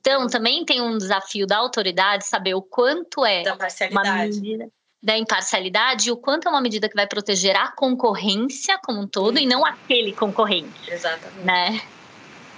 Então, 0.00 0.26
também 0.26 0.64
tem 0.64 0.80
um 0.80 0.96
desafio 0.96 1.46
da 1.46 1.58
autoridade 1.58 2.26
saber 2.26 2.54
o 2.54 2.62
quanto 2.62 3.24
é 3.24 3.42
uma 3.90 4.02
medida 4.14 4.68
da 5.02 5.16
imparcialidade 5.16 6.08
e 6.08 6.12
o 6.12 6.16
quanto 6.16 6.48
é 6.48 6.50
uma 6.50 6.60
medida 6.60 6.88
que 6.88 6.94
vai 6.94 7.06
proteger 7.06 7.56
a 7.56 7.70
concorrência 7.72 8.78
como 8.82 9.00
um 9.00 9.06
todo 9.06 9.38
e 9.38 9.46
não 9.46 9.64
aquele 9.64 10.12
concorrente. 10.12 10.90
Exatamente. 10.90 11.44
Né? 11.44 11.80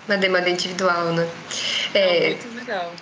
Uma 0.07 0.16
demanda 0.16 0.50
individual, 0.50 1.12
né? 1.12 1.28
É, 1.94 2.31
muito 2.31 2.57
legal. 2.57 2.92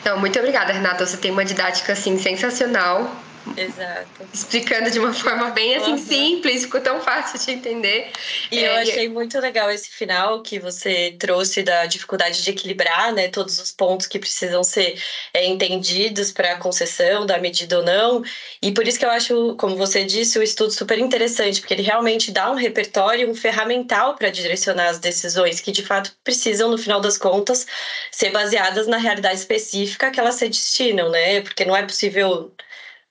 Então, 0.00 0.18
muito 0.18 0.38
obrigada, 0.38 0.72
Renata. 0.72 1.06
Você 1.06 1.16
tem 1.16 1.30
uma 1.30 1.44
didática 1.44 1.92
assim 1.92 2.18
sensacional 2.18 3.10
Exato. 3.56 4.28
Explicando 4.32 4.90
de 4.90 4.98
uma 4.98 5.12
forma 5.12 5.50
bem 5.50 5.76
assim 5.76 5.92
uhum. 5.92 5.98
simples, 5.98 6.62
ficou 6.62 6.80
tão 6.80 7.00
fácil 7.00 7.38
de 7.38 7.52
entender. 7.52 8.10
E 8.50 8.58
é, 8.58 8.68
eu 8.68 8.74
achei 8.74 9.08
muito 9.08 9.38
legal 9.38 9.70
esse 9.70 9.88
final 9.90 10.42
que 10.42 10.58
você 10.58 11.16
trouxe 11.18 11.62
da 11.62 11.86
dificuldade 11.86 12.42
de 12.42 12.50
equilibrar, 12.50 13.12
né, 13.12 13.28
todos 13.28 13.58
os 13.58 13.72
pontos 13.72 14.06
que 14.06 14.18
precisam 14.18 14.62
ser 14.62 15.00
é, 15.32 15.46
entendidos 15.46 16.32
para 16.32 16.52
a 16.52 16.58
concessão 16.58 17.24
da 17.24 17.38
medida 17.38 17.78
ou 17.78 17.84
não. 17.84 18.22
E 18.62 18.72
por 18.72 18.86
isso 18.86 18.98
que 18.98 19.04
eu 19.04 19.10
acho, 19.10 19.54
como 19.56 19.76
você 19.76 20.04
disse, 20.04 20.38
o 20.38 20.42
estudo 20.42 20.70
super 20.70 20.98
interessante, 20.98 21.60
porque 21.60 21.74
ele 21.74 21.82
realmente 21.82 22.30
dá 22.30 22.50
um 22.50 22.56
repertório, 22.56 23.30
um 23.30 23.34
ferramental 23.34 24.14
para 24.14 24.30
direcionar 24.30 24.88
as 24.88 24.98
decisões 24.98 25.60
que 25.60 25.72
de 25.72 25.84
fato 25.84 26.12
precisam, 26.22 26.70
no 26.70 26.78
final 26.78 27.00
das 27.00 27.16
contas, 27.16 27.66
ser 28.10 28.30
baseadas 28.30 28.86
na 28.86 28.98
realidade 28.98 29.38
específica 29.38 30.10
que 30.10 30.20
elas 30.20 30.34
se 30.34 30.48
destinam, 30.48 31.10
né? 31.10 31.40
Porque 31.40 31.64
não 31.64 31.76
é 31.76 31.82
possível 31.82 32.52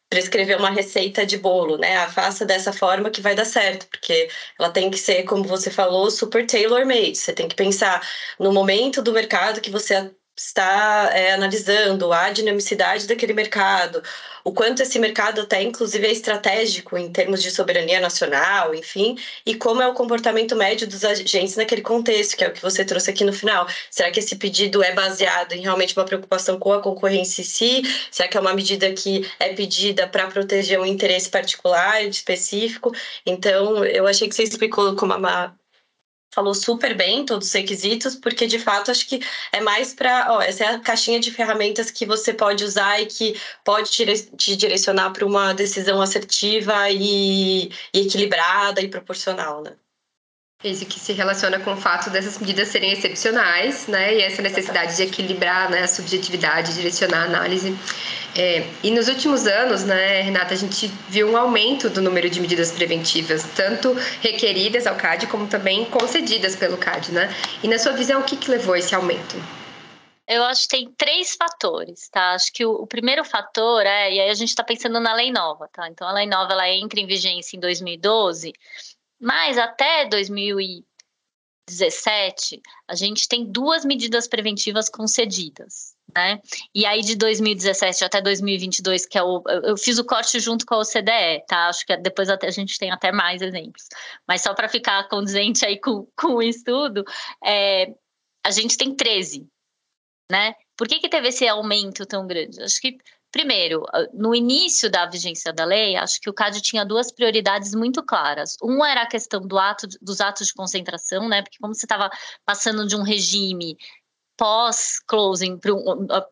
prescrever 0.09 0.57
uma 0.57 0.69
receita 0.71 1.25
de 1.25 1.37
bolo, 1.37 1.77
né? 1.77 1.95
Ah, 1.97 2.09
faça 2.09 2.45
dessa 2.45 2.73
forma 2.73 3.09
que 3.11 3.21
vai 3.21 3.35
dar 3.35 3.45
certo, 3.45 3.87
porque 3.87 4.29
ela 4.59 4.71
tem 4.71 4.89
que 4.89 4.97
ser, 4.97 5.23
como 5.23 5.43
você 5.43 5.69
falou, 5.71 6.09
super 6.11 6.45
tailor-made. 6.45 7.15
Você 7.17 7.33
tem 7.33 7.47
que 7.47 7.55
pensar 7.55 8.07
no 8.39 8.51
momento 8.51 9.01
do 9.01 9.13
mercado 9.13 9.61
que 9.61 9.69
você 9.69 10.11
está 10.39 11.10
é, 11.13 11.34
analisando 11.34 12.13
a 12.13 12.30
dinamicidade 12.30 13.06
daquele 13.06 13.34
mercado, 13.34 14.02
o 14.41 14.54
quanto 14.54 14.82
esse 14.82 14.97
mercado 14.97 15.41
até 15.41 15.62
inclusive 15.62 16.08
é 16.08 16.12
estratégico 16.12 16.97
em 16.97 17.12
termos 17.12 17.43
de 17.43 17.52
soberania 17.52 17.99
nacional, 17.99 18.73
enfim, 18.73 19.17
e 19.45 19.54
como 19.54 19.82
é 19.82 19.88
o 19.88 19.93
comportamento 19.93 20.56
médio 20.56 20.88
dos 20.88 21.04
agentes 21.04 21.58
naquele 21.58 21.82
contexto, 21.82 22.38
que 22.38 22.45
é 22.45 22.47
o 22.47 22.54
que 22.54 22.62
você 22.62 22.86
trouxe 22.86 23.10
aqui 23.10 23.25
no 23.25 23.34
final. 23.34 23.67
Será 23.91 24.10
que 24.12 24.19
esse 24.19 24.38
pedido 24.38 24.82
é 24.82 24.93
baseado 24.93 25.52
em 25.54 25.62
realmente 25.62 25.95
uma 25.97 26.06
preocupação 26.06 26.58
com 26.58 26.71
a 26.71 26.82
concorrência 26.82 27.41
em 27.41 27.45
si? 27.45 27.82
Será 28.10 28.30
que 28.30 28.38
é 28.38 28.39
uma 28.39 28.54
medida 28.54 28.91
que 28.93 29.30
é 29.39 29.49
pedida 29.54 30.08
para 30.08 30.28
proteger 30.28 30.80
um 30.80 30.86
interesse 30.86 31.30
particular, 31.30 32.02
específico? 32.06 32.93
Então, 33.25 33.84
eu 33.84 34.08
achei 34.08 34.30
que 34.30 34.36
você 34.36 34.43
explicou 34.43 34.95
como 34.95 35.13
uma 35.13 35.58
falou 36.31 36.53
super 36.53 36.95
bem 36.95 37.25
todos 37.25 37.47
os 37.47 37.53
requisitos, 37.53 38.15
porque 38.15 38.47
de 38.47 38.59
fato 38.59 38.91
acho 38.91 39.07
que 39.07 39.19
é 39.51 39.61
mais 39.61 39.93
para, 39.93 40.43
essa 40.45 40.63
é 40.63 40.67
a 40.67 40.79
caixinha 40.79 41.19
de 41.19 41.31
ferramentas 41.31 41.91
que 41.91 42.05
você 42.05 42.33
pode 42.33 42.63
usar 42.63 43.01
e 43.01 43.05
que 43.07 43.39
pode 43.63 43.89
te 44.37 44.55
direcionar 44.55 45.11
para 45.11 45.25
uma 45.25 45.53
decisão 45.53 46.01
assertiva 46.01 46.89
e, 46.91 47.69
e, 47.93 47.99
equilibrada 48.01 48.81
e 48.81 48.89
proporcional, 48.89 49.63
né? 49.63 49.78
Esse 50.61 50.85
que 50.85 50.99
se 50.99 51.13
relaciona 51.13 51.57
com 51.57 51.71
o 51.71 51.77
fato 51.77 52.09
dessas 52.09 52.37
medidas 52.37 52.67
serem 52.67 52.91
excepcionais, 52.91 53.87
né? 53.87 54.13
E 54.13 54.21
essa 54.21 54.41
necessidade 54.41 54.93
de 54.97 55.03
equilibrar 55.03 55.71
né, 55.71 55.83
a 55.83 55.87
subjetividade, 55.87 56.73
direcionar 56.73 57.21
a 57.21 57.23
análise. 57.23 57.73
É, 58.35 58.67
e 58.83 58.91
nos 58.91 59.07
últimos 59.07 59.47
anos, 59.47 59.85
né, 59.85 60.19
Renata, 60.21 60.53
a 60.53 60.57
gente 60.57 60.91
viu 61.07 61.29
um 61.29 61.37
aumento 61.37 61.89
do 61.89 62.01
número 62.01 62.29
de 62.29 62.41
medidas 62.41 62.73
preventivas, 62.73 63.45
tanto 63.55 63.93
requeridas 64.19 64.85
ao 64.85 64.97
CAD 64.97 65.27
como 65.27 65.47
também 65.47 65.85
concedidas 65.85 66.57
pelo 66.57 66.75
CAD, 66.75 67.13
né? 67.13 67.33
E 67.63 67.67
na 67.69 67.79
sua 67.79 67.93
visão, 67.93 68.19
o 68.19 68.25
que, 68.25 68.35
que 68.35 68.51
levou 68.51 68.73
a 68.73 68.79
esse 68.79 68.93
aumento? 68.93 69.41
Eu 70.27 70.43
acho 70.43 70.63
que 70.63 70.75
tem 70.75 70.93
três 70.97 71.37
fatores, 71.37 72.09
tá? 72.09 72.33
Acho 72.33 72.51
que 72.51 72.65
o, 72.65 72.71
o 72.73 72.85
primeiro 72.85 73.23
fator 73.23 73.85
é, 73.85 74.11
e 74.11 74.19
aí 74.19 74.29
a 74.29 74.33
gente 74.33 74.49
está 74.49 74.63
pensando 74.63 74.99
na 74.99 75.13
lei 75.13 75.31
nova, 75.31 75.69
tá? 75.71 75.87
Então 75.87 76.05
a 76.05 76.11
lei 76.11 76.27
nova 76.27 76.51
ela 76.51 76.69
entra 76.69 76.99
em 76.99 77.07
vigência 77.07 77.55
em 77.55 77.61
2012 77.61 78.53
mas 79.19 79.58
até 79.58 80.05
2017, 80.05 82.62
a 82.88 82.95
gente 82.95 83.27
tem 83.27 83.43
duas 83.45 83.84
medidas 83.84 84.27
preventivas 84.27 84.88
concedidas. 84.89 85.97
Né? 86.15 86.41
E 86.73 86.88
aí 86.88 87.01
de 87.01 87.15
2017 87.15 88.03
até 88.03 88.19
2022, 88.19 89.05
que 89.05 89.15
é 89.15 89.21
o 89.21 89.43
eu 89.63 89.77
fiz 89.77 89.99
o 89.99 90.05
corte 90.05 90.39
junto 90.39 90.65
com 90.65 90.73
a 90.73 90.79
OCDE, 90.79 91.45
tá? 91.47 91.67
Acho 91.67 91.86
que 91.86 91.95
depois 91.97 92.29
até, 92.29 92.47
a 92.47 92.51
gente 92.51 92.79
tem 92.79 92.89
até 92.89 93.12
mais 93.12 93.43
exemplos. 93.43 93.88
Mas 94.27 94.41
só 94.41 94.55
para 94.55 94.67
ficar 94.67 95.08
condizente 95.08 95.63
aí 95.63 95.79
com, 95.79 96.08
com 96.17 96.36
o 96.36 96.41
estudo, 96.41 97.05
é, 97.45 97.93
a 98.43 98.49
gente 98.49 98.75
tem 98.75 98.95
13, 98.95 99.47
né? 100.32 100.55
Por 100.75 100.88
que, 100.88 100.99
que 100.99 101.10
teve 101.10 101.27
esse 101.27 101.47
aumento 101.47 102.08
tão 102.08 102.25
grande? 102.25 102.60
Acho 102.63 102.82
que 102.82 102.97
Primeiro, 103.31 103.83
ah, 103.93 104.07
no 104.13 104.33
início 104.33 104.89
da 104.89 105.05
vigência 105.05 105.53
da 105.53 105.65
lei, 105.65 105.95
acho 105.95 106.19
que 106.19 106.29
o 106.29 106.33
CAD 106.33 106.61
tinha 106.61 106.83
duas 106.83 107.11
prioridades 107.11 107.75
muito 107.75 108.03
claras. 108.03 108.55
Uma 108.61 108.89
era 108.89 109.03
a 109.03 109.07
questão 109.07 109.41
do 109.41 109.58
ato, 109.58 109.87
dos 110.01 110.19
atos 110.19 110.47
de 110.47 110.54
concentração, 110.54 111.29
né? 111.29 111.41
Porque 111.43 111.58
como 111.60 111.75
você 111.75 111.85
estava 111.85 112.10
passando 112.45 112.87
de 112.87 112.95
um 112.95 113.04
regime 113.04 113.77
pós-closing 114.35 115.58
para 115.58 115.73
um 115.73 116.08
ah, 116.10 116.25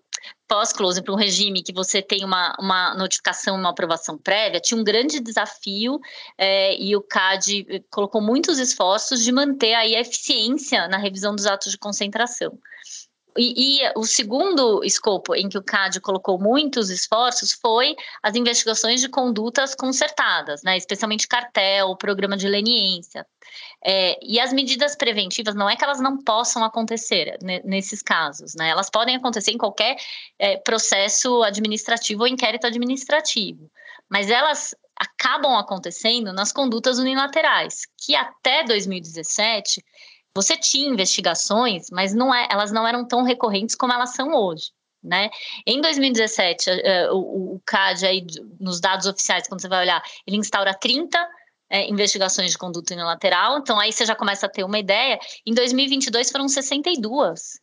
pós-closing 0.47 1.03
para 1.03 1.13
um 1.13 1.17
regime 1.17 1.61
que 1.61 1.74
você 1.74 2.01
tem 2.01 2.24
uma, 2.24 2.55
uma 2.59 2.95
notificação 2.95 3.55
uma 3.55 3.69
aprovação 3.69 4.17
prévia, 4.17 4.61
tinha 4.61 4.80
um 4.80 4.84
grande 4.84 5.19
desafio 5.19 5.99
é, 6.38 6.76
e 6.82 6.95
o 6.95 7.01
CAD 7.01 7.65
eh, 7.69 7.84
colocou 7.91 8.22
muitos 8.22 8.57
esforços 8.57 9.24
de 9.24 9.32
manter 9.32 9.74
aí 9.74 9.95
a 9.95 9.99
eficiência 9.99 10.88
na 10.88 10.97
revisão 10.97 11.36
dos 11.36 11.45
atos 11.45 11.72
de 11.72 11.78
concentração. 11.78 12.57
E, 13.38 13.81
e, 13.81 13.91
o 13.95 14.03
segundo 14.03 14.83
escopo 14.83 15.35
em 15.35 15.47
que 15.47 15.57
o 15.57 15.63
CAD 15.63 15.99
colocou 16.01 16.39
muitos 16.39 16.89
esforços 16.89 17.53
foi 17.53 17.95
as 18.23 18.35
investigações 18.35 19.01
de 19.01 19.09
condutas 19.09 19.75
consertadas, 19.75 20.63
né, 20.63 20.77
especialmente 20.77 21.27
cartel, 21.27 21.95
programa 21.95 22.35
de 22.35 22.47
leniência. 22.47 23.25
É, 23.83 24.17
e 24.21 24.39
as 24.39 24.51
medidas 24.51 24.95
preventivas 24.95 25.55
não 25.55 25.69
é 25.69 25.75
que 25.75 25.83
elas 25.83 25.99
não 25.99 26.17
possam 26.17 26.63
acontecer 26.63 27.38
né, 27.41 27.61
nesses 27.63 28.01
casos, 28.01 28.53
né, 28.55 28.69
elas 28.69 28.89
podem 28.89 29.15
acontecer 29.15 29.51
em 29.51 29.57
qualquer 29.57 29.95
é, 30.38 30.57
processo 30.57 31.43
administrativo 31.43 32.21
ou 32.21 32.27
inquérito 32.27 32.67
administrativo, 32.67 33.69
mas 34.09 34.29
elas 34.29 34.75
acabam 34.99 35.55
acontecendo 35.55 36.33
nas 36.33 36.51
condutas 36.51 36.97
unilaterais, 36.97 37.83
que 37.97 38.15
até 38.15 38.63
2017 38.63 39.83
você 40.38 40.55
tinha 40.55 40.88
investigações, 40.88 41.89
mas 41.91 42.13
não 42.13 42.33
é, 42.33 42.47
elas 42.51 42.71
não 42.71 42.88
eram 42.88 43.03
tão 43.03 43.23
recorrentes 43.23 43.75
como 43.75 43.91
elas 43.91 44.13
são 44.13 44.35
hoje. 44.35 44.71
Né? 45.03 45.31
Em 45.65 45.81
2017, 45.81 46.69
uh, 46.69 47.15
o, 47.15 47.55
o 47.55 47.61
CAD, 47.65 48.05
aí, 48.05 48.27
nos 48.59 48.79
dados 48.79 49.07
oficiais, 49.07 49.47
quando 49.47 49.61
você 49.61 49.67
vai 49.67 49.81
olhar, 49.81 50.03
ele 50.27 50.38
instaura 50.38 50.75
30 50.75 51.17
é, 51.71 51.89
investigações 51.89 52.51
de 52.51 52.57
conduta 52.57 52.93
unilateral, 52.93 53.57
então 53.57 53.79
aí 53.79 53.91
você 53.91 54.05
já 54.05 54.15
começa 54.15 54.45
a 54.45 54.49
ter 54.49 54.63
uma 54.63 54.77
ideia. 54.77 55.19
Em 55.43 55.55
2022 55.55 56.29
foram 56.29 56.47
62 56.47 57.59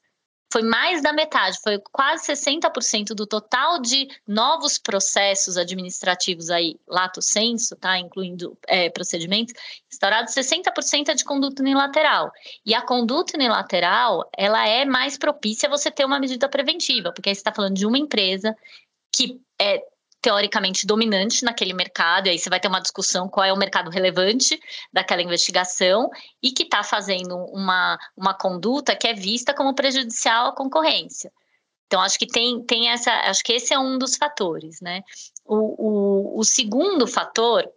foi 0.55 0.63
mais 0.63 1.03
da 1.03 1.13
metade, 1.13 1.59
foi 1.61 1.83
quase 1.91 2.33
60% 2.33 3.07
do 3.07 3.27
total 3.27 3.81
de 3.81 4.07
novos 4.25 4.79
processos 4.79 5.57
administrativos 5.57 6.49
aí, 6.49 6.77
lato 6.87 7.21
senso, 7.21 7.75
tá, 7.75 7.99
incluindo 7.99 8.57
é, 8.69 8.89
procedimentos, 8.89 9.53
instaurados 9.93 10.33
60% 10.33 11.09
é 11.09 11.15
de 11.15 11.25
conduta 11.25 11.61
unilateral. 11.61 12.31
E 12.65 12.73
a 12.73 12.81
conduta 12.83 13.37
unilateral, 13.37 14.31
ela 14.39 14.65
é 14.65 14.85
mais 14.85 15.19
propícia 15.19 15.67
a 15.67 15.71
você 15.71 15.91
ter 15.91 16.05
uma 16.05 16.21
medida 16.21 16.49
preventiva, 16.49 17.11
porque 17.13 17.31
aí 17.31 17.35
você 17.35 17.41
está 17.41 17.53
falando 17.53 17.75
de 17.75 17.85
uma 17.85 17.99
empresa 17.99 18.57
que 19.13 19.41
é, 19.61 19.83
teoricamente 20.25 20.87
dominante 20.87 21.45
naquele 21.45 21.75
mercado, 21.75 22.29
e 22.29 22.31
aí 22.31 22.39
você 22.39 22.49
vai 22.49 22.59
ter 22.59 22.67
uma 22.67 22.81
discussão 22.81 23.29
qual 23.29 23.45
é 23.45 23.53
o 23.53 23.59
mercado 23.59 23.91
relevante 23.91 24.59
daquela 24.91 25.21
investigação 25.21 26.09
e 26.43 26.51
que 26.51 26.63
está 26.63 26.83
fazendo 26.83 27.37
uma, 27.53 27.99
uma 28.17 28.33
conduta 28.33 28.97
que 28.97 29.07
é 29.07 29.13
vista 29.13 29.53
como 29.53 29.75
prejudicial 29.75 30.47
à 30.47 30.57
concorrência. 30.57 31.31
Então, 31.87 32.01
acho 32.01 32.19
que 32.19 32.27
tem, 32.27 32.65
tem 32.65 32.89
essa, 32.89 33.13
acho 33.29 33.45
que 33.45 33.53
esse 33.53 33.75
é 33.75 33.79
um 33.79 33.99
dos 33.99 34.17
fatores, 34.17 34.81
né? 34.81 35.03
O, 35.45 36.37
o, 36.37 36.41
o 36.41 36.43
segundo 36.43 37.07
fator 37.07 37.71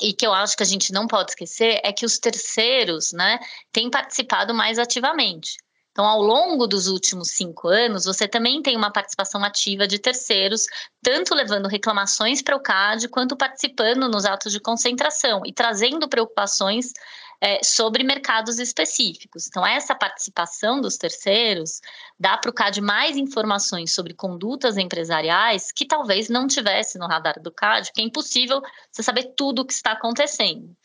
e 0.00 0.14
que 0.14 0.26
eu 0.26 0.32
acho 0.32 0.56
que 0.56 0.62
a 0.62 0.66
gente 0.66 0.90
não 0.90 1.06
pode 1.06 1.32
esquecer 1.32 1.82
é 1.84 1.92
que 1.92 2.06
os 2.06 2.18
terceiros, 2.18 3.12
né, 3.12 3.38
têm 3.70 3.90
participado 3.90 4.54
mais 4.54 4.78
ativamente. 4.78 5.58
Então, 5.98 6.06
ao 6.06 6.22
longo 6.22 6.68
dos 6.68 6.86
últimos 6.86 7.30
cinco 7.32 7.66
anos, 7.66 8.04
você 8.04 8.28
também 8.28 8.62
tem 8.62 8.76
uma 8.76 8.92
participação 8.92 9.42
ativa 9.42 9.84
de 9.84 9.98
terceiros, 9.98 10.64
tanto 11.02 11.34
levando 11.34 11.66
reclamações 11.66 12.40
para 12.40 12.54
o 12.54 12.60
CAD, 12.60 13.08
quanto 13.08 13.36
participando 13.36 14.08
nos 14.08 14.24
atos 14.24 14.52
de 14.52 14.60
concentração 14.60 15.42
e 15.44 15.52
trazendo 15.52 16.08
preocupações 16.08 16.92
é, 17.40 17.62
sobre 17.62 18.02
mercados 18.02 18.58
específicos. 18.58 19.46
Então, 19.46 19.66
essa 19.66 19.94
participação 19.94 20.80
dos 20.80 20.96
terceiros 20.96 21.80
dá 22.18 22.36
para 22.36 22.50
o 22.50 22.54
CAD 22.54 22.80
mais 22.80 23.16
informações 23.16 23.92
sobre 23.92 24.12
condutas 24.12 24.76
empresariais 24.76 25.70
que 25.70 25.86
talvez 25.86 26.28
não 26.28 26.46
tivesse 26.46 26.98
no 26.98 27.06
radar 27.06 27.40
do 27.40 27.52
CAD, 27.52 27.92
que 27.92 28.00
é 28.00 28.04
impossível 28.04 28.60
você 28.90 29.02
saber 29.02 29.34
tudo 29.36 29.62
o 29.62 29.64
que 29.64 29.72
está 29.72 29.92
acontecendo. 29.92 30.76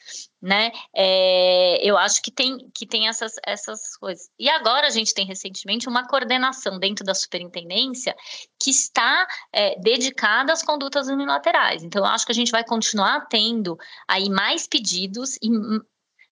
Né? 0.42 0.72
É, 0.94 1.80
eu 1.82 1.98
acho 1.98 2.22
que 2.22 2.30
tem, 2.30 2.70
que 2.76 2.86
tem 2.86 3.08
essas, 3.08 3.34
essas 3.46 3.96
coisas. 3.96 4.30
E 4.38 4.50
agora 4.50 4.88
a 4.88 4.90
gente 4.90 5.14
tem 5.14 5.26
recentemente 5.26 5.88
uma 5.88 6.06
coordenação 6.06 6.78
dentro 6.78 7.06
da 7.06 7.16
superintendência 7.16 8.14
que 8.62 8.70
está 8.70 9.26
é, 9.54 9.80
dedicada 9.80 10.52
às 10.52 10.62
condutas 10.62 11.08
unilaterais. 11.08 11.82
Então, 11.82 12.02
eu 12.02 12.12
acho 12.12 12.26
que 12.26 12.32
a 12.34 12.36
gente 12.36 12.52
vai 12.52 12.64
continuar 12.64 13.28
tendo 13.28 13.78
aí 14.06 14.30
mais 14.30 14.68
pedidos 14.68 15.38
e 15.42 15.50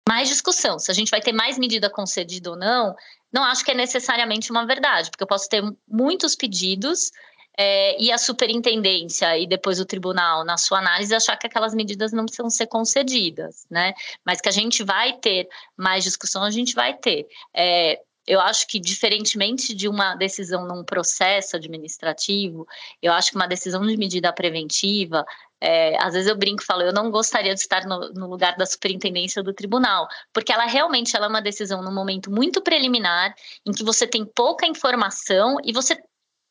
mais 0.08 0.28
discussão. 0.28 0.78
Se 0.78 0.90
a 0.90 0.94
gente 0.94 1.10
vai 1.10 1.20
ter 1.20 1.32
mais 1.32 1.58
medida 1.58 1.88
concedida 1.90 2.50
ou 2.50 2.56
não, 2.56 2.94
não 3.32 3.44
acho 3.44 3.64
que 3.64 3.70
é 3.70 3.74
necessariamente 3.74 4.50
uma 4.50 4.66
verdade, 4.66 5.10
porque 5.10 5.22
eu 5.22 5.28
posso 5.28 5.48
ter 5.48 5.62
muitos 5.88 6.34
pedidos 6.34 7.10
é, 7.56 8.00
e 8.02 8.10
a 8.10 8.18
superintendência 8.18 9.38
e 9.38 9.46
depois 9.46 9.78
o 9.78 9.84
tribunal, 9.84 10.44
na 10.44 10.56
sua 10.56 10.78
análise, 10.78 11.14
achar 11.14 11.36
que 11.36 11.46
aquelas 11.46 11.74
medidas 11.74 12.12
não 12.12 12.24
precisam 12.24 12.50
ser 12.50 12.66
concedidas, 12.66 13.66
né? 13.70 13.92
Mas 14.24 14.40
que 14.40 14.48
a 14.48 14.52
gente 14.52 14.82
vai 14.82 15.12
ter 15.14 15.48
mais 15.76 16.04
discussão, 16.04 16.42
a 16.42 16.50
gente 16.50 16.74
vai 16.74 16.96
ter. 16.96 17.26
É, 17.54 18.00
eu 18.26 18.40
acho 18.40 18.66
que, 18.68 18.78
diferentemente 18.78 19.74
de 19.74 19.88
uma 19.88 20.14
decisão 20.14 20.66
num 20.66 20.84
processo 20.84 21.56
administrativo, 21.56 22.66
eu 23.02 23.12
acho 23.12 23.30
que 23.30 23.36
uma 23.36 23.48
decisão 23.48 23.84
de 23.84 23.96
medida 23.96 24.32
preventiva, 24.32 25.24
é, 25.64 25.96
às 26.02 26.12
vezes 26.12 26.28
eu 26.28 26.36
brinco 26.36 26.60
e 26.60 26.66
falo, 26.66 26.82
eu 26.82 26.92
não 26.92 27.08
gostaria 27.08 27.54
de 27.54 27.60
estar 27.60 27.86
no, 27.86 28.12
no, 28.12 28.26
lugar 28.26 28.56
da 28.56 28.66
superintendência 28.66 29.44
do 29.44 29.54
tribunal, 29.54 30.08
porque 30.32 30.52
ela 30.52 30.66
realmente 30.66 31.16
ela 31.16 31.26
é 31.26 31.28
uma 31.28 31.40
decisão 31.40 31.80
num 31.80 31.94
momento 31.94 32.32
muito 32.32 32.60
preliminar, 32.60 33.32
em 33.64 33.70
que 33.70 33.84
você 33.84 34.04
tem 34.04 34.24
pouca 34.24 34.66
informação 34.66 35.58
e 35.62 35.72
você 35.72 35.94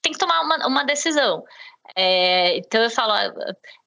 tem 0.02 0.14
que 0.14 0.18
tomar 0.18 0.40
uma, 0.42 0.66
uma 0.66 0.84
decisão. 0.86 1.44
É, 1.94 2.58
então 2.58 2.82
eu 2.82 2.90
falo, 2.90 3.12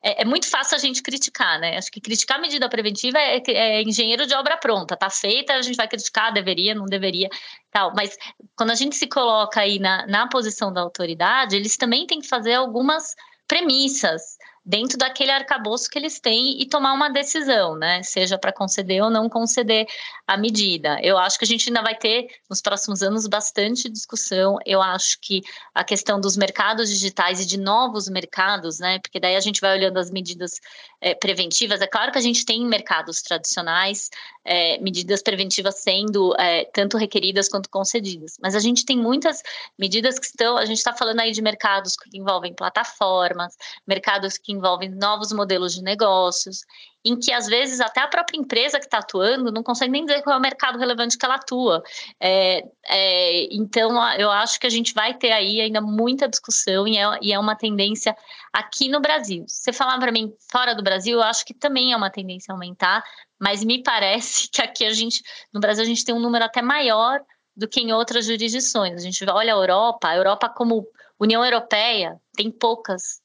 é, 0.02 0.20
é, 0.20 0.24
muito 0.26 0.46
fácil 0.46 0.76
a 0.76 0.78
gente 0.78 1.02
criticar, 1.02 1.58
né? 1.58 1.78
Acho 1.78 1.90
que 1.90 2.02
criticar 2.02 2.36
a 2.36 2.42
medida 2.42 2.68
preventiva 2.68 3.18
é, 3.18 3.42
é, 3.48 3.82
engenheiro 3.82 4.26
de 4.26 4.34
obra 4.34 4.58
pronta, 4.58 4.94
tá 4.94 5.08
feita, 5.08 5.54
a 5.54 5.62
gente 5.62 5.76
vai 5.76 5.88
criticar, 5.88 6.34
deveria, 6.34 6.74
não 6.74 6.84
deveria, 6.84 7.30
tal. 7.70 7.94
Mas 7.96 8.14
quando 8.54 8.72
a 8.72 8.74
gente 8.74 8.94
se 8.94 9.06
coloca 9.06 9.58
aí 9.58 9.78
na, 9.78 10.06
na 10.06 10.28
posição 10.28 10.70
da 10.70 10.82
autoridade, 10.82 11.56
eles 11.56 11.78
também 11.78 12.06
têm 12.06 12.20
que 12.20 12.28
fazer 12.28 12.52
algumas 12.52 13.14
premissas 13.48 14.36
dentro 14.64 14.96
daquele 14.96 15.30
arcabouço 15.30 15.90
que 15.90 15.98
eles 15.98 16.18
têm 16.18 16.60
e 16.60 16.66
tomar 16.66 16.94
uma 16.94 17.10
decisão, 17.10 17.76
né? 17.76 18.02
Seja 18.02 18.38
para 18.38 18.52
conceder 18.52 19.02
ou 19.02 19.10
não 19.10 19.28
conceder 19.28 19.86
a 20.26 20.38
medida. 20.38 20.98
Eu 21.02 21.18
acho 21.18 21.38
que 21.38 21.44
a 21.44 21.48
gente 21.48 21.68
ainda 21.68 21.82
vai 21.82 21.94
ter 21.94 22.28
nos 22.48 22.62
próximos 22.62 23.02
anos 23.02 23.26
bastante 23.26 23.90
discussão. 23.90 24.56
Eu 24.64 24.80
acho 24.80 25.18
que 25.20 25.42
a 25.74 25.84
questão 25.84 26.18
dos 26.18 26.36
mercados 26.36 26.88
digitais 26.88 27.40
e 27.40 27.46
de 27.46 27.58
novos 27.58 28.08
mercados, 28.08 28.78
né? 28.78 28.98
Porque 29.00 29.20
daí 29.20 29.36
a 29.36 29.40
gente 29.40 29.60
vai 29.60 29.76
olhando 29.76 29.98
as 29.98 30.10
medidas 30.10 30.60
é, 30.98 31.14
preventivas. 31.14 31.82
É 31.82 31.86
claro 31.86 32.10
que 32.10 32.18
a 32.18 32.22
gente 32.22 32.46
tem 32.46 32.64
mercados 32.64 33.20
tradicionais, 33.20 34.08
é, 34.42 34.78
medidas 34.78 35.22
preventivas 35.22 35.76
sendo 35.82 36.34
é, 36.38 36.64
tanto 36.72 36.96
requeridas 36.96 37.48
quanto 37.48 37.68
concedidas, 37.68 38.38
mas 38.40 38.54
a 38.54 38.60
gente 38.60 38.86
tem 38.86 38.96
muitas 38.96 39.42
medidas 39.78 40.18
que 40.18 40.26
estão. 40.26 40.56
A 40.56 40.64
gente 40.64 40.78
está 40.78 40.94
falando 40.94 41.20
aí 41.20 41.32
de 41.32 41.42
mercados 41.42 41.96
que 41.96 42.16
envolvem 42.16 42.54
plataformas, 42.54 43.54
mercados 43.86 44.38
que 44.38 44.53
envolvem 44.54 44.90
novos 44.90 45.32
modelos 45.32 45.74
de 45.74 45.82
negócios, 45.82 46.60
em 47.04 47.18
que 47.18 47.32
às 47.32 47.46
vezes 47.46 47.80
até 47.80 48.00
a 48.00 48.08
própria 48.08 48.38
empresa 48.38 48.78
que 48.78 48.86
está 48.86 48.98
atuando 48.98 49.52
não 49.52 49.62
consegue 49.62 49.92
nem 49.92 50.06
dizer 50.06 50.22
qual 50.22 50.34
é 50.34 50.38
o 50.38 50.42
mercado 50.42 50.78
relevante 50.78 51.18
que 51.18 51.24
ela 51.24 51.34
atua. 51.34 51.82
É, 52.18 52.64
é, 52.88 53.54
então, 53.54 53.92
eu 54.14 54.30
acho 54.30 54.58
que 54.58 54.66
a 54.66 54.70
gente 54.70 54.94
vai 54.94 55.12
ter 55.12 55.30
aí 55.30 55.60
ainda 55.60 55.80
muita 55.82 56.28
discussão 56.28 56.88
e 56.88 56.96
é, 56.96 57.18
e 57.20 57.32
é 57.32 57.38
uma 57.38 57.54
tendência 57.54 58.16
aqui 58.52 58.88
no 58.88 59.00
Brasil. 59.00 59.44
Você 59.46 59.72
falar 59.72 59.98
para 59.98 60.10
mim 60.10 60.32
fora 60.50 60.74
do 60.74 60.82
Brasil, 60.82 61.18
eu 61.18 61.22
acho 61.22 61.44
que 61.44 61.52
também 61.52 61.92
é 61.92 61.96
uma 61.96 62.10
tendência 62.10 62.52
a 62.52 62.54
aumentar, 62.54 63.04
mas 63.38 63.62
me 63.62 63.82
parece 63.82 64.48
que 64.52 64.62
aqui 64.62 64.86
a 64.86 64.92
gente, 64.92 65.22
no 65.52 65.60
Brasil, 65.60 65.84
a 65.84 65.86
gente 65.86 66.04
tem 66.04 66.14
um 66.14 66.20
número 66.20 66.44
até 66.44 66.62
maior 66.62 67.20
do 67.56 67.68
que 67.68 67.80
em 67.80 67.92
outras 67.92 68.26
jurisdições. 68.26 68.94
A 68.94 69.04
gente 69.04 69.24
olha 69.28 69.52
a 69.52 69.56
Europa, 69.56 70.08
a 70.08 70.16
Europa 70.16 70.48
como 70.48 70.86
União 71.18 71.44
Europeia 71.44 72.20
tem 72.36 72.50
poucas 72.50 73.22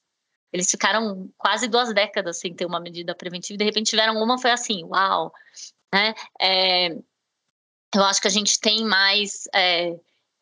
eles 0.52 0.70
ficaram 0.70 1.30
quase 1.38 1.68
duas 1.68 1.92
décadas 1.94 2.38
sem 2.38 2.54
ter 2.54 2.66
uma 2.66 2.80
medida 2.80 3.14
preventiva 3.14 3.54
e 3.54 3.58
de 3.58 3.64
repente 3.64 3.90
tiveram 3.90 4.20
uma, 4.20 4.38
foi 4.38 4.50
assim, 4.50 4.84
uau, 4.84 5.32
né? 5.92 6.14
É, 6.40 6.88
eu 7.94 8.04
acho 8.04 8.20
que 8.20 8.28
a 8.28 8.30
gente 8.30 8.58
tem 8.60 8.84
mais, 8.84 9.48
é, 9.54 9.96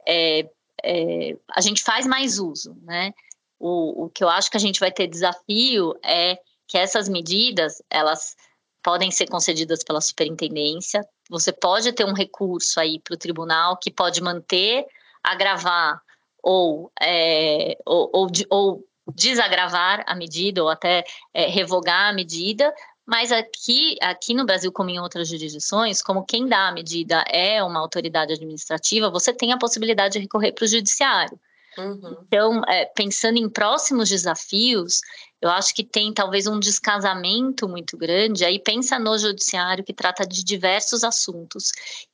é, 0.06 0.48
é, 0.84 1.36
a 1.54 1.60
gente 1.60 1.82
faz 1.82 2.06
mais 2.06 2.38
uso, 2.38 2.76
né? 2.82 3.12
O, 3.58 4.04
o 4.04 4.10
que 4.10 4.22
eu 4.22 4.28
acho 4.28 4.50
que 4.50 4.56
a 4.56 4.60
gente 4.60 4.80
vai 4.80 4.92
ter 4.92 5.06
desafio 5.06 5.94
é 6.04 6.38
que 6.66 6.78
essas 6.78 7.08
medidas, 7.08 7.82
elas 7.90 8.36
podem 8.82 9.10
ser 9.10 9.26
concedidas 9.26 9.82
pela 9.82 10.00
superintendência, 10.00 11.06
você 11.28 11.52
pode 11.52 11.92
ter 11.92 12.04
um 12.04 12.14
recurso 12.14 12.78
aí 12.78 13.00
para 13.00 13.14
o 13.14 13.18
tribunal 13.18 13.76
que 13.76 13.90
pode 13.90 14.22
manter, 14.22 14.86
agravar 15.22 16.00
ou, 16.42 16.90
é, 17.00 17.76
ou, 17.84 18.10
ou, 18.12 18.30
ou 18.50 18.88
desagravar 19.14 20.04
a 20.06 20.14
medida 20.14 20.62
ou 20.62 20.68
até 20.68 21.04
é, 21.32 21.46
revogar 21.46 22.10
a 22.10 22.12
medida, 22.12 22.72
mas 23.06 23.32
aqui, 23.32 23.96
aqui 24.02 24.34
no 24.34 24.44
Brasil, 24.44 24.70
como 24.70 24.90
em 24.90 25.00
outras 25.00 25.28
jurisdições, 25.28 26.02
como 26.02 26.26
quem 26.26 26.46
dá 26.46 26.68
a 26.68 26.72
medida 26.72 27.24
é 27.26 27.62
uma 27.62 27.80
autoridade 27.80 28.34
administrativa, 28.34 29.10
você 29.10 29.32
tem 29.32 29.50
a 29.50 29.58
possibilidade 29.58 30.12
de 30.14 30.18
recorrer 30.18 30.52
para 30.52 30.64
o 30.64 30.68
judiciário. 30.68 31.40
Uhum. 31.78 32.16
Então, 32.26 32.62
é, 32.66 32.84
pensando 32.84 33.38
em 33.38 33.48
próximos 33.48 34.08
desafios, 34.08 35.00
eu 35.40 35.48
acho 35.48 35.74
que 35.74 35.84
tem 35.84 36.12
talvez 36.12 36.46
um 36.46 36.58
descasamento 36.58 37.68
muito 37.68 37.96
grande. 37.96 38.44
Aí 38.44 38.58
pensa 38.58 38.98
no 38.98 39.16
judiciário 39.16 39.84
que 39.84 39.94
trata 39.94 40.26
de 40.26 40.44
diversos 40.44 41.04
assuntos, 41.04 41.70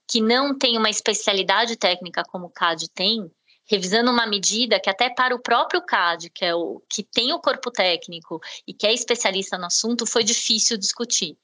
que 0.09 0.21
não 0.21 0.57
tem 0.57 0.77
uma 0.77 0.91
especialidade 0.91 1.77
técnica 1.77 2.23
como 2.23 2.47
o 2.47 2.51
CAD 2.51 2.89
tem, 2.91 3.31
revisando 3.67 4.11
uma 4.11 4.27
medida 4.27 4.81
que 4.81 4.91
até 4.91 5.09
para 5.11 5.35
o 5.35 5.41
próprio 5.41 5.83
CAD, 5.83 6.31
que 6.31 6.45
é 6.45 6.55
o 6.55 6.83
que 6.89 7.03
tem 7.03 7.33
o 7.33 7.41
corpo 7.41 7.71
técnico 7.71 8.41
e 8.67 8.75
que 8.75 8.87
é 8.87 8.93
especialista 8.93 9.59
no 9.59 9.67
assunto, 9.67 10.07
foi 10.07 10.23
difícil 10.25 10.77
discutir. 10.77 11.37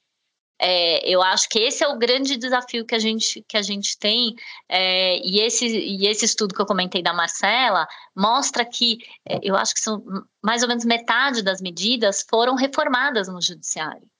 É, 0.63 1.09
eu 1.09 1.23
acho 1.23 1.49
que 1.49 1.57
esse 1.57 1.83
é 1.83 1.87
o 1.87 1.97
grande 1.97 2.37
desafio 2.37 2.85
que 2.85 2.93
a 2.93 2.99
gente, 2.99 3.43
que 3.47 3.57
a 3.57 3.63
gente 3.63 3.97
tem, 3.97 4.35
é, 4.69 5.17
e, 5.17 5.39
esse, 5.39 5.65
e 5.65 6.05
esse 6.05 6.23
estudo 6.23 6.53
que 6.53 6.61
eu 6.61 6.67
comentei 6.67 7.01
da 7.01 7.11
Marcela 7.11 7.87
mostra 8.15 8.63
que 8.63 8.99
é, 9.27 9.39
eu 9.41 9.55
acho 9.55 9.73
que 9.73 9.79
são 9.79 10.03
mais 10.39 10.61
ou 10.61 10.67
menos 10.67 10.85
metade 10.85 11.41
das 11.41 11.61
medidas 11.61 12.23
foram 12.29 12.53
reformadas 12.53 13.27
no 13.27 13.41
judiciário. 13.41 14.10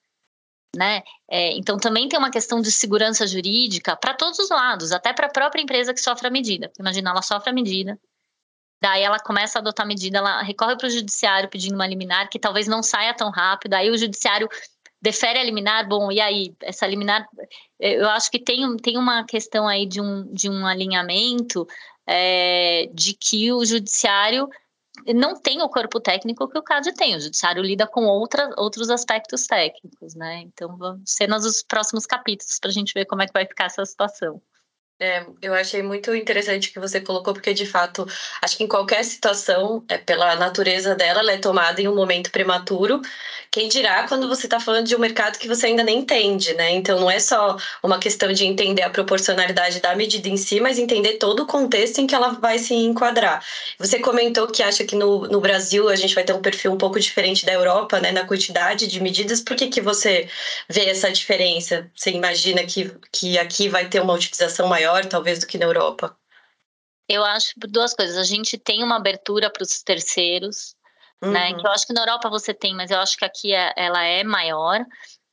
Né? 0.75 1.03
É, 1.29 1.51
então 1.57 1.77
também 1.77 2.07
tem 2.07 2.17
uma 2.17 2.31
questão 2.31 2.61
de 2.61 2.71
segurança 2.71 3.27
jurídica 3.27 3.95
para 3.95 4.13
todos 4.13 4.39
os 4.39 4.49
lados, 4.49 4.93
até 4.93 5.11
para 5.11 5.27
a 5.27 5.31
própria 5.31 5.61
empresa 5.61 5.93
que 5.93 5.99
sofre 5.99 6.27
a 6.27 6.31
medida. 6.31 6.71
Imagina, 6.79 7.09
ela 7.09 7.21
sofre 7.21 7.49
a 7.49 7.53
medida, 7.53 7.99
daí 8.81 9.03
ela 9.03 9.19
começa 9.19 9.59
a 9.59 9.61
adotar 9.61 9.85
a 9.85 9.87
medida, 9.87 10.19
ela 10.19 10.41
recorre 10.41 10.77
para 10.77 10.87
o 10.87 10.89
judiciário 10.89 11.49
pedindo 11.49 11.75
uma 11.75 11.85
liminar 11.85 12.29
que 12.29 12.39
talvez 12.39 12.67
não 12.67 12.81
saia 12.81 13.13
tão 13.13 13.29
rápido, 13.29 13.73
aí 13.73 13.89
o 13.89 13.97
judiciário 13.97 14.47
defere 15.01 15.39
a 15.39 15.43
liminar, 15.43 15.87
bom, 15.87 16.11
e 16.11 16.21
aí, 16.21 16.55
essa 16.61 16.85
liminar, 16.85 17.27
eu 17.79 18.07
acho 18.09 18.29
que 18.29 18.39
tem, 18.39 18.77
tem 18.77 18.97
uma 18.97 19.25
questão 19.25 19.67
aí 19.67 19.85
de 19.85 19.99
um, 19.99 20.31
de 20.31 20.47
um 20.47 20.65
alinhamento 20.65 21.67
é, 22.07 22.87
de 22.93 23.13
que 23.15 23.51
o 23.51 23.65
judiciário 23.65 24.47
não 25.15 25.39
tem 25.39 25.61
o 25.61 25.69
corpo 25.69 25.99
técnico 25.99 26.47
que 26.47 26.57
o 26.57 26.61
CAD 26.61 26.93
tem, 26.93 27.15
o 27.15 27.19
judiciário 27.19 27.63
lida 27.63 27.87
com 27.87 28.05
outra, 28.05 28.53
outros 28.57 28.89
aspectos 28.89 29.47
técnicos, 29.47 30.15
né? 30.15 30.41
Então, 30.41 30.77
vão 30.77 31.01
ser 31.05 31.27
nos 31.27 31.63
próximos 31.63 32.05
capítulos 32.05 32.59
para 32.59 32.69
a 32.69 32.73
gente 32.73 32.93
ver 32.93 33.05
como 33.05 33.21
é 33.21 33.27
que 33.27 33.33
vai 33.33 33.45
ficar 33.45 33.65
essa 33.65 33.85
situação. 33.85 34.41
É, 35.03 35.25
eu 35.41 35.55
achei 35.55 35.81
muito 35.81 36.13
interessante 36.13 36.69
o 36.69 36.73
que 36.73 36.79
você 36.79 37.01
colocou, 37.01 37.33
porque 37.33 37.55
de 37.55 37.65
fato, 37.65 38.07
acho 38.39 38.55
que 38.55 38.63
em 38.63 38.67
qualquer 38.67 39.03
situação, 39.03 39.83
é, 39.89 39.97
pela 39.97 40.35
natureza 40.35 40.93
dela, 40.93 41.21
ela 41.21 41.31
é 41.31 41.37
tomada 41.39 41.81
em 41.81 41.87
um 41.87 41.95
momento 41.95 42.29
prematuro. 42.29 43.01
Quem 43.49 43.67
dirá 43.67 44.07
quando 44.07 44.27
você 44.27 44.45
está 44.45 44.59
falando 44.59 44.85
de 44.85 44.95
um 44.95 44.99
mercado 44.99 45.39
que 45.39 45.47
você 45.47 45.65
ainda 45.65 45.83
nem 45.83 45.99
entende, 45.99 46.53
né? 46.53 46.69
Então 46.69 46.99
não 46.99 47.09
é 47.09 47.19
só 47.19 47.57
uma 47.81 47.97
questão 47.99 48.31
de 48.31 48.45
entender 48.45 48.83
a 48.83 48.91
proporcionalidade 48.91 49.81
da 49.81 49.95
medida 49.95 50.29
em 50.29 50.37
si, 50.37 50.59
mas 50.59 50.77
entender 50.77 51.13
todo 51.17 51.41
o 51.41 51.47
contexto 51.47 51.97
em 51.99 52.05
que 52.05 52.13
ela 52.13 52.29
vai 52.33 52.59
se 52.59 52.75
enquadrar. 52.75 53.43
Você 53.79 53.99
comentou 53.99 54.47
que 54.47 54.61
acha 54.61 54.85
que 54.85 54.95
no, 54.95 55.27
no 55.27 55.41
Brasil 55.41 55.89
a 55.89 55.95
gente 55.95 56.13
vai 56.13 56.23
ter 56.23 56.33
um 56.33 56.41
perfil 56.41 56.73
um 56.73 56.77
pouco 56.77 56.99
diferente 56.99 57.43
da 57.43 57.53
Europa, 57.53 57.99
né? 57.99 58.11
Na 58.11 58.25
quantidade 58.25 58.85
de 58.87 59.01
medidas. 59.01 59.41
Por 59.41 59.57
que, 59.57 59.67
que 59.67 59.81
você 59.81 60.29
vê 60.69 60.85
essa 60.85 61.11
diferença? 61.11 61.89
Você 61.95 62.11
imagina 62.11 62.63
que, 62.65 62.91
que 63.11 63.39
aqui 63.39 63.67
vai 63.67 63.89
ter 63.89 63.99
uma 63.99 64.13
utilização 64.13 64.67
maior? 64.67 64.90
Maior, 64.91 65.05
talvez, 65.05 65.39
do 65.39 65.47
que 65.47 65.57
na 65.57 65.65
Europa? 65.65 66.15
Eu 67.07 67.23
acho 67.23 67.53
duas 67.57 67.93
coisas. 67.93 68.17
A 68.17 68.23
gente 68.23 68.57
tem 68.57 68.83
uma 68.83 68.97
abertura 68.97 69.49
para 69.49 69.63
os 69.63 69.81
terceiros, 69.81 70.75
uhum. 71.21 71.31
né? 71.31 71.53
Que 71.53 71.65
eu 71.65 71.71
acho 71.71 71.87
que 71.87 71.93
na 71.93 72.01
Europa 72.01 72.29
você 72.29 72.53
tem, 72.53 72.75
mas 72.75 72.91
eu 72.91 72.99
acho 72.99 73.17
que 73.17 73.25
aqui 73.25 73.53
é, 73.53 73.73
ela 73.75 74.03
é 74.03 74.23
maior. 74.23 74.85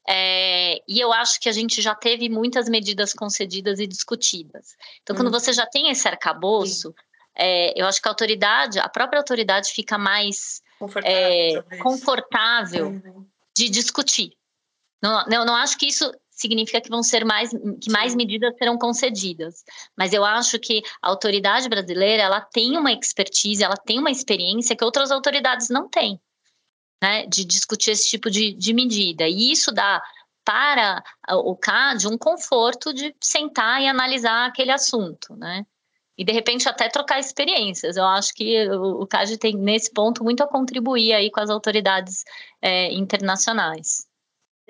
É, 0.08 0.80
e 0.88 0.98
eu 0.98 1.12
acho 1.12 1.38
que 1.38 1.48
a 1.48 1.52
gente 1.52 1.82
já 1.82 1.94
teve 1.94 2.28
muitas 2.28 2.68
medidas 2.68 3.12
concedidas 3.12 3.78
e 3.78 3.86
discutidas. 3.86 4.74
Então, 5.02 5.14
quando 5.14 5.26
uhum. 5.26 5.32
você 5.32 5.52
já 5.52 5.66
tem 5.66 5.90
esse 5.90 6.08
arcabouço, 6.08 6.94
é, 7.36 7.78
eu 7.80 7.86
acho 7.86 8.00
que 8.00 8.08
a 8.08 8.10
autoridade, 8.10 8.78
a 8.78 8.88
própria 8.88 9.20
autoridade 9.20 9.70
fica 9.70 9.98
mais 9.98 10.62
confortável, 10.78 11.64
é, 11.70 11.76
confortável 11.78 12.86
uhum. 12.86 13.26
de 13.54 13.68
discutir. 13.68 14.32
Não, 15.02 15.24
não, 15.26 15.44
não 15.44 15.54
acho 15.54 15.76
que 15.78 15.86
isso 15.86 16.10
significa 16.38 16.80
que 16.80 16.88
vão 16.88 17.02
ser 17.02 17.24
mais 17.24 17.50
que 17.80 17.90
mais 17.90 18.14
medidas 18.14 18.56
serão 18.56 18.78
concedidas. 18.78 19.64
Mas 19.96 20.12
eu 20.12 20.24
acho 20.24 20.58
que 20.58 20.82
a 21.02 21.08
autoridade 21.08 21.68
brasileira 21.68 22.22
ela 22.22 22.40
tem 22.40 22.78
uma 22.78 22.92
expertise, 22.92 23.64
ela 23.64 23.76
tem 23.76 23.98
uma 23.98 24.10
experiência 24.10 24.76
que 24.76 24.84
outras 24.84 25.10
autoridades 25.10 25.68
não 25.68 25.88
têm, 25.88 26.20
né? 27.02 27.26
De 27.26 27.44
discutir 27.44 27.90
esse 27.90 28.08
tipo 28.08 28.30
de, 28.30 28.54
de 28.54 28.72
medida. 28.72 29.26
E 29.28 29.50
isso 29.52 29.72
dá 29.72 30.02
para 30.44 31.02
o 31.30 31.56
CAD 31.56 32.08
um 32.08 32.16
conforto 32.16 32.94
de 32.94 33.14
sentar 33.20 33.82
e 33.82 33.88
analisar 33.88 34.46
aquele 34.46 34.70
assunto, 34.70 35.36
né? 35.36 35.66
E 36.16 36.24
de 36.24 36.32
repente 36.32 36.68
até 36.68 36.88
trocar 36.88 37.20
experiências. 37.20 37.96
Eu 37.96 38.04
acho 38.06 38.32
que 38.34 38.68
o 38.70 39.06
CAD 39.06 39.38
tem 39.38 39.56
nesse 39.56 39.92
ponto 39.92 40.24
muito 40.24 40.42
a 40.42 40.48
contribuir 40.48 41.12
aí 41.12 41.30
com 41.30 41.40
as 41.40 41.50
autoridades 41.50 42.24
é, 42.62 42.92
internacionais. 42.92 44.07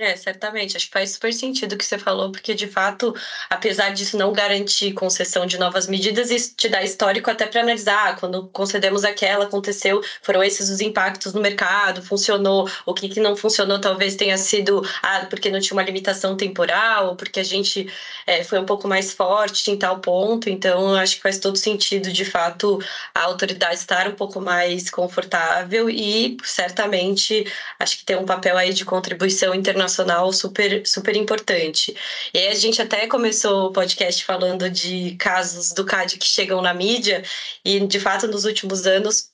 É, 0.01 0.15
certamente. 0.15 0.77
Acho 0.77 0.87
que 0.87 0.93
faz 0.93 1.11
super 1.11 1.33
sentido 1.33 1.73
o 1.73 1.77
que 1.79 1.85
você 1.85 1.99
falou, 1.99 2.31
porque 2.31 2.55
de 2.55 2.69
fato, 2.69 3.13
apesar 3.51 3.91
disso 3.91 4.17
não 4.17 4.33
garantir 4.33 4.93
concessão 4.93 5.45
de 5.45 5.59
novas 5.59 5.89
medidas, 5.89 6.31
isso 6.31 6.55
te 6.57 6.69
dá 6.69 6.85
histórico 6.85 7.29
até 7.29 7.47
para 7.49 7.63
analisar. 7.63 8.13
Ah, 8.13 8.15
quando 8.15 8.47
concedemos 8.51 9.03
aquela, 9.05 9.47
aconteceu, 9.47 10.01
foram 10.23 10.41
esses 10.45 10.71
os 10.71 10.81
impactos 10.81 11.33
no 11.33 11.41
mercado, 11.41 12.01
funcionou, 12.01 12.71
o 12.87 12.95
que, 12.95 13.09
que 13.09 13.19
não 13.19 13.35
funcionou 13.35 13.81
talvez 13.81 14.15
tenha 14.15 14.39
sido 14.39 14.83
ah, 15.03 15.27
porque 15.29 15.51
não 15.51 15.59
tinha 15.59 15.75
uma 15.77 15.83
limitação 15.83 16.37
temporal, 16.37 17.17
porque 17.17 17.41
a 17.41 17.43
gente 17.45 17.93
é, 18.25 18.45
foi 18.45 18.61
um 18.61 18.65
pouco 18.67 18.87
mais 18.87 19.13
forte 19.13 19.69
em 19.73 19.77
tal 19.77 19.99
ponto. 19.99 20.49
Então, 20.49 20.95
acho 20.95 21.17
que 21.17 21.23
faz 21.23 21.41
todo 21.41 21.57
sentido, 21.57 22.13
de 22.13 22.25
fato, 22.25 22.79
a 23.13 23.23
autoridade 23.25 23.75
estar 23.81 24.07
um 24.09 24.15
pouco 24.15 24.41
mais 24.41 24.89
confortável 24.91 25.91
e 25.91 26.37
certamente 26.45 27.45
acho 27.81 27.99
que 27.99 28.05
tem 28.05 28.17
um 28.17 28.25
papel 28.25 28.57
aí 28.57 28.73
de 28.73 28.85
contribuição 28.85 29.53
internacional 29.55 29.88
internacional 29.89 30.33
super, 30.33 30.87
super 30.87 31.17
importante. 31.17 31.97
E 32.33 32.39
aí 32.39 32.49
a 32.49 32.55
gente 32.55 32.81
até 32.81 33.07
começou 33.07 33.67
o 33.67 33.73
podcast 33.73 34.25
falando 34.25 34.69
de 34.71 35.17
casos 35.17 35.73
do 35.73 35.85
CAD 35.85 36.19
que 36.19 36.27
chegam 36.27 36.61
na 36.61 36.75
mídia, 36.75 37.25
e 37.65 37.81
de 37.81 37.99
fato 37.99 38.29
nos 38.29 38.45
últimos 38.45 38.87
anos 38.87 39.31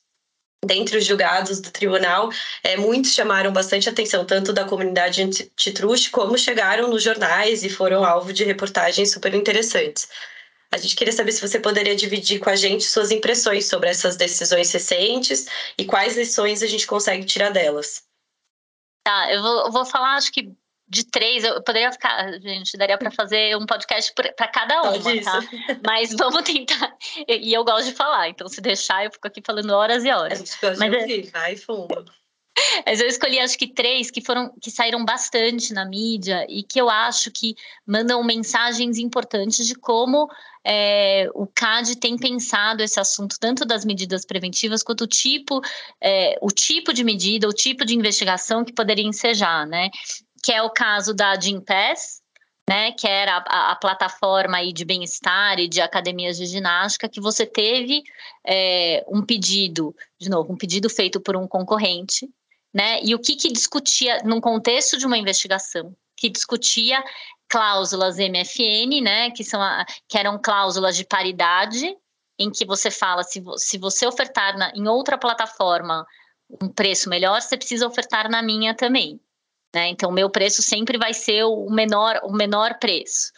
dentre 0.65 0.97
os 0.97 1.05
julgados 1.05 1.61
do 1.61 1.71
tribunal, 1.71 2.31
é, 2.63 2.75
muitos 2.75 3.13
chamaram 3.13 3.53
bastante 3.53 3.87
atenção, 3.87 4.25
tanto 4.25 4.51
da 4.51 4.65
comunidade 4.65 5.23
antitruste, 5.23 6.09
como 6.09 6.39
chegaram 6.39 6.89
nos 6.89 7.03
jornais 7.03 7.63
e 7.63 7.69
foram 7.69 8.03
alvo 8.03 8.33
de 8.33 8.45
reportagens 8.45 9.13
super 9.13 9.35
interessantes. 9.35 10.09
A 10.73 10.79
gente 10.79 10.97
queria 10.97 11.13
saber 11.13 11.33
se 11.33 11.47
você 11.47 11.61
poderia 11.61 11.95
dividir 11.95 12.41
com 12.41 12.49
a 12.49 12.57
gente 12.57 12.85
suas 12.85 13.11
impressões 13.11 13.67
sobre 13.67 13.91
essas 13.91 14.17
decisões 14.17 14.73
recentes 14.73 15.47
e 15.77 15.85
quais 15.85 16.17
lições 16.17 16.63
a 16.63 16.67
gente 16.67 16.87
consegue 16.87 17.27
tirar 17.27 17.51
delas. 17.51 18.03
Tá, 19.05 19.31
eu 19.31 19.43
vou, 19.43 19.67
eu 19.67 19.71
vou 19.71 19.85
falar, 19.85 20.17
acho 20.17 20.33
que 20.33 20.51
de 20.89 21.05
três, 21.05 21.45
eu 21.45 21.63
poderia 21.63 21.91
ficar, 21.93 22.33
gente, 22.41 22.77
daria 22.77 22.99
para 22.99 23.11
fazer 23.11 23.57
um 23.57 23.67
podcast 23.67 24.13
para 24.15 24.49
cada 24.49 24.83
uma, 24.83 25.23
tá? 25.23 25.41
Mas 25.85 26.15
vamos 26.15 26.43
tentar. 26.43 26.97
E 27.27 27.53
eu 27.53 27.65
gosto 27.65 27.87
de 27.89 27.95
falar, 27.95 28.29
então 28.29 28.49
se 28.49 28.61
deixar, 28.61 29.05
eu 29.05 29.11
fico 29.11 29.27
aqui 29.27 29.43
falando 29.45 29.71
horas 29.71 30.05
e 30.05 30.11
horas. 30.11 30.41
A 30.41 30.45
gente 30.45 30.61
gosta 30.61 30.77
Mas, 30.79 30.91
de 30.91 30.97
é 30.97 31.01
ouvir, 31.01 31.31
vai 31.31 31.57
fundo. 31.57 32.13
Mas 32.87 33.01
eu 33.01 33.07
escolhi 33.07 33.39
acho 33.39 33.59
que 33.59 33.67
três 33.67 34.11
que 34.11 34.21
foram 34.21 34.53
que 34.61 34.71
saíram 34.71 35.05
bastante 35.05 35.73
na 35.73 35.85
mídia 35.85 36.47
e 36.49 36.63
que 36.63 36.81
eu 36.81 36.89
acho 36.89 37.31
que 37.31 37.55
mandam 37.87 38.23
mensagens 38.23 38.99
importantes 38.99 39.67
de 39.67 39.75
como 39.75 40.29
é, 40.65 41.29
o 41.35 41.47
CAD 41.47 41.97
tem 41.97 42.17
pensado 42.17 42.83
esse 42.83 42.99
assunto 42.99 43.37
tanto 43.39 43.65
das 43.65 43.85
medidas 43.85 44.25
preventivas 44.25 44.83
quanto 44.83 45.05
o 45.05 45.07
tipo 45.07 45.61
é, 46.01 46.39
o 46.41 46.49
tipo 46.49 46.93
de 46.93 47.05
medida, 47.05 47.49
o 47.49 47.53
tipo 47.53 47.85
de 47.85 47.95
investigação 47.95 48.65
que 48.65 48.73
poderia 48.73 49.05
ensejar, 49.05 49.67
né? 49.67 49.91
Que 50.43 50.53
é 50.53 50.63
o 50.63 50.71
caso 50.71 51.13
da 51.15 51.39
Gimpass, 51.39 52.23
né, 52.69 52.93
que 52.93 53.07
era 53.07 53.45
a, 53.47 53.73
a, 53.73 53.77
plataforma 53.77 54.57
aí 54.57 54.73
de 54.73 54.87
bem-estar 54.87 55.59
e 55.59 55.69
de 55.69 55.83
academias 55.83 56.39
de 56.39 56.47
ginástica, 56.47 57.09
que 57.09 57.21
você 57.21 57.45
teve 57.45 58.03
é, 58.47 59.05
um 59.07 59.23
pedido, 59.23 59.95
de 60.19 60.31
novo, 60.31 60.53
um 60.53 60.57
pedido 60.57 60.89
feito 60.89 61.21
por 61.21 61.37
um 61.37 61.47
concorrente, 61.47 62.27
né? 62.75 63.01
E 63.05 63.15
o 63.15 63.19
que, 63.21 63.37
que 63.37 63.53
discutia, 63.53 64.21
num 64.25 64.41
contexto 64.41 64.99
de 64.99 65.07
uma 65.07 65.17
investigação, 65.17 65.95
que 66.17 66.29
discutia 66.29 67.03
cláusulas 67.49 68.17
MFN, 68.17 69.01
né? 69.01 69.31
Que, 69.31 69.45
são 69.45 69.63
a, 69.63 69.87
que 70.09 70.19
eram 70.19 70.41
cláusulas 70.43 70.97
de 70.97 71.05
paridade, 71.05 71.97
em 72.37 72.51
que 72.51 72.67
você 72.67 72.91
fala, 72.91 73.23
se, 73.23 73.41
se 73.59 73.79
você 73.79 74.05
ofertar 74.07 74.59
na, 74.59 74.73
em 74.75 74.89
outra 74.89 75.17
plataforma 75.17 76.05
um 76.61 76.69
preço 76.69 77.09
melhor, 77.09 77.41
você 77.41 77.57
precisa 77.57 77.87
ofertar 77.87 78.29
na 78.29 78.43
minha 78.43 78.75
também. 78.75 79.21
Né? 79.73 79.89
Então, 79.89 80.11
o 80.11 80.13
meu 80.13 80.29
preço 80.29 80.61
sempre 80.61 80.99
vai 80.99 81.15
ser 81.15 81.45
o 81.45 81.71
menor, 81.71 82.21
o 82.25 82.33
menor 82.33 82.79
preço. 82.81 83.33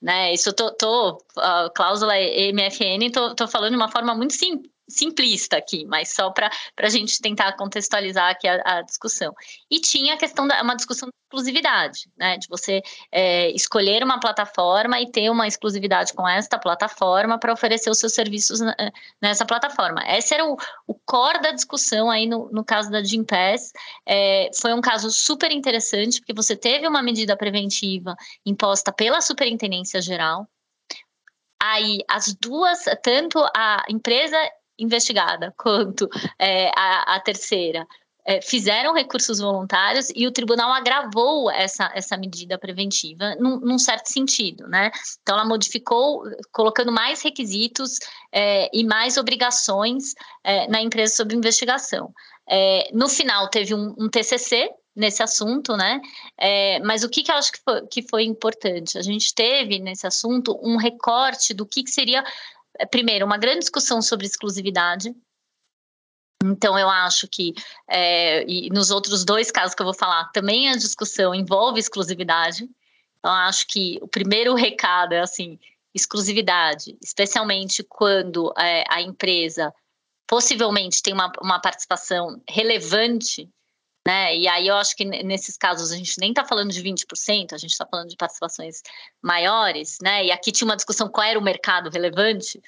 Né? 0.00 0.34
Isso 0.34 0.50
eu 0.50 0.54
tô, 0.54 0.70
tô 0.72 1.24
a 1.38 1.70
cláusula 1.74 2.12
MFN, 2.14 3.10
tô, 3.10 3.34
tô 3.34 3.48
falando 3.48 3.70
de 3.70 3.76
uma 3.76 3.90
forma 3.90 4.14
muito 4.14 4.34
simples 4.34 4.73
simplista 4.88 5.56
aqui, 5.56 5.84
mas 5.86 6.14
só 6.14 6.30
para 6.30 6.50
a 6.78 6.88
gente 6.88 7.20
tentar 7.20 7.52
contextualizar 7.56 8.30
aqui 8.30 8.46
a, 8.46 8.62
a, 8.64 8.82
discussão. 8.82 9.32
E 9.70 9.80
tinha 9.80 10.14
a 10.14 10.16
questão 10.16 10.46
da 10.46 10.62
uma 10.62 10.76
discussão 10.76 11.08
de 11.08 11.14
exclusividade, 11.24 12.08
né? 12.16 12.36
De 12.36 12.46
você 12.48 12.82
é, 13.10 13.50
escolher 13.50 14.02
uma 14.04 14.20
plataforma 14.20 15.00
e 15.00 15.10
ter 15.10 15.30
uma 15.30 15.46
exclusividade 15.46 16.12
com 16.12 16.28
esta 16.28 16.58
plataforma 16.58 17.38
para 17.38 17.52
oferecer 17.52 17.90
os 17.90 17.98
seus 17.98 18.12
serviços 18.12 18.60
nessa 19.20 19.44
plataforma. 19.44 20.02
Esse 20.06 20.34
era 20.34 20.44
o, 20.44 20.56
o 20.86 20.94
core 20.94 21.40
da 21.40 21.50
discussão 21.50 22.10
aí 22.10 22.26
no, 22.26 22.50
no 22.52 22.64
caso 22.64 22.90
da 22.90 23.02
Gimpass. 23.02 23.72
É, 24.06 24.50
foi 24.60 24.72
um 24.74 24.80
caso 24.80 25.10
super 25.10 25.50
interessante, 25.50 26.20
porque 26.20 26.34
você 26.34 26.56
teve 26.56 26.86
uma 26.86 27.02
medida 27.02 27.36
preventiva 27.36 28.14
imposta 28.44 28.92
pela 28.92 29.20
Superintendência 29.20 30.00
Geral. 30.00 30.46
Aí 31.62 32.00
as 32.10 32.34
duas, 32.34 32.84
tanto 33.02 33.42
a 33.56 33.82
empresa 33.88 34.36
investigada 34.78 35.52
quanto 35.58 36.08
é, 36.38 36.70
a, 36.76 37.16
a 37.16 37.20
terceira 37.20 37.86
é, 38.26 38.40
fizeram 38.40 38.94
recursos 38.94 39.38
voluntários 39.38 40.10
e 40.14 40.26
o 40.26 40.32
tribunal 40.32 40.72
agravou 40.72 41.50
essa, 41.50 41.90
essa 41.94 42.16
medida 42.16 42.58
preventiva 42.58 43.34
num, 43.36 43.60
num 43.60 43.78
certo 43.78 44.06
sentido, 44.06 44.66
né? 44.66 44.90
Então, 45.22 45.36
ela 45.36 45.44
modificou, 45.44 46.22
colocando 46.50 46.90
mais 46.90 47.22
requisitos 47.22 47.98
é, 48.32 48.70
e 48.72 48.82
mais 48.82 49.18
obrigações 49.18 50.14
é, 50.42 50.66
na 50.68 50.80
empresa 50.80 51.14
sobre 51.14 51.36
investigação. 51.36 52.12
É, 52.48 52.90
no 52.92 53.08
final, 53.08 53.48
teve 53.48 53.74
um, 53.74 53.94
um 53.98 54.08
TCC 54.08 54.70
nesse 54.96 55.22
assunto, 55.22 55.76
né? 55.76 56.00
É, 56.38 56.78
mas 56.80 57.02
o 57.02 57.10
que, 57.10 57.22
que 57.22 57.30
eu 57.30 57.34
acho 57.34 57.52
que 57.52 57.58
foi, 57.62 57.86
que 57.88 58.02
foi 58.02 58.24
importante? 58.24 58.96
A 58.96 59.02
gente 59.02 59.34
teve 59.34 59.78
nesse 59.80 60.06
assunto 60.06 60.58
um 60.62 60.76
recorte 60.76 61.52
do 61.52 61.66
que, 61.66 61.82
que 61.82 61.90
seria, 61.90 62.24
primeiro, 62.90 63.24
uma 63.24 63.38
grande 63.38 63.60
discussão 63.60 64.02
sobre 64.02 64.26
exclusividade, 64.26 65.14
então, 66.44 66.78
eu 66.78 66.90
acho 66.90 67.26
que, 67.26 67.54
é, 67.88 68.44
e 68.46 68.68
nos 68.68 68.90
outros 68.90 69.24
dois 69.24 69.50
casos 69.50 69.74
que 69.74 69.80
eu 69.80 69.86
vou 69.86 69.94
falar, 69.94 70.30
também 70.30 70.68
a 70.68 70.76
discussão 70.76 71.34
envolve 71.34 71.80
exclusividade. 71.80 72.68
Então, 73.18 73.32
acho 73.32 73.66
que 73.66 73.98
o 74.02 74.08
primeiro 74.08 74.54
recado 74.54 75.14
é 75.14 75.20
assim: 75.20 75.58
exclusividade, 75.94 76.98
especialmente 77.02 77.82
quando 77.82 78.52
é, 78.58 78.84
a 78.90 79.00
empresa 79.00 79.72
possivelmente 80.26 81.02
tem 81.02 81.14
uma, 81.14 81.32
uma 81.40 81.60
participação 81.60 82.42
relevante, 82.48 83.48
né? 84.06 84.36
E 84.36 84.46
aí 84.46 84.68
eu 84.68 84.76
acho 84.76 84.94
que 84.94 85.04
nesses 85.04 85.56
casos 85.56 85.90
a 85.90 85.96
gente 85.96 86.18
nem 86.18 86.30
está 86.30 86.44
falando 86.44 86.70
de 86.70 86.82
20%, 86.82 87.52
a 87.52 87.58
gente 87.58 87.70
está 87.70 87.86
falando 87.86 88.08
de 88.08 88.16
participações 88.16 88.82
maiores, 89.22 89.98
né? 90.02 90.26
E 90.26 90.30
aqui 90.30 90.52
tinha 90.52 90.66
uma 90.66 90.76
discussão 90.76 91.08
qual 91.08 91.26
era 91.26 91.38
o 91.38 91.42
mercado 91.42 91.90
relevante. 91.90 92.60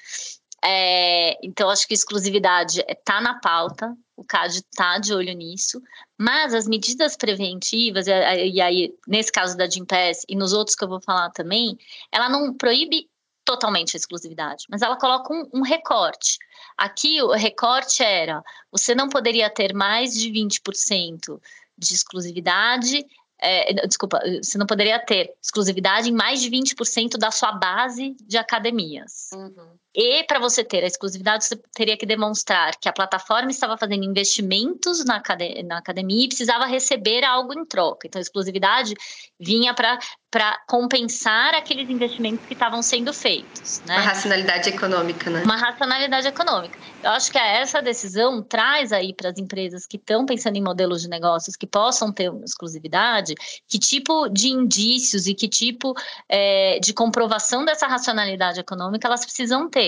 É, 0.63 1.37
então, 1.45 1.69
acho 1.69 1.87
que 1.87 1.93
exclusividade 1.93 2.83
está 2.87 3.21
na 3.21 3.39
pauta, 3.39 3.95
o 4.15 4.23
CAD 4.23 4.55
está 4.55 4.97
de 4.97 5.13
olho 5.13 5.31
nisso, 5.33 5.79
mas 6.17 6.53
as 6.53 6.67
medidas 6.67 7.15
preventivas, 7.15 8.07
e 8.07 8.59
aí, 8.59 8.91
nesse 9.07 9.31
caso 9.31 9.55
da 9.55 9.69
Gimpass 9.69 10.25
e 10.27 10.35
nos 10.35 10.53
outros 10.53 10.75
que 10.75 10.83
eu 10.83 10.89
vou 10.89 10.99
falar 10.99 11.29
também, 11.29 11.77
ela 12.11 12.27
não 12.27 12.55
proíbe 12.55 13.07
totalmente 13.45 13.95
a 13.95 13.97
exclusividade, 13.97 14.65
mas 14.69 14.81
ela 14.81 14.97
coloca 14.97 15.31
um, 15.31 15.47
um 15.53 15.61
recorte. 15.61 16.37
Aqui, 16.77 17.21
o 17.21 17.31
recorte 17.31 18.03
era: 18.03 18.43
você 18.71 18.93
não 18.93 19.09
poderia 19.09 19.49
ter 19.49 19.73
mais 19.73 20.13
de 20.13 20.29
20% 20.29 21.39
de 21.77 21.93
exclusividade 21.93 23.05
é, 23.39 23.85
desculpa, 23.85 24.19
você 24.41 24.57
não 24.57 24.65
poderia 24.65 24.97
ter 24.99 25.31
exclusividade 25.41 26.09
em 26.09 26.13
mais 26.13 26.41
de 26.41 26.49
20% 26.49 27.17
da 27.17 27.29
sua 27.29 27.51
base 27.51 28.15
de 28.21 28.37
academias. 28.37 29.29
Uhum. 29.31 29.77
E 29.99 30.23
para 30.25 30.37
você 30.37 30.63
ter 30.63 30.83
a 30.83 30.87
exclusividade, 30.87 31.43
você 31.45 31.59
teria 31.73 31.97
que 31.97 32.05
demonstrar 32.05 32.75
que 32.79 32.87
a 32.87 32.93
plataforma 32.93 33.49
estava 33.49 33.75
fazendo 33.75 34.05
investimentos 34.05 35.03
na, 35.03 35.15
academia, 35.15 35.63
na 35.63 35.79
academia 35.79 36.25
e 36.25 36.27
precisava 36.27 36.67
receber 36.67 37.23
algo 37.23 37.51
em 37.57 37.65
troca. 37.65 38.05
Então, 38.05 38.19
a 38.19 38.21
exclusividade 38.21 38.93
vinha 39.39 39.73
para 39.73 39.97
compensar 40.67 41.55
aqueles 41.55 41.89
investimentos 41.89 42.45
que 42.45 42.53
estavam 42.53 42.83
sendo 42.83 43.11
feitos. 43.11 43.81
Né? 43.87 43.95
Uma 43.95 44.03
racionalidade 44.03 44.69
econômica, 44.69 45.29
né? 45.31 45.41
Uma 45.43 45.57
racionalidade 45.57 46.27
econômica. 46.27 46.77
Eu 47.03 47.11
acho 47.11 47.31
que 47.31 47.39
essa 47.39 47.81
decisão 47.81 48.43
traz 48.43 48.91
aí 48.91 49.15
para 49.15 49.29
as 49.29 49.37
empresas 49.39 49.87
que 49.87 49.97
estão 49.97 50.27
pensando 50.27 50.57
em 50.57 50.61
modelos 50.61 51.01
de 51.01 51.09
negócios 51.09 51.55
que 51.55 51.65
possam 51.65 52.11
ter 52.11 52.31
exclusividade, 52.43 53.33
que 53.67 53.79
tipo 53.79 54.29
de 54.29 54.49
indícios 54.49 55.25
e 55.25 55.33
que 55.33 55.47
tipo 55.47 55.95
é, 56.29 56.79
de 56.79 56.93
comprovação 56.93 57.65
dessa 57.65 57.87
racionalidade 57.87 58.59
econômica 58.59 59.07
elas 59.07 59.25
precisam 59.25 59.67
ter. 59.69 59.86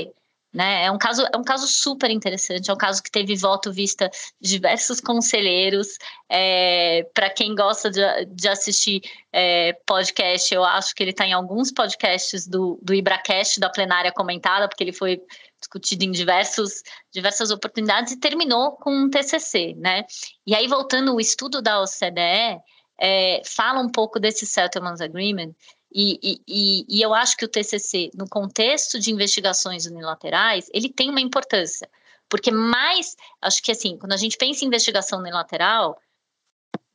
Né? 0.52 0.86
É, 0.86 0.92
um 0.92 0.98
caso, 0.98 1.24
é 1.32 1.38
um 1.38 1.44
caso 1.44 1.68
super 1.68 2.10
interessante, 2.10 2.72
é 2.72 2.74
um 2.74 2.78
caso 2.78 3.04
que 3.04 3.12
teve 3.12 3.36
voto 3.36 3.72
vista 3.72 4.10
de 4.42 4.50
diversos 4.50 5.00
conselheiros. 5.00 5.98
É, 6.28 7.08
Para 7.14 7.30
quem 7.30 7.54
gosta 7.54 7.92
de, 7.92 8.02
de 8.26 8.48
assistir 8.48 9.02
é, 9.32 9.74
podcast, 9.86 10.52
eu 10.54 10.64
acho 10.64 10.96
que 10.96 11.04
ele 11.04 11.12
está 11.12 11.26
em 11.26 11.34
alguns 11.34 11.72
podcasts 11.72 12.48
do, 12.48 12.80
do 12.82 12.96
IbraCast, 12.96 13.60
da 13.60 13.70
plenária 13.70 14.12
comentada, 14.12 14.68
porque 14.68 14.84
ele 14.84 14.94
foi 14.94 15.22
discutido 15.60 16.04
em 16.06 16.12
diversos, 16.12 16.82
diversas 17.14 17.52
oportunidades 17.52 18.14
e 18.14 18.20
terminou 18.20 18.72
com 18.72 18.92
um 18.92 19.10
TCC. 19.10 19.76
Né? 19.78 20.04
E 20.48 20.56
aí, 20.56 20.68
voltando, 20.68 21.14
o 21.14 21.20
estudo 21.20 21.62
da 21.62 21.82
OCDE 21.82 22.60
é, 23.00 23.42
fala 23.46 23.80
um 23.80 23.90
pouco 23.90 24.20
desse 24.20 24.46
Settlement 24.46 25.00
Agreement 25.00 25.54
e, 25.92 26.42
e, 26.48 26.86
e, 26.88 27.02
eu 27.02 27.14
acho 27.14 27.36
que 27.36 27.46
o 27.46 27.48
TCC, 27.48 28.12
no 28.14 28.28
contexto 28.30 29.00
de 29.00 29.12
investigações 29.12 29.86
unilaterais, 29.86 30.70
ele 30.72 30.88
tem 30.88 31.10
uma 31.10 31.22
importância, 31.22 31.90
porque 32.30 32.52
mais, 32.52 33.16
acho 33.42 33.62
que 33.64 33.72
assim, 33.72 33.98
quando 33.98 34.14
a 34.14 34.18
gente 34.18 34.38
pensa 34.38 34.64
em 34.64 34.68
investigação 34.68 35.20
unilateral, 35.20 36.00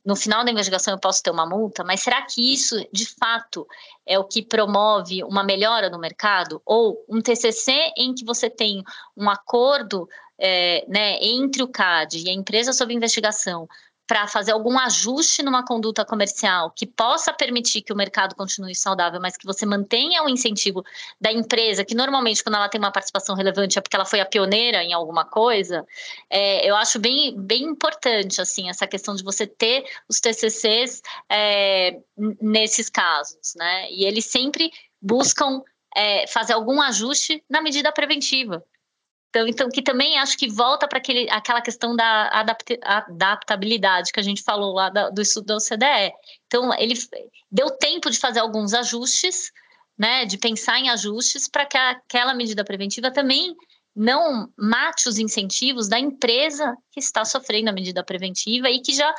no 0.04 0.14
final 0.14 0.44
da 0.44 0.50
investigação 0.50 0.94
eu 0.94 1.00
posso 1.00 1.22
ter 1.22 1.30
uma 1.30 1.46
multa, 1.46 1.82
mas 1.82 2.02
será 2.02 2.22
que 2.22 2.52
isso, 2.52 2.76
de 2.92 3.06
fato, 3.06 3.66
é 4.06 4.18
o 4.18 4.24
que 4.24 4.42
promove 4.42 5.24
uma 5.24 5.42
melhora 5.42 5.88
no 5.88 5.98
mercado? 5.98 6.60
Ou 6.64 7.02
um 7.08 7.22
TCC 7.22 7.92
em 7.96 8.14
que 8.14 8.24
você 8.24 8.50
tem 8.50 8.84
um 9.16 9.30
acordo 9.30 10.06
é, 10.38 10.84
né, 10.88 11.18
entre 11.22 11.62
o 11.62 11.68
CAD 11.68 12.18
e 12.18 12.28
a 12.28 12.32
empresa 12.32 12.72
sob 12.72 12.92
investigação 12.92 13.66
para 14.06 14.26
fazer 14.26 14.52
algum 14.52 14.78
ajuste 14.78 15.42
numa 15.42 15.64
conduta 15.64 16.04
comercial 16.04 16.70
que 16.70 16.86
possa 16.86 17.32
permitir 17.32 17.82
que 17.82 17.92
o 17.92 17.96
mercado 17.96 18.34
continue 18.34 18.74
saudável, 18.74 19.20
mas 19.20 19.36
que 19.36 19.46
você 19.46 19.64
mantenha 19.64 20.22
o 20.22 20.28
incentivo 20.28 20.84
da 21.20 21.32
empresa, 21.32 21.84
que 21.84 21.94
normalmente 21.94 22.42
quando 22.44 22.56
ela 22.56 22.68
tem 22.68 22.78
uma 22.78 22.92
participação 22.92 23.34
relevante 23.34 23.78
é 23.78 23.82
porque 23.82 23.96
ela 23.96 24.04
foi 24.04 24.20
a 24.20 24.26
pioneira 24.26 24.82
em 24.82 24.92
alguma 24.92 25.24
coisa, 25.24 25.86
é, 26.28 26.68
eu 26.68 26.76
acho 26.76 26.98
bem, 26.98 27.34
bem 27.40 27.62
importante 27.62 28.40
assim 28.40 28.68
essa 28.68 28.86
questão 28.86 29.14
de 29.14 29.24
você 29.24 29.46
ter 29.46 29.84
os 30.08 30.20
TCCs 30.20 31.00
é, 31.30 31.98
nesses 32.40 32.90
casos, 32.90 33.54
né? 33.56 33.90
E 33.90 34.04
eles 34.04 34.26
sempre 34.26 34.70
buscam 35.00 35.62
é, 35.96 36.26
fazer 36.26 36.52
algum 36.52 36.80
ajuste 36.82 37.42
na 37.48 37.62
medida 37.62 37.92
preventiva. 37.92 38.64
Então, 39.34 39.48
então, 39.48 39.68
que 39.68 39.82
também 39.82 40.16
acho 40.16 40.38
que 40.38 40.48
volta 40.48 40.86
para 40.86 41.00
aquela 41.30 41.60
questão 41.60 41.96
da 41.96 42.28
adaptabilidade 42.84 44.12
que 44.12 44.20
a 44.20 44.22
gente 44.22 44.44
falou 44.44 44.72
lá 44.72 44.88
do 44.88 45.20
estudo 45.20 45.46
da 45.46 45.56
OCDE. 45.56 46.14
Então, 46.46 46.72
ele 46.78 46.94
deu 47.50 47.68
tempo 47.70 48.08
de 48.10 48.18
fazer 48.20 48.38
alguns 48.38 48.72
ajustes, 48.72 49.50
né, 49.98 50.24
de 50.24 50.38
pensar 50.38 50.78
em 50.78 50.88
ajustes 50.88 51.48
para 51.48 51.66
que 51.66 51.76
aquela 51.76 52.32
medida 52.32 52.64
preventiva 52.64 53.10
também 53.10 53.56
não 53.94 54.48
mate 54.56 55.08
os 55.08 55.18
incentivos 55.18 55.88
da 55.88 55.98
empresa 55.98 56.76
que 56.92 57.00
está 57.00 57.24
sofrendo 57.24 57.70
a 57.70 57.72
medida 57.72 58.04
preventiva 58.04 58.70
e 58.70 58.80
que 58.80 58.92
já 58.92 59.12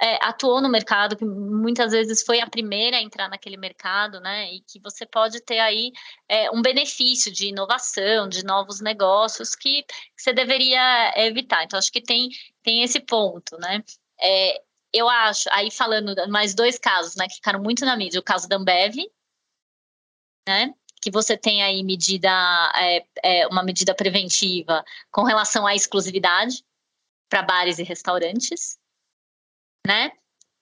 é, 0.00 0.18
atuou 0.24 0.62
no 0.62 0.68
mercado, 0.68 1.14
que 1.16 1.24
muitas 1.24 1.92
vezes 1.92 2.22
foi 2.22 2.40
a 2.40 2.48
primeira 2.48 2.96
a 2.96 3.02
entrar 3.02 3.28
naquele 3.28 3.58
mercado, 3.58 4.18
né? 4.20 4.50
E 4.54 4.60
que 4.62 4.80
você 4.80 5.04
pode 5.04 5.40
ter 5.42 5.58
aí 5.58 5.92
é, 6.28 6.50
um 6.50 6.62
benefício 6.62 7.30
de 7.30 7.48
inovação, 7.48 8.28
de 8.28 8.42
novos 8.44 8.80
negócios 8.80 9.54
que, 9.54 9.84
você 10.16 10.32
deveria 10.32 11.12
evitar. 11.16 11.64
Então, 11.64 11.78
acho 11.78 11.92
que 11.92 12.00
tem, 12.00 12.30
tem 12.62 12.82
esse 12.82 13.00
ponto, 13.00 13.58
né? 13.58 13.84
É, 14.18 14.62
eu 14.92 15.08
acho, 15.08 15.48
aí 15.52 15.70
falando 15.70 16.14
mais 16.28 16.54
dois 16.54 16.78
casos, 16.78 17.14
né, 17.16 17.26
que 17.28 17.36
ficaram 17.36 17.62
muito 17.62 17.84
na 17.84 17.96
mídia, 17.96 18.20
o 18.20 18.22
caso 18.22 18.48
da 18.48 18.56
Ambev, 18.56 18.96
né, 20.48 20.74
que 21.00 21.10
você 21.10 21.36
tem 21.36 21.62
aí 21.62 21.82
medida, 21.82 22.28
é, 22.76 23.06
é, 23.22 23.46
uma 23.46 23.62
medida 23.62 23.94
preventiva 23.94 24.84
com 25.10 25.22
relação 25.22 25.66
à 25.66 25.74
exclusividade 25.74 26.64
para 27.28 27.42
bares 27.42 27.78
e 27.78 27.82
restaurantes, 27.82 28.79
né? 29.90 30.12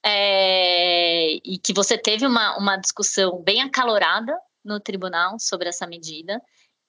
É, 0.03 1.35
e 1.45 1.59
que 1.59 1.75
você 1.75 1.99
teve 1.99 2.27
uma, 2.27 2.57
uma 2.57 2.77
discussão 2.79 3.43
bem 3.43 3.61
acalorada 3.61 4.35
no 4.65 4.81
tribunal 4.81 5.39
sobre 5.39 5.69
essa 5.69 5.87
medida. 5.87 6.41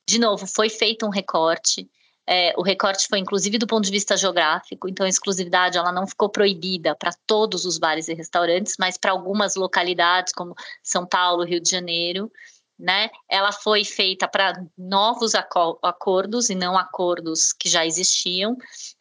De 0.08 0.18
novo, 0.18 0.48
foi 0.48 0.70
feito 0.70 1.06
um 1.06 1.10
recorte. 1.10 1.90
É, 2.26 2.54
o 2.56 2.62
recorte 2.62 3.08
foi 3.10 3.20
inclusive 3.20 3.58
do 3.58 3.68
ponto 3.68 3.84
de 3.84 3.92
vista 3.92 4.16
geográfico, 4.16 4.88
então 4.88 5.06
a 5.06 5.10
exclusividade 5.10 5.78
ela 5.78 5.92
não 5.92 6.08
ficou 6.08 6.30
proibida 6.30 6.96
para 6.96 7.12
todos 7.28 7.66
os 7.66 7.78
bares 7.78 8.08
e 8.08 8.14
restaurantes, 8.14 8.76
mas 8.80 8.98
para 8.98 9.12
algumas 9.12 9.56
localidades 9.56 10.32
como 10.32 10.56
São 10.82 11.06
Paulo, 11.06 11.44
Rio 11.44 11.60
de 11.60 11.70
Janeiro, 11.70 12.32
né? 12.80 13.10
Ela 13.28 13.52
foi 13.52 13.84
feita 13.84 14.28
para 14.28 14.54
novos 14.78 15.34
acordos 15.36 16.50
e 16.50 16.56
não 16.56 16.78
acordos 16.78 17.52
que 17.52 17.68
já 17.68 17.86
existiam. 17.86 18.56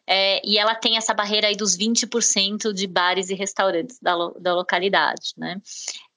É, 0.05 0.41
e 0.45 0.57
ela 0.57 0.75
tem 0.75 0.97
essa 0.97 1.13
barreira 1.13 1.47
aí 1.47 1.55
dos 1.55 1.77
20% 1.77 2.73
de 2.73 2.87
bares 2.87 3.29
e 3.29 3.35
restaurantes 3.35 3.97
da, 4.01 4.15
lo, 4.15 4.35
da 4.39 4.53
localidade, 4.53 5.33
né? 5.37 5.61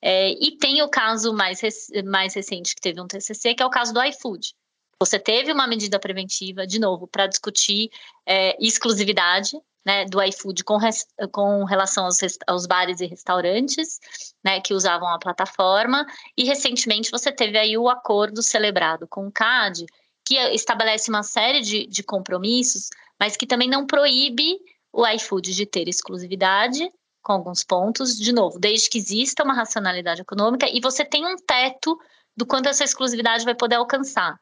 É, 0.00 0.30
e 0.30 0.56
tem 0.58 0.82
o 0.82 0.88
caso 0.88 1.32
mais, 1.32 1.60
mais 2.04 2.34
recente 2.34 2.74
que 2.74 2.80
teve 2.80 3.00
um 3.00 3.06
TCC, 3.06 3.54
que 3.54 3.62
é 3.62 3.66
o 3.66 3.70
caso 3.70 3.94
do 3.94 4.02
iFood. 4.02 4.54
Você 4.98 5.18
teve 5.18 5.52
uma 5.52 5.66
medida 5.66 5.98
preventiva, 5.98 6.66
de 6.66 6.78
novo, 6.78 7.06
para 7.06 7.26
discutir 7.26 7.90
é, 8.26 8.56
exclusividade, 8.64 9.56
né, 9.84 10.04
do 10.04 10.22
iFood 10.22 10.64
com, 10.64 10.76
res, 10.76 11.06
com 11.32 11.64
relação 11.64 12.04
aos, 12.04 12.18
aos, 12.46 12.66
bares 12.66 13.00
e 13.00 13.06
restaurantes, 13.06 13.98
né, 14.44 14.60
que 14.60 14.74
usavam 14.74 15.08
a 15.08 15.18
plataforma, 15.18 16.06
e 16.36 16.44
recentemente 16.44 17.10
você 17.10 17.32
teve 17.32 17.58
aí 17.58 17.76
o 17.76 17.88
acordo 17.88 18.42
celebrado 18.42 19.06
com 19.08 19.26
o 19.26 19.32
CAD, 19.32 19.86
que 20.24 20.36
estabelece 20.36 21.10
uma 21.10 21.22
série 21.22 21.60
de, 21.60 21.86
de 21.86 22.02
compromissos, 22.02 22.88
mas 23.18 23.36
que 23.36 23.46
também 23.46 23.68
não 23.68 23.86
proíbe 23.86 24.58
o 24.92 25.06
iFood 25.06 25.54
de 25.54 25.66
ter 25.66 25.88
exclusividade, 25.88 26.88
com 27.22 27.32
alguns 27.32 27.62
pontos, 27.62 28.18
de 28.18 28.32
novo, 28.32 28.58
desde 28.58 28.90
que 28.90 28.98
exista 28.98 29.44
uma 29.44 29.54
racionalidade 29.54 30.22
econômica 30.22 30.68
e 30.68 30.80
você 30.80 31.04
tem 31.04 31.24
um 31.24 31.36
teto 31.36 31.98
do 32.36 32.44
quanto 32.44 32.68
essa 32.68 32.84
exclusividade 32.84 33.44
vai 33.44 33.54
poder 33.54 33.76
alcançar, 33.76 34.38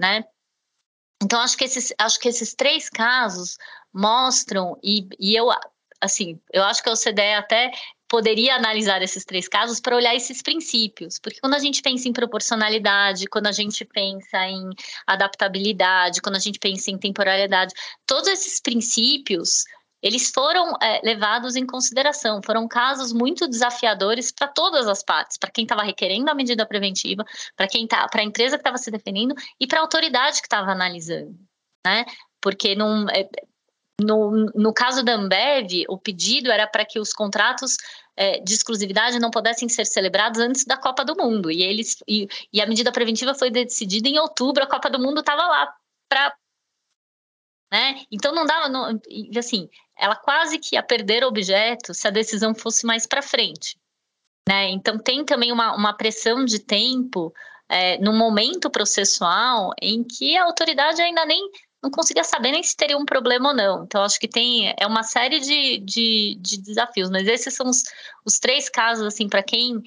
né? 0.00 0.24
Então, 1.22 1.40
acho 1.40 1.56
que 1.56 1.64
esses, 1.64 1.92
acho 1.98 2.18
que 2.18 2.28
esses 2.28 2.54
três 2.54 2.88
casos 2.88 3.56
mostram, 3.96 4.78
e, 4.82 5.08
e 5.18 5.34
eu, 5.34 5.48
assim, 6.00 6.38
eu 6.52 6.62
acho 6.62 6.82
que 6.82 6.88
a 6.88 6.92
OCDE 6.92 7.34
até 7.34 7.72
poderia 8.08 8.54
analisar 8.54 9.02
esses 9.02 9.24
três 9.24 9.48
casos 9.48 9.80
para 9.80 9.96
olhar 9.96 10.14
esses 10.14 10.42
princípios, 10.42 11.18
porque 11.18 11.40
quando 11.40 11.54
a 11.54 11.58
gente 11.58 11.82
pensa 11.82 12.08
em 12.08 12.12
proporcionalidade, 12.12 13.26
quando 13.26 13.46
a 13.46 13.52
gente 13.52 13.84
pensa 13.84 14.46
em 14.46 14.70
adaptabilidade, 15.06 16.20
quando 16.20 16.36
a 16.36 16.40
gente 16.40 16.58
pensa 16.58 16.90
em 16.90 16.98
temporalidade, 16.98 17.74
todos 18.06 18.28
esses 18.28 18.60
princípios 18.60 19.64
eles 20.02 20.30
foram 20.30 20.74
é, 20.80 21.00
levados 21.02 21.56
em 21.56 21.66
consideração. 21.66 22.40
Foram 22.44 22.68
casos 22.68 23.12
muito 23.12 23.48
desafiadores 23.48 24.30
para 24.30 24.46
todas 24.46 24.86
as 24.86 25.02
partes, 25.02 25.36
para 25.38 25.50
quem 25.50 25.64
estava 25.64 25.82
requerendo 25.82 26.30
a 26.30 26.34
medida 26.34 26.66
preventiva, 26.66 27.24
para 27.56 27.66
quem 27.66 27.88
tá, 27.88 28.06
para 28.06 28.20
a 28.20 28.24
empresa 28.24 28.56
que 28.56 28.60
estava 28.60 28.78
se 28.78 28.90
defendendo 28.90 29.34
e 29.58 29.66
para 29.66 29.80
a 29.80 29.82
autoridade 29.82 30.40
que 30.40 30.46
estava 30.46 30.70
analisando, 30.70 31.34
né? 31.84 32.04
Porque 32.40 32.76
num, 32.76 33.08
é, 33.08 33.28
no, 34.00 34.46
no 34.54 34.74
caso 34.74 35.02
da 35.02 35.14
Ambev, 35.14 35.84
o 35.88 35.98
pedido 35.98 36.50
era 36.50 36.66
para 36.66 36.84
que 36.84 36.98
os 36.98 37.12
contratos 37.12 37.76
é, 38.16 38.40
de 38.40 38.52
exclusividade 38.52 39.18
não 39.18 39.30
pudessem 39.30 39.68
ser 39.68 39.86
celebrados 39.86 40.40
antes 40.40 40.64
da 40.64 40.76
Copa 40.76 41.04
do 41.04 41.16
Mundo. 41.16 41.50
E 41.50 41.62
eles 41.62 41.96
e, 42.06 42.28
e 42.52 42.60
a 42.60 42.66
medida 42.66 42.92
preventiva 42.92 43.34
foi 43.34 43.50
decidida 43.50 44.08
em 44.08 44.18
outubro, 44.18 44.62
a 44.62 44.68
Copa 44.68 44.90
do 44.90 44.98
Mundo 44.98 45.20
estava 45.20 45.46
lá 45.46 45.74
para 46.08 46.34
né? 47.72 48.04
Então 48.12 48.32
não 48.32 48.46
dava, 48.46 48.68
não, 48.68 49.00
assim, 49.36 49.68
ela 49.98 50.14
quase 50.14 50.58
que 50.58 50.76
ia 50.76 50.82
perder 50.82 51.24
o 51.24 51.28
objeto 51.28 51.92
se 51.92 52.06
a 52.06 52.12
decisão 52.12 52.54
fosse 52.54 52.86
mais 52.86 53.06
para 53.06 53.20
frente. 53.20 53.76
Né? 54.48 54.70
Então 54.70 54.98
tem 54.98 55.24
também 55.24 55.50
uma, 55.50 55.74
uma 55.74 55.92
pressão 55.92 56.44
de 56.44 56.60
tempo 56.60 57.34
é, 57.68 57.98
no 57.98 58.12
momento 58.12 58.70
processual 58.70 59.72
em 59.82 60.04
que 60.04 60.36
a 60.36 60.44
autoridade 60.44 61.02
ainda 61.02 61.24
nem 61.24 61.50
não 61.86 61.90
conseguia 61.90 62.24
saber 62.24 62.50
nem 62.50 62.62
se 62.62 62.76
teria 62.76 62.98
um 62.98 63.04
problema 63.04 63.50
ou 63.50 63.54
não. 63.54 63.84
Então, 63.84 64.02
acho 64.02 64.18
que 64.18 64.28
tem 64.28 64.74
é 64.76 64.86
uma 64.86 65.04
série 65.04 65.38
de, 65.40 65.78
de, 65.78 66.36
de 66.40 66.60
desafios, 66.60 67.08
mas 67.10 67.28
esses 67.28 67.54
são 67.54 67.68
os, 67.68 67.84
os 68.24 68.38
três 68.38 68.68
casos, 68.68 69.06
assim, 69.06 69.28
para 69.28 69.42
quem 69.42 69.80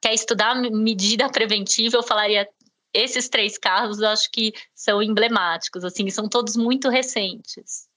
quer 0.00 0.12
estudar 0.12 0.54
medida 0.54 1.28
preventiva, 1.32 1.96
eu 1.96 2.02
falaria 2.02 2.46
esses 2.92 3.28
três 3.28 3.58
casos 3.58 4.00
eu 4.00 4.08
acho 4.08 4.30
que 4.30 4.52
são 4.74 5.02
emblemáticos, 5.02 5.84
assim, 5.84 6.08
são 6.10 6.28
todos 6.28 6.56
muito 6.56 6.88
recentes. 6.88 7.87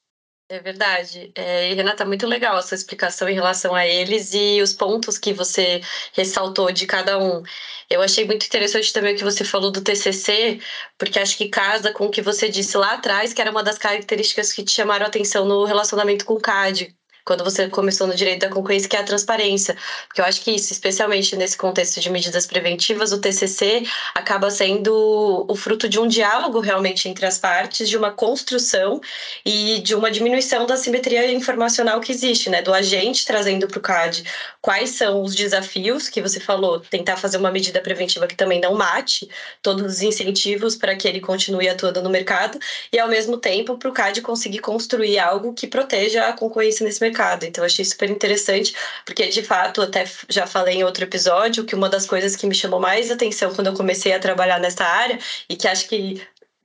É 0.53 0.59
verdade. 0.59 1.31
É, 1.33 1.73
Renata, 1.73 2.03
muito 2.03 2.27
legal 2.27 2.57
a 2.57 2.61
sua 2.61 2.75
explicação 2.75 3.29
em 3.29 3.33
relação 3.33 3.73
a 3.73 3.87
eles 3.87 4.33
e 4.33 4.61
os 4.61 4.73
pontos 4.73 5.17
que 5.17 5.31
você 5.31 5.79
ressaltou 6.11 6.69
de 6.73 6.85
cada 6.85 7.17
um. 7.17 7.41
Eu 7.89 8.01
achei 8.01 8.25
muito 8.25 8.45
interessante 8.45 8.91
também 8.91 9.13
o 9.13 9.17
que 9.17 9.23
você 9.23 9.45
falou 9.45 9.71
do 9.71 9.81
TCC, 9.81 10.59
porque 10.97 11.19
acho 11.19 11.37
que 11.37 11.47
casa 11.47 11.93
com 11.93 12.05
o 12.07 12.11
que 12.11 12.21
você 12.21 12.49
disse 12.49 12.75
lá 12.75 12.93
atrás, 12.95 13.31
que 13.31 13.39
era 13.39 13.49
uma 13.49 13.63
das 13.63 13.77
características 13.77 14.51
que 14.51 14.61
te 14.63 14.71
chamaram 14.71 15.05
a 15.05 15.07
atenção 15.07 15.45
no 15.45 15.63
relacionamento 15.63 16.25
com 16.25 16.33
o 16.33 16.41
CAD, 16.41 16.93
quando 17.23 17.43
você 17.43 17.67
começou 17.69 18.07
no 18.07 18.15
direito 18.15 18.41
da 18.41 18.49
concorrência, 18.49 18.89
que 18.89 18.95
é 18.95 18.99
a 18.99 19.03
transparência. 19.03 19.75
Porque 20.07 20.21
eu 20.21 20.25
acho 20.25 20.41
que 20.41 20.51
isso, 20.51 20.71
especialmente 20.73 21.35
nesse 21.35 21.57
contexto 21.57 21.99
de 21.99 22.09
medidas 22.09 22.45
preventivas, 22.45 23.11
o 23.11 23.19
TCC 23.19 23.83
acaba 24.13 24.49
sendo 24.49 25.45
o 25.47 25.55
fruto 25.55 25.87
de 25.87 25.99
um 25.99 26.07
diálogo 26.07 26.59
realmente 26.59 27.07
entre 27.07 27.25
as 27.25 27.37
partes, 27.37 27.87
de 27.87 27.97
uma 27.97 28.11
construção 28.11 28.99
e 29.45 29.79
de 29.79 29.95
uma 29.95 30.09
diminuição 30.09 30.65
da 30.65 30.75
simetria 30.75 31.31
informacional 31.31 31.99
que 31.99 32.11
existe, 32.11 32.49
né? 32.49 32.61
Do 32.61 32.73
agente 32.73 33.25
trazendo 33.25 33.67
para 33.67 33.79
o 33.79 33.81
CAD 33.81 34.23
quais 34.61 34.91
são 34.91 35.21
os 35.21 35.35
desafios 35.35 36.09
que 36.09 36.21
você 36.21 36.39
falou, 36.39 36.79
tentar 36.79 37.17
fazer 37.17 37.37
uma 37.37 37.51
medida 37.51 37.81
preventiva 37.81 38.27
que 38.27 38.35
também 38.35 38.59
não 38.59 38.75
mate 38.75 39.29
todos 39.61 39.85
os 39.85 40.01
incentivos 40.01 40.75
para 40.75 40.95
que 40.95 41.07
ele 41.07 41.19
continue 41.19 41.69
atuando 41.69 42.01
no 42.01 42.09
mercado 42.09 42.59
e, 42.91 42.99
ao 42.99 43.07
mesmo 43.07 43.37
tempo, 43.37 43.77
para 43.77 43.89
o 43.89 43.93
CAD 43.93 44.21
conseguir 44.21 44.59
construir 44.59 45.19
algo 45.19 45.53
que 45.53 45.67
proteja 45.67 46.27
a 46.27 46.33
concorrência 46.33 46.83
nesse 46.83 47.01
mercado 47.01 47.10
mercado. 47.11 47.45
Então, 47.45 47.63
achei 47.63 47.83
super 47.85 48.09
interessante, 48.09 48.73
porque 49.05 49.27
de 49.29 49.43
fato, 49.43 49.81
até 49.81 50.05
já 50.29 50.47
falei 50.47 50.75
em 50.77 50.83
outro 50.83 51.03
episódio, 51.03 51.65
que 51.65 51.75
uma 51.75 51.89
das 51.89 52.05
coisas 52.05 52.35
que 52.35 52.47
me 52.47 52.55
chamou 52.55 52.79
mais 52.79 53.11
atenção 53.11 53.53
quando 53.53 53.67
eu 53.67 53.73
comecei 53.73 54.13
a 54.13 54.19
trabalhar 54.19 54.59
nessa 54.59 54.83
área, 54.85 55.19
e 55.49 55.55
que 55.55 55.67
acho 55.67 55.87
que 55.87 56.21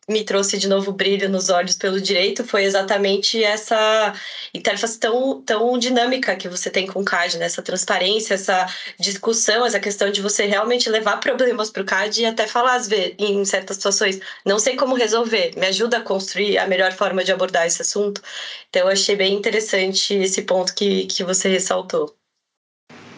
me 0.09 0.25
trouxe 0.25 0.57
de 0.57 0.69
novo 0.69 0.93
brilho 0.93 1.29
nos 1.29 1.51
olhos 1.51 1.77
pelo 1.77 2.01
direito 2.01 2.45
foi 2.45 2.65
exatamente 2.65 3.43
essa 3.43 4.15
interface 4.55 4.99
tão, 4.99 5.43
tão 5.43 5.77
dinâmica 5.79 6.37
que 6.37 6.49
você 6.49 6.71
tem 6.71 6.87
com 6.87 7.01
o 7.01 7.05
CAD, 7.05 7.39
né? 7.39 7.47
essa 7.47 7.61
transparência, 7.61 8.35
essa 8.35 8.67
discussão, 9.01 9.67
essa 9.67 9.81
questão 9.81 10.11
de 10.11 10.23
você 10.23 10.47
realmente 10.47 10.89
levar 10.89 11.19
problemas 11.19 11.71
para 11.71 11.83
o 11.83 11.87
CAD 11.87 12.23
e 12.23 12.27
até 12.27 12.47
falar, 12.47 12.77
às 12.77 12.87
vezes, 12.87 13.15
em 13.19 13.45
certas 13.45 13.77
situações, 13.77 14.21
não 14.45 14.59
sei 14.61 14.77
como 14.77 14.95
resolver, 14.95 15.53
me 15.57 15.67
ajuda 15.67 15.99
a 15.99 16.03
construir 16.03 16.59
a 16.59 16.67
melhor 16.67 16.93
forma 16.93 17.25
de 17.25 17.33
abordar 17.33 17.67
esse 17.67 17.83
assunto. 17.83 18.23
Então, 18.69 18.83
eu 18.83 18.89
achei 18.89 19.17
bem 19.17 19.35
interessante 19.35 20.15
esse 20.15 20.43
ponto 20.43 20.75
que, 20.75 21.07
que 21.07 21.25
você 21.25 21.49
ressaltou. 21.49 22.15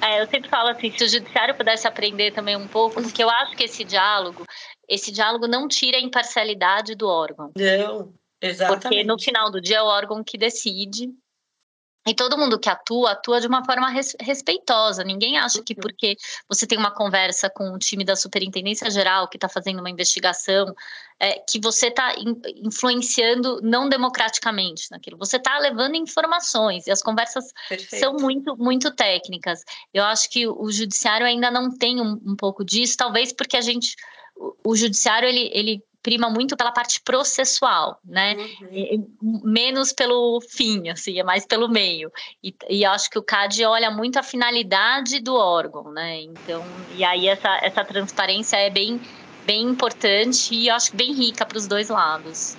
É, 0.00 0.22
eu 0.22 0.26
sempre 0.28 0.48
falo 0.48 0.68
assim, 0.68 0.90
se 0.96 1.04
o 1.04 1.08
judiciário 1.08 1.54
pudesse 1.56 1.86
aprender 1.86 2.32
também 2.32 2.56
um 2.56 2.68
pouco, 2.68 3.02
porque 3.02 3.22
eu 3.22 3.28
acho 3.28 3.56
que 3.56 3.64
esse 3.64 3.82
diálogo, 3.82 4.46
esse 4.88 5.12
diálogo 5.12 5.46
não 5.46 5.68
tira 5.68 5.98
a 5.98 6.00
imparcialidade 6.00 6.94
do 6.94 7.06
órgão. 7.06 7.52
Não, 7.56 8.12
exatamente. 8.40 8.82
Porque 8.82 9.04
no 9.04 9.18
final 9.18 9.50
do 9.50 9.60
dia 9.60 9.78
é 9.78 9.82
o 9.82 9.86
órgão 9.86 10.24
que 10.24 10.38
decide. 10.38 11.12
E 12.06 12.14
todo 12.14 12.38
mundo 12.38 12.58
que 12.58 12.70
atua, 12.70 13.10
atua 13.10 13.38
de 13.38 13.46
uma 13.46 13.62
forma 13.62 13.90
res, 13.90 14.16
respeitosa. 14.18 15.04
Ninguém 15.04 15.36
acha 15.36 15.62
que 15.62 15.74
porque 15.74 16.16
você 16.48 16.66
tem 16.66 16.78
uma 16.78 16.90
conversa 16.90 17.50
com 17.50 17.70
o 17.72 17.78
time 17.78 18.02
da 18.02 18.16
Superintendência 18.16 18.90
Geral 18.90 19.28
que 19.28 19.36
está 19.36 19.46
fazendo 19.46 19.80
uma 19.80 19.90
investigação, 19.90 20.74
é, 21.20 21.38
que 21.40 21.60
você 21.60 21.88
está 21.88 22.14
in, 22.16 22.40
influenciando 22.64 23.60
não 23.62 23.90
democraticamente 23.90 24.90
naquilo. 24.90 25.18
Você 25.18 25.36
está 25.36 25.58
levando 25.58 25.96
informações 25.96 26.86
e 26.86 26.90
as 26.90 27.02
conversas 27.02 27.52
Perfeito. 27.68 28.02
são 28.02 28.14
muito, 28.14 28.56
muito 28.56 28.90
técnicas. 28.90 29.62
Eu 29.92 30.04
acho 30.04 30.30
que 30.30 30.48
o 30.48 30.70
judiciário 30.70 31.26
ainda 31.26 31.50
não 31.50 31.76
tem 31.76 32.00
um, 32.00 32.18
um 32.24 32.36
pouco 32.36 32.64
disso, 32.64 32.96
talvez 32.96 33.34
porque 33.34 33.56
a 33.56 33.60
gente 33.60 33.94
o 34.64 34.76
judiciário 34.76 35.28
ele, 35.28 35.50
ele 35.52 35.82
prima 36.02 36.30
muito 36.30 36.56
pela 36.56 36.72
parte 36.72 37.00
processual, 37.00 37.98
né? 38.04 38.34
Uhum. 38.62 39.40
Menos 39.44 39.92
pelo 39.92 40.40
fim, 40.40 40.88
assim, 40.88 41.18
é 41.18 41.24
mais 41.24 41.44
pelo 41.44 41.68
meio. 41.68 42.10
E, 42.42 42.54
e 42.68 42.84
acho 42.84 43.10
que 43.10 43.18
o 43.18 43.22
CAD 43.22 43.64
olha 43.64 43.90
muito 43.90 44.18
a 44.18 44.22
finalidade 44.22 45.20
do 45.20 45.34
órgão, 45.34 45.90
né? 45.90 46.22
Então, 46.22 46.64
e 46.96 47.04
aí 47.04 47.26
essa, 47.26 47.58
essa 47.62 47.84
transparência 47.84 48.56
é 48.56 48.70
bem, 48.70 49.00
bem 49.44 49.62
importante 49.62 50.54
e 50.54 50.70
acho 50.70 50.94
bem 50.94 51.12
rica 51.12 51.44
para 51.44 51.58
os 51.58 51.66
dois 51.66 51.88
lados. 51.88 52.56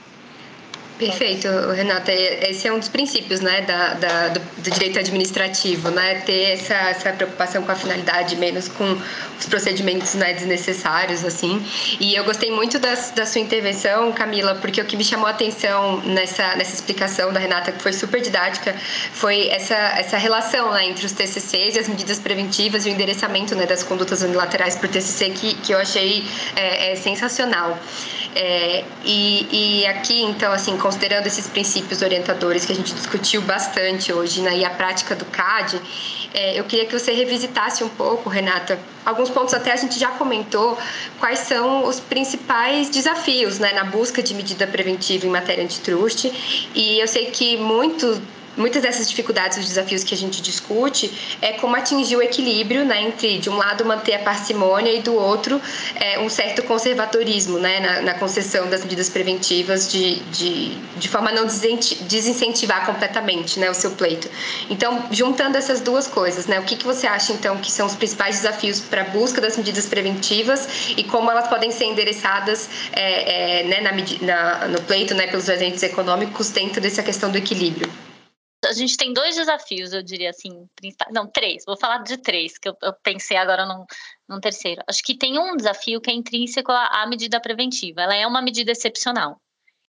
Perfeito, 1.00 1.48
Renata. 1.74 2.12
Esse 2.12 2.68
é 2.68 2.74
um 2.74 2.78
dos 2.78 2.90
princípios 2.90 3.40
né, 3.40 3.62
da, 3.62 3.94
da 3.94 4.28
do, 4.28 4.40
do, 4.40 4.70
direito 4.70 5.00
administrativo, 5.00 5.90
né? 5.90 6.16
ter 6.26 6.52
essa, 6.52 6.74
essa 6.74 7.14
preocupação 7.14 7.64
com 7.64 7.72
a 7.72 7.76
finalidade, 7.76 8.36
menos 8.36 8.68
com 8.68 8.98
os 9.40 9.46
procedimentos 9.46 10.14
né, 10.16 10.34
desnecessários. 10.34 11.24
assim. 11.24 11.66
E 12.02 12.14
eu 12.14 12.26
gostei 12.26 12.52
muito 12.52 12.78
das, 12.78 13.12
da 13.12 13.26
sua 13.26 13.40
intervenção, 13.40 14.12
Camila, 14.12 14.56
porque 14.56 14.82
o 14.82 14.86
que 14.86 14.98
me 14.98 15.06
chamou 15.06 15.28
a 15.28 15.30
atenção 15.30 16.02
nessa, 16.02 16.58
nessa 16.58 16.76
explicação 16.76 17.32
da 17.32 17.40
Renata, 17.40 17.72
que 17.72 17.82
foi 17.82 17.94
super 17.94 18.20
didática, 18.20 18.76
foi 19.14 19.48
essa, 19.48 19.76
essa 19.76 20.18
relação 20.18 20.74
né, 20.74 20.86
entre 20.86 21.06
os 21.06 21.14
TCCs 21.14 21.76
e 21.76 21.80
as 21.80 21.88
medidas 21.88 22.20
preventivas 22.20 22.86
e 22.86 22.90
o 22.90 22.92
endereçamento 22.92 23.56
né, 23.56 23.66
das 23.66 23.84
condutas 23.84 24.22
unilaterais 24.22 24.76
por 24.76 24.90
TCC, 24.90 25.30
que, 25.30 25.54
que 25.54 25.74
eu 25.74 25.78
achei 25.78 26.26
é, 26.58 26.92
é 26.92 26.96
sensacional. 26.98 27.80
É, 28.36 28.84
e, 29.04 29.82
e 29.82 29.88
aqui, 29.88 30.22
então, 30.22 30.52
assim, 30.52 30.78
considerando 30.78 31.26
esses 31.26 31.48
princípios 31.48 32.02
orientadores 32.02 32.66
que 32.66 32.72
a 32.72 32.76
gente 32.76 32.94
discutiu 32.94 33.42
bastante 33.42 34.14
hoje 34.14 34.42
né, 34.42 34.58
e 34.58 34.66
a 34.66 34.70
prática 34.70 35.16
do 35.16 35.26
CAD, 35.26 35.82
é, 36.34 36.60
eu 36.60 36.64
queria 36.64 36.86
que 36.86 36.98
você 36.98 37.12
revisitasse 37.12 37.84
um 37.84 37.90
pouco, 37.90 38.30
Renata, 38.30 38.80
alguns 39.04 39.30
pontos 39.30 39.54
até 39.54 39.72
a 39.72 39.76
gente 39.76 40.00
já 40.00 40.10
comentou, 40.10 40.78
quais 41.20 41.40
são 41.40 41.86
os 41.86 42.00
principais 42.00 42.90
desafios 42.90 43.58
né, 43.58 43.74
na 43.74 43.86
busca 43.86 44.22
de 44.22 44.34
medida 44.36 44.68
preventiva 44.68 45.26
em 45.26 45.30
matéria 45.30 45.64
antitruste. 45.64 46.70
E 46.76 47.00
eu 47.00 47.08
sei 47.08 47.32
que 47.32 47.58
muito 47.58 48.22
muitas 48.60 48.82
dessas 48.82 49.10
dificuldades, 49.10 49.58
os 49.58 49.66
desafios 49.66 50.04
que 50.04 50.14
a 50.14 50.18
gente 50.18 50.42
discute, 50.42 51.38
é 51.42 51.54
como 51.54 51.76
atingir 51.76 52.18
o 52.18 52.22
equilíbrio, 52.22 52.86
né, 52.86 53.02
entre 53.02 53.40
de 53.40 53.50
um 53.50 53.58
lado 53.58 53.86
manter 53.86 54.16
a 54.16 54.20
parcimônia 54.20 54.92
e 54.92 55.02
do 55.02 55.16
outro 55.16 55.60
é, 55.96 56.20
um 56.20 56.30
certo 56.30 56.62
conservadorismo, 56.64 57.58
né, 57.58 57.80
na, 57.80 58.02
na 58.02 58.14
concessão 58.16 58.70
das 58.70 58.84
medidas 58.84 59.10
preventivas 59.10 59.90
de, 59.90 60.16
de, 60.32 60.76
de 60.98 61.08
forma 61.08 61.30
a 61.30 61.34
não 61.34 61.46
desincentivar 61.46 62.86
completamente, 62.86 63.60
né, 63.60 63.70
o 63.70 63.74
seu 63.74 63.92
pleito. 63.92 64.30
Então, 64.70 65.06
juntando 65.10 65.58
essas 65.58 65.80
duas 65.80 66.08
coisas, 66.08 66.46
né, 66.46 66.60
o 66.60 66.64
que, 66.64 66.76
que 66.76 66.86
você 66.86 67.08
acha 67.08 67.32
então 67.32 67.58
que 67.58 67.72
são 67.72 67.88
os 67.88 67.96
principais 67.96 68.38
desafios 68.38 68.82
para 68.82 69.02
a 69.02 69.06
busca 69.06 69.40
das 69.40 69.56
medidas 69.56 69.86
preventivas 69.86 70.90
e 70.98 71.04
como 71.04 71.32
elas 71.32 71.48
podem 71.48 71.72
ser 71.72 71.86
endereçadas 71.86 72.70
é, 72.92 73.62
é, 73.62 73.64
né, 73.64 73.82
na, 73.82 73.92
na, 74.26 74.68
no 74.68 74.82
pleito, 74.82 75.14
né, 75.14 75.28
pelos 75.28 75.50
agentes 75.50 75.82
econômicos 75.84 76.50
dentro 76.50 76.82
dessa 76.82 77.02
questão 77.02 77.32
do 77.32 77.38
equilíbrio? 77.38 77.90
A 78.70 78.74
gente 78.74 78.96
tem 78.96 79.12
dois 79.12 79.36
desafios, 79.36 79.92
eu 79.94 80.04
diria 80.04 80.30
assim. 80.30 80.70
Não, 81.12 81.28
três. 81.28 81.64
Vou 81.66 81.76
falar 81.76 82.04
de 82.04 82.18
três, 82.18 82.58
que 82.58 82.70
eu, 82.70 82.78
eu 82.84 82.94
pensei 83.04 83.36
agora 83.36 83.66
num, 83.66 83.84
num, 84.28 84.40
terceiro. 84.40 84.84
Acho 84.88 85.02
que 85.04 85.18
tem 85.18 85.40
um 85.40 85.58
desafio 85.58 86.00
que 86.00 86.12
é 86.12 86.14
intrínseco 86.14 86.72
à, 86.72 87.02
à, 87.02 87.08
medida 87.08 87.42
preventiva. 87.42 88.02
Ela 88.02 88.16
é 88.16 88.28
uma 88.28 88.42
medida 88.42 88.72
excepcional. 88.72 89.42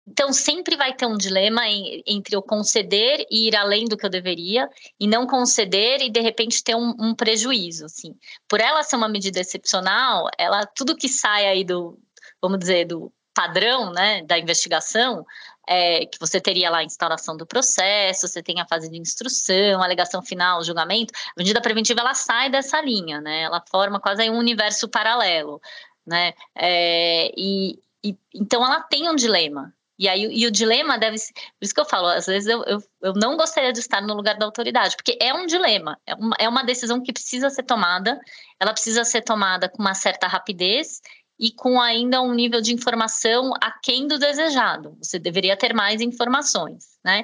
Então, 0.08 0.32
sempre 0.32 0.78
vai 0.78 0.94
ter 0.94 1.08
um 1.08 1.18
dilema 1.18 1.68
em, 1.68 2.04
entre 2.06 2.36
eu 2.36 2.42
conceder 2.42 3.26
e 3.32 3.48
ir 3.48 3.56
além 3.56 3.86
do 3.86 3.98
que 3.98 4.06
eu 4.06 4.10
deveria, 4.10 4.70
e 5.00 5.08
não 5.08 5.26
conceder 5.26 6.02
e, 6.02 6.10
de 6.10 6.22
repente, 6.22 6.64
ter 6.64 6.76
um, 6.76 6.94
um 7.00 7.16
prejuízo. 7.16 7.86
Assim. 7.86 8.16
Por 8.48 8.62
ela 8.62 8.84
ser 8.84 8.96
uma 8.96 9.10
medida 9.10 9.40
excepcional, 9.40 10.30
ela 10.38 10.68
tudo 10.68 10.96
que 10.96 11.10
sai 11.10 11.48
aí 11.48 11.64
do, 11.64 12.00
vamos 12.40 12.60
dizer, 12.60 12.86
do 12.86 13.12
padrão 13.38 13.92
né, 13.92 14.24
da 14.24 14.40
investigação, 14.40 15.24
é, 15.68 16.08
que 16.08 16.20
você 16.20 16.42
teria 16.42 16.72
lá 16.72 16.80
a 16.80 16.84
instauração 16.84 17.38
do 17.38 17.46
processo, 17.46 18.28
você 18.28 18.42
tem 18.42 18.60
a 18.60 18.66
fase 18.66 18.90
de 18.90 18.98
instrução, 18.98 19.84
alegação 19.84 20.24
final, 20.24 20.64
julgamento. 20.64 21.14
A 21.14 21.34
medida 21.38 21.62
preventiva 21.62 22.00
ela 22.00 22.16
sai 22.16 22.50
dessa 22.50 22.82
linha, 22.82 23.22
né? 23.22 23.42
Ela 23.44 23.64
forma 23.70 24.00
quase 24.00 24.28
um 24.28 24.38
universo 24.40 24.90
paralelo, 24.90 25.62
né? 26.04 26.34
É, 26.56 27.32
e, 27.38 27.78
e, 28.04 28.18
então 28.34 28.66
ela 28.66 28.82
tem 28.82 29.08
um 29.08 29.16
dilema. 29.16 29.72
E 30.00 30.08
aí 30.08 30.28
e 30.32 30.48
o 30.48 30.52
dilema 30.52 30.98
deve 30.98 31.20
ser. 31.20 31.34
Por 31.34 31.62
isso 31.62 31.74
que 31.76 31.82
eu 31.82 31.86
falo, 31.86 32.08
às 32.08 32.26
vezes 32.26 32.50
eu, 32.50 32.64
eu, 32.64 32.80
eu 33.04 33.14
não 33.14 33.38
gostaria 33.38 33.72
de 33.72 33.80
estar 33.80 34.02
no 34.02 34.16
lugar 34.16 34.36
da 34.36 34.46
autoridade, 34.46 34.96
porque 34.96 35.16
é 35.22 35.32
um 35.32 35.46
dilema, 35.46 36.00
é 36.08 36.16
uma, 36.16 36.36
é 36.40 36.50
uma 36.50 36.64
decisão 36.64 37.04
que 37.04 37.14
precisa 37.14 37.52
ser 37.52 37.64
tomada, 37.64 38.20
ela 38.60 38.74
precisa 38.74 39.04
ser 39.04 39.22
tomada 39.22 39.70
com 39.70 39.80
uma 39.80 39.94
certa 39.94 40.28
rapidez 40.28 41.02
e 41.40 41.52
com 41.52 41.80
ainda 41.80 42.22
um 42.22 42.34
nível 42.34 42.62
de 42.62 42.74
informação 42.74 43.54
aquém 43.62 44.08
do 44.08 44.18
desejado. 44.18 44.98
Você 45.02 45.20
deveria 45.20 45.56
ter 45.56 45.74
mais 45.74 46.02
informações, 46.02 46.98
né? 47.04 47.24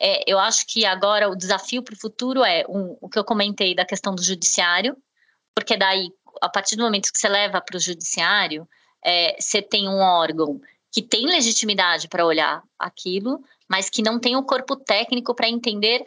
É, 0.00 0.22
eu 0.30 0.38
acho 0.38 0.64
que 0.66 0.84
agora 0.84 1.28
o 1.28 1.36
desafio 1.36 1.82
para 1.82 1.94
o 1.94 1.98
futuro 1.98 2.44
é 2.44 2.64
um, 2.68 2.96
o 3.00 3.08
que 3.08 3.18
eu 3.18 3.24
comentei 3.24 3.74
da 3.74 3.84
questão 3.84 4.14
do 4.14 4.22
judiciário, 4.22 4.96
porque 5.54 5.76
daí, 5.76 6.08
a 6.40 6.48
partir 6.48 6.76
do 6.76 6.84
momento 6.84 7.12
que 7.12 7.18
você 7.18 7.28
leva 7.28 7.60
para 7.60 7.76
o 7.76 7.80
judiciário, 7.80 8.68
é, 9.04 9.36
você 9.40 9.60
tem 9.60 9.88
um 9.88 9.98
órgão 9.98 10.60
que 10.92 11.02
tem 11.02 11.26
legitimidade 11.26 12.08
para 12.08 12.24
olhar 12.24 12.62
aquilo, 12.78 13.42
mas 13.68 13.90
que 13.90 14.02
não 14.02 14.18
tem 14.18 14.36
o 14.36 14.42
corpo 14.42 14.76
técnico 14.76 15.34
para 15.34 15.48
entender 15.48 16.02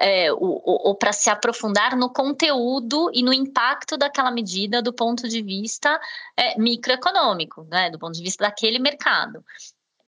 é, 0.00 0.30
ou, 0.32 0.94
para 0.96 1.12
se 1.12 1.30
aprofundar 1.30 1.96
no 1.96 2.12
conteúdo 2.12 3.10
e 3.14 3.22
no 3.22 3.32
impacto 3.32 3.96
daquela 3.96 4.30
medida 4.30 4.82
do 4.82 4.92
ponto 4.92 5.28
de 5.28 5.42
vista 5.42 5.98
é, 6.36 6.58
microeconômico, 6.58 7.64
né, 7.64 7.90
do 7.90 7.98
ponto 7.98 8.14
de 8.14 8.22
vista 8.22 8.44
daquele 8.44 8.78
mercado. 8.78 9.42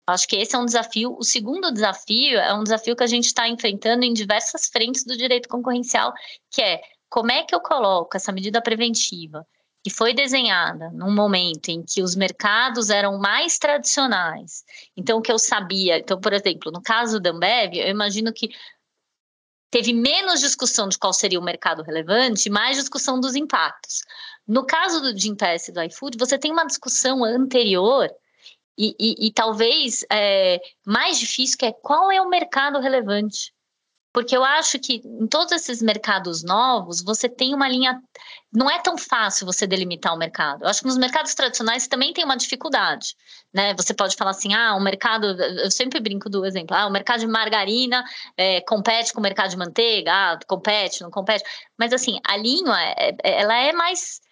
Acho 0.09 0.29
que 0.29 0.37
esse 0.37 0.55
é 0.55 0.59
um 0.59 0.65
desafio. 0.65 1.17
O 1.19 1.25
segundo 1.25 1.73
desafio 1.73 2.39
é 2.39 2.55
um 2.55 2.63
desafio 2.63 2.95
que 2.95 3.03
a 3.03 3.09
gente 3.09 3.27
está 3.27 3.49
enfrentando 3.49 4.05
em 4.05 4.15
diversas 4.15 4.67
frentes 4.69 5.05
do 5.05 5.17
direito 5.17 5.49
concorrencial, 5.49 6.13
que 6.51 6.63
é 6.63 6.81
como 7.09 7.33
é 7.33 7.43
que 7.43 7.55
eu 7.55 7.61
coloco 7.61 8.17
essa 8.17 8.33
medida 8.33 8.63
preventiva 8.63 9.45
que 9.87 9.91
foi 9.91 10.13
desenhada 10.13 10.91
num 10.91 11.15
momento 11.15 11.69
em 11.69 11.81
que 11.81 12.03
os 12.03 12.17
mercados 12.17 12.91
eram 12.91 13.19
mais 13.19 13.57
tradicionais. 13.57 14.65
Então, 14.97 15.19
o 15.19 15.23
que 15.23 15.31
eu 15.31 15.39
sabia, 15.39 15.99
então, 15.99 16.21
por 16.21 16.33
exemplo, 16.33 16.73
no 16.73 16.83
caso 16.83 17.21
da 17.21 17.31
Ambev, 17.31 17.77
eu 17.77 17.87
imagino 17.87 18.33
que 18.33 18.51
teve 19.71 19.93
menos 19.93 20.41
discussão 20.41 20.89
de 20.89 20.99
qual 20.99 21.13
seria 21.13 21.39
o 21.39 21.45
mercado 21.45 21.85
relevante, 21.85 22.51
mais 22.51 22.77
discussão 22.77 23.21
dos 23.21 23.37
impactos. 23.37 24.03
No 24.45 24.67
caso 24.67 25.01
do 25.01 25.17
Gimpass 25.17 25.69
e 25.69 25.73
do 25.73 25.81
iFood, 25.85 26.19
você 26.19 26.37
tem 26.37 26.51
uma 26.51 26.67
discussão 26.67 27.23
anterior 27.23 28.11
e, 28.77 28.93
e, 28.99 29.29
e 29.29 29.33
talvez 29.33 30.05
é, 30.11 30.61
mais 30.85 31.17
difícil, 31.17 31.59
que 31.59 31.67
é 31.67 31.73
qual 31.73 32.11
é 32.11 32.21
o 32.21 32.29
mercado 32.29 32.81
relevante. 32.81 33.55
Porque 34.17 34.35
eu 34.35 34.43
acho 34.43 34.79
que 34.79 35.03
em 35.05 35.27
todos 35.27 35.53
esses 35.53 35.83
mercados 35.83 36.43
novos, 36.43 37.05
você 37.05 37.29
tem 37.29 37.55
uma 37.55 37.69
linha. 37.69 38.03
Não 38.57 38.71
é 38.71 38.81
tão 38.81 38.97
fácil 38.97 39.45
você 39.45 39.67
delimitar 39.67 40.15
o 40.15 40.17
mercado. 40.17 40.65
Eu 40.65 40.69
acho 40.69 40.81
que 40.81 40.87
nos 40.87 40.97
mercados 40.97 41.35
tradicionais 41.35 41.87
também 41.87 42.15
tem 42.15 42.25
uma 42.25 42.39
dificuldade. 42.39 43.15
Né? 43.53 43.75
Você 43.75 43.93
pode 43.93 44.17
falar 44.17 44.31
assim: 44.31 44.55
ah, 44.55 44.75
o 44.75 44.81
mercado. 44.81 45.27
Eu 45.27 45.71
sempre 45.71 46.01
brinco 46.01 46.31
do 46.31 46.43
exemplo: 46.47 46.75
ah, 46.75 46.87
o 46.87 46.91
mercado 46.91 47.21
de 47.21 47.27
margarina 47.27 48.03
é, 48.35 48.63
compete 48.63 49.13
com 49.13 49.21
o 49.21 49.23
mercado 49.23 49.51
de 49.51 49.59
manteiga, 49.59 50.11
ah, 50.11 50.39
compete, 50.47 51.03
não 51.03 51.11
compete. 51.11 51.45
Mas 51.79 51.93
assim, 51.93 52.19
a 52.27 52.35
linha 52.39 52.73
é, 52.97 53.11
é, 53.23 53.43
ela 53.43 53.55
é 53.59 53.75
mais 53.75 54.23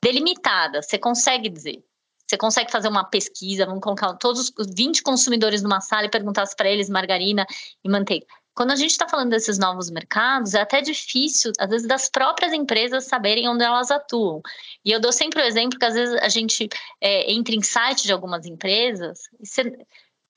delimitada, 0.00 0.80
você 0.80 0.96
consegue 0.96 1.48
dizer. 1.48 1.82
Você 2.28 2.36
consegue 2.36 2.70
fazer 2.70 2.86
uma 2.86 3.02
pesquisa, 3.02 3.66
vamos 3.66 3.80
colocar 3.82 4.14
todos 4.14 4.52
os 4.56 4.68
20 4.72 5.02
consumidores 5.02 5.62
numa 5.62 5.80
sala 5.80 6.06
e 6.06 6.10
perguntar 6.10 6.46
para 6.56 6.70
eles 6.70 6.88
margarina 6.88 7.44
e 7.82 7.88
manteiga 7.88 8.24
quando 8.54 8.70
a 8.70 8.76
gente 8.76 8.92
está 8.92 9.08
falando 9.08 9.30
desses 9.30 9.58
novos 9.58 9.90
mercados, 9.90 10.54
é 10.54 10.60
até 10.60 10.80
difícil, 10.80 11.52
às 11.58 11.68
vezes, 11.68 11.88
das 11.88 12.08
próprias 12.08 12.52
empresas 12.52 13.04
saberem 13.04 13.48
onde 13.48 13.64
elas 13.64 13.90
atuam. 13.90 14.40
E 14.84 14.92
eu 14.92 15.00
dou 15.00 15.12
sempre 15.12 15.42
o 15.42 15.44
exemplo 15.44 15.78
que, 15.78 15.84
às 15.84 15.94
vezes, 15.94 16.14
a 16.22 16.28
gente 16.28 16.68
é, 17.00 17.32
entra 17.32 17.54
em 17.54 17.62
site 17.62 18.04
de 18.04 18.12
algumas 18.12 18.46
empresas 18.46 19.22
e 19.40 19.46
você, 19.46 19.76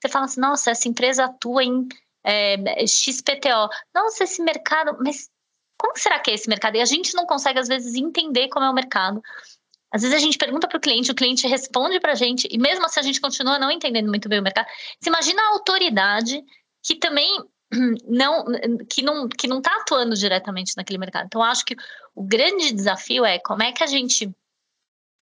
fala 0.09 0.25
assim: 0.25 0.41
nossa, 0.41 0.71
essa 0.71 0.87
empresa 0.87 1.25
atua 1.25 1.63
em 1.63 1.87
é, 2.23 2.87
XPTO. 2.87 3.69
Nossa, 3.93 4.23
esse 4.23 4.41
mercado, 4.41 4.97
mas 4.99 5.29
como 5.77 5.95
será 5.95 6.19
que 6.19 6.31
é 6.31 6.33
esse 6.33 6.49
mercado? 6.49 6.75
E 6.75 6.81
a 6.81 6.85
gente 6.85 7.13
não 7.13 7.27
consegue, 7.27 7.59
às 7.59 7.67
vezes, 7.67 7.93
entender 7.93 8.47
como 8.49 8.65
é 8.65 8.69
o 8.69 8.73
mercado. 8.73 9.21
Às 9.91 10.01
vezes 10.01 10.17
a 10.17 10.19
gente 10.19 10.37
pergunta 10.37 10.67
para 10.67 10.77
o 10.77 10.81
cliente, 10.81 11.11
o 11.11 11.15
cliente 11.15 11.47
responde 11.47 11.99
para 11.99 12.11
a 12.11 12.15
gente, 12.15 12.47
e 12.51 12.57
mesmo 12.57 12.85
assim 12.85 12.99
a 12.99 13.03
gente 13.03 13.21
continua 13.21 13.57
não 13.57 13.71
entendendo 13.71 14.09
muito 14.09 14.27
bem 14.27 14.39
o 14.39 14.43
mercado. 14.43 14.67
Você 14.99 15.09
imagina 15.09 15.41
a 15.41 15.53
autoridade 15.53 16.43
que 16.83 16.95
também 16.95 17.41
não 18.07 18.45
que 18.89 19.01
não 19.01 19.27
que 19.27 19.47
não 19.47 19.57
está 19.57 19.75
atuando 19.77 20.15
diretamente 20.15 20.73
naquele 20.77 20.97
mercado. 20.97 21.25
Então 21.25 21.43
acho 21.43 21.65
que 21.65 21.75
o 22.15 22.23
grande 22.23 22.71
desafio 22.71 23.25
é 23.25 23.39
como 23.39 23.63
é 23.63 23.71
que 23.71 23.83
a 23.83 23.87
gente 23.87 24.31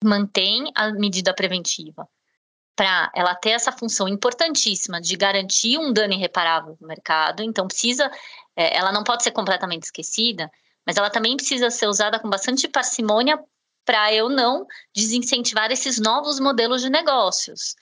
mantém 0.03 0.71
a 0.75 0.91
medida 0.91 1.33
preventiva 1.33 2.07
para 2.75 3.09
ela 3.15 3.33
ter 3.33 3.51
essa 3.51 3.71
função 3.71 4.07
importantíssima 4.07 4.99
de 4.99 5.15
garantir 5.15 5.77
um 5.77 5.93
dano 5.93 6.13
irreparável 6.13 6.77
no 6.79 6.87
mercado. 6.87 7.41
Então 7.41 7.67
precisa, 7.67 8.11
é, 8.55 8.77
ela 8.77 8.91
não 8.91 9.03
pode 9.03 9.23
ser 9.23 9.31
completamente 9.31 9.83
esquecida, 9.83 10.51
mas 10.85 10.97
ela 10.97 11.09
também 11.09 11.37
precisa 11.37 11.69
ser 11.69 11.87
usada 11.87 12.19
com 12.19 12.29
bastante 12.29 12.67
parcimônia 12.67 13.39
para 13.85 14.13
eu 14.13 14.29
não 14.29 14.65
desincentivar 14.93 15.71
esses 15.71 15.99
novos 15.99 16.39
modelos 16.39 16.81
de 16.81 16.89
negócios. 16.89 17.75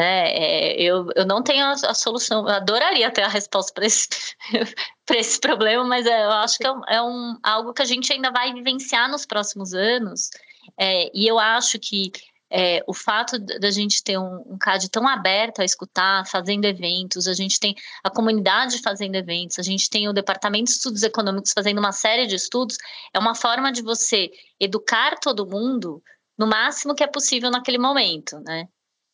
Né? 0.00 0.32
É, 0.32 0.82
eu, 0.82 1.08
eu 1.14 1.26
não 1.26 1.42
tenho 1.42 1.62
a, 1.62 1.72
a, 1.72 1.92
solução, 1.92 2.48
eu 2.48 2.54
adoraria 2.54 3.10
ter 3.10 3.20
a 3.20 3.28
resposta 3.28 3.70
para 3.74 3.84
esse, 3.84 4.08
esse 5.12 5.38
problema, 5.38 5.84
mas 5.84 6.06
é, 6.06 6.24
eu 6.24 6.30
acho 6.30 6.56
que 6.56 6.66
é, 6.66 6.72
um, 6.72 6.80
é 6.88 7.02
um, 7.02 7.36
algo 7.42 7.74
que 7.74 7.82
a 7.82 7.84
gente 7.84 8.10
ainda 8.10 8.30
vai 8.30 8.50
vivenciar 8.54 9.10
nos 9.10 9.26
próximos 9.26 9.74
anos. 9.74 10.30
É, 10.78 11.10
e 11.14 11.26
eu 11.26 11.38
acho 11.38 11.78
que 11.78 12.12
é, 12.50 12.82
o 12.86 12.94
fato 12.94 13.38
da 13.38 13.70
gente 13.70 14.02
ter 14.02 14.16
um, 14.16 14.42
um 14.46 14.56
CAD 14.58 14.88
tão 14.88 15.06
aberto 15.06 15.60
a 15.60 15.66
escutar, 15.66 16.26
fazendo 16.26 16.64
eventos, 16.64 17.28
a 17.28 17.34
gente 17.34 17.60
tem 17.60 17.74
a 18.02 18.08
comunidade 18.08 18.80
fazendo 18.80 19.16
eventos, 19.16 19.58
a 19.58 19.62
gente 19.62 19.90
tem 19.90 20.08
o 20.08 20.14
Departamento 20.14 20.64
de 20.64 20.70
Estudos 20.78 21.02
Econômicos 21.02 21.52
fazendo 21.52 21.78
uma 21.78 21.92
série 21.92 22.26
de 22.26 22.36
estudos, 22.36 22.78
é 23.12 23.18
uma 23.18 23.34
forma 23.34 23.70
de 23.70 23.82
você 23.82 24.30
educar 24.58 25.18
todo 25.20 25.46
mundo 25.46 26.02
no 26.38 26.46
máximo 26.46 26.94
que 26.94 27.04
é 27.04 27.06
possível 27.06 27.50
naquele 27.50 27.76
momento, 27.76 28.40
né? 28.40 28.66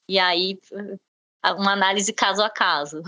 E 0.08 0.18
aí, 0.18 0.58
uma 1.56 1.72
análise 1.72 2.12
caso 2.12 2.42
a 2.42 2.50
caso. 2.50 3.02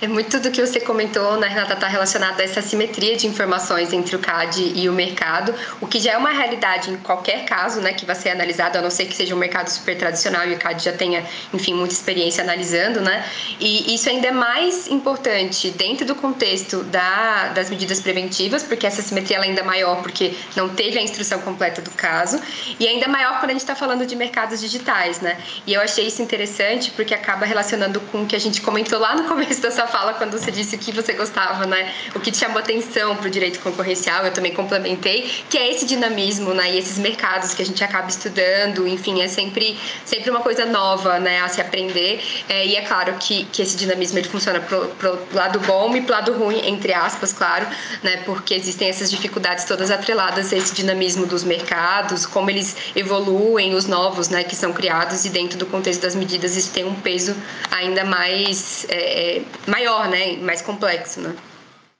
É 0.00 0.06
muito 0.06 0.38
do 0.38 0.50
que 0.50 0.64
você 0.64 0.78
comentou, 0.78 1.36
né, 1.38 1.48
Renata, 1.48 1.74
está 1.74 1.88
relacionado 1.88 2.40
a 2.40 2.44
essa 2.44 2.62
simetria 2.62 3.16
de 3.16 3.26
informações 3.26 3.92
entre 3.92 4.14
o 4.14 4.18
CAD 4.18 4.72
e 4.76 4.88
o 4.88 4.92
mercado, 4.92 5.52
o 5.80 5.86
que 5.86 5.98
já 5.98 6.12
é 6.12 6.16
uma 6.16 6.30
realidade 6.30 6.90
em 6.90 6.96
qualquer 6.98 7.44
caso, 7.44 7.80
né, 7.80 7.92
que 7.92 8.06
vai 8.06 8.14
ser 8.14 8.30
analisado, 8.30 8.78
a 8.78 8.82
não 8.82 8.90
ser 8.90 9.06
que 9.06 9.14
seja 9.14 9.34
um 9.34 9.38
mercado 9.38 9.68
super 9.68 9.96
tradicional 9.96 10.46
e 10.46 10.54
o 10.54 10.58
CAD 10.58 10.84
já 10.84 10.92
tenha, 10.92 11.24
enfim, 11.52 11.74
muita 11.74 11.94
experiência 11.94 12.44
analisando, 12.44 13.00
né, 13.00 13.24
e 13.58 13.92
isso 13.94 14.08
ainda 14.08 14.28
é 14.28 14.30
mais 14.30 14.86
importante 14.86 15.70
dentro 15.70 16.06
do 16.06 16.14
contexto 16.14 16.84
da, 16.84 17.48
das 17.48 17.68
medidas 17.68 18.00
preventivas, 18.00 18.62
porque 18.62 18.86
essa 18.86 19.02
simetria 19.02 19.38
ela 19.38 19.46
ainda 19.46 19.60
é 19.62 19.64
maior 19.64 20.00
porque 20.02 20.34
não 20.54 20.68
teve 20.68 20.98
a 20.98 21.02
instrução 21.02 21.40
completa 21.40 21.82
do 21.82 21.90
caso, 21.90 22.40
e 22.78 22.86
ainda 22.86 23.08
maior 23.08 23.40
quando 23.40 23.50
a 23.50 23.54
gente 23.54 23.62
está 23.62 23.74
falando 23.74 24.06
de 24.06 24.14
mercados 24.14 24.60
digitais, 24.60 25.20
né, 25.20 25.38
e 25.66 25.74
eu 25.74 25.80
achei 25.80 26.06
isso 26.06 26.22
interessante 26.22 26.92
porque 26.92 27.14
acaba 27.14 27.44
relacionando 27.44 28.00
com 28.00 28.22
o 28.22 28.26
que 28.26 28.36
a 28.36 28.40
gente 28.40 28.60
comentou 28.60 29.00
lá 29.00 29.16
no 29.16 29.24
começo 29.24 29.60
da 29.60 29.70
sua 29.78 29.86
fala 29.86 30.14
quando 30.14 30.32
você 30.32 30.50
disse 30.50 30.74
o 30.74 30.78
que 30.78 30.90
você 30.90 31.12
gostava, 31.12 31.64
né? 31.64 31.94
O 32.12 32.18
que 32.18 32.32
te 32.32 32.38
chamou 32.38 32.58
atenção 32.58 33.14
para 33.14 33.28
o 33.28 33.30
direito 33.30 33.60
concorrencial, 33.60 34.24
eu 34.24 34.32
também 34.32 34.52
complementei, 34.52 35.30
que 35.48 35.56
é 35.56 35.70
esse 35.70 35.86
dinamismo, 35.86 36.52
né? 36.52 36.72
E 36.72 36.78
esses 36.78 36.98
mercados 36.98 37.54
que 37.54 37.62
a 37.62 37.64
gente 37.64 37.82
acaba 37.84 38.08
estudando, 38.08 38.88
enfim, 38.88 39.22
é 39.22 39.28
sempre, 39.28 39.78
sempre 40.04 40.30
uma 40.30 40.40
coisa 40.40 40.66
nova, 40.66 41.20
né? 41.20 41.40
A 41.42 41.48
se 41.48 41.60
aprender. 41.60 42.20
É, 42.48 42.66
e 42.66 42.74
é 42.74 42.82
claro 42.82 43.14
que, 43.20 43.44
que 43.52 43.62
esse 43.62 43.76
dinamismo 43.76 44.18
ele 44.18 44.28
funciona 44.28 44.58
pro, 44.58 44.88
pro 44.98 45.18
lado 45.32 45.60
bom 45.60 45.94
e 45.94 46.00
pro 46.00 46.12
lado 46.12 46.32
ruim, 46.32 46.60
entre 46.66 46.92
aspas, 46.92 47.32
claro, 47.32 47.64
né? 48.02 48.22
Porque 48.26 48.54
existem 48.54 48.88
essas 48.88 49.08
dificuldades 49.08 49.64
todas 49.64 49.92
atreladas 49.92 50.52
a 50.52 50.56
esse 50.56 50.74
dinamismo 50.74 51.24
dos 51.24 51.44
mercados, 51.44 52.26
como 52.26 52.50
eles 52.50 52.74
evoluem, 52.96 53.76
os 53.76 53.86
novos, 53.86 54.28
né? 54.28 54.42
Que 54.42 54.56
são 54.56 54.72
criados 54.72 55.24
e 55.24 55.28
dentro 55.28 55.56
do 55.56 55.66
contexto 55.66 56.02
das 56.02 56.16
medidas 56.16 56.56
isso 56.56 56.72
tem 56.72 56.84
um 56.84 56.94
peso 56.96 57.36
ainda 57.70 58.04
mais 58.04 58.84
é, 58.88 59.36
é 59.36 59.42
maior, 59.68 60.08
né? 60.08 60.36
Mais 60.36 60.62
complexo, 60.62 61.20
né? 61.20 61.36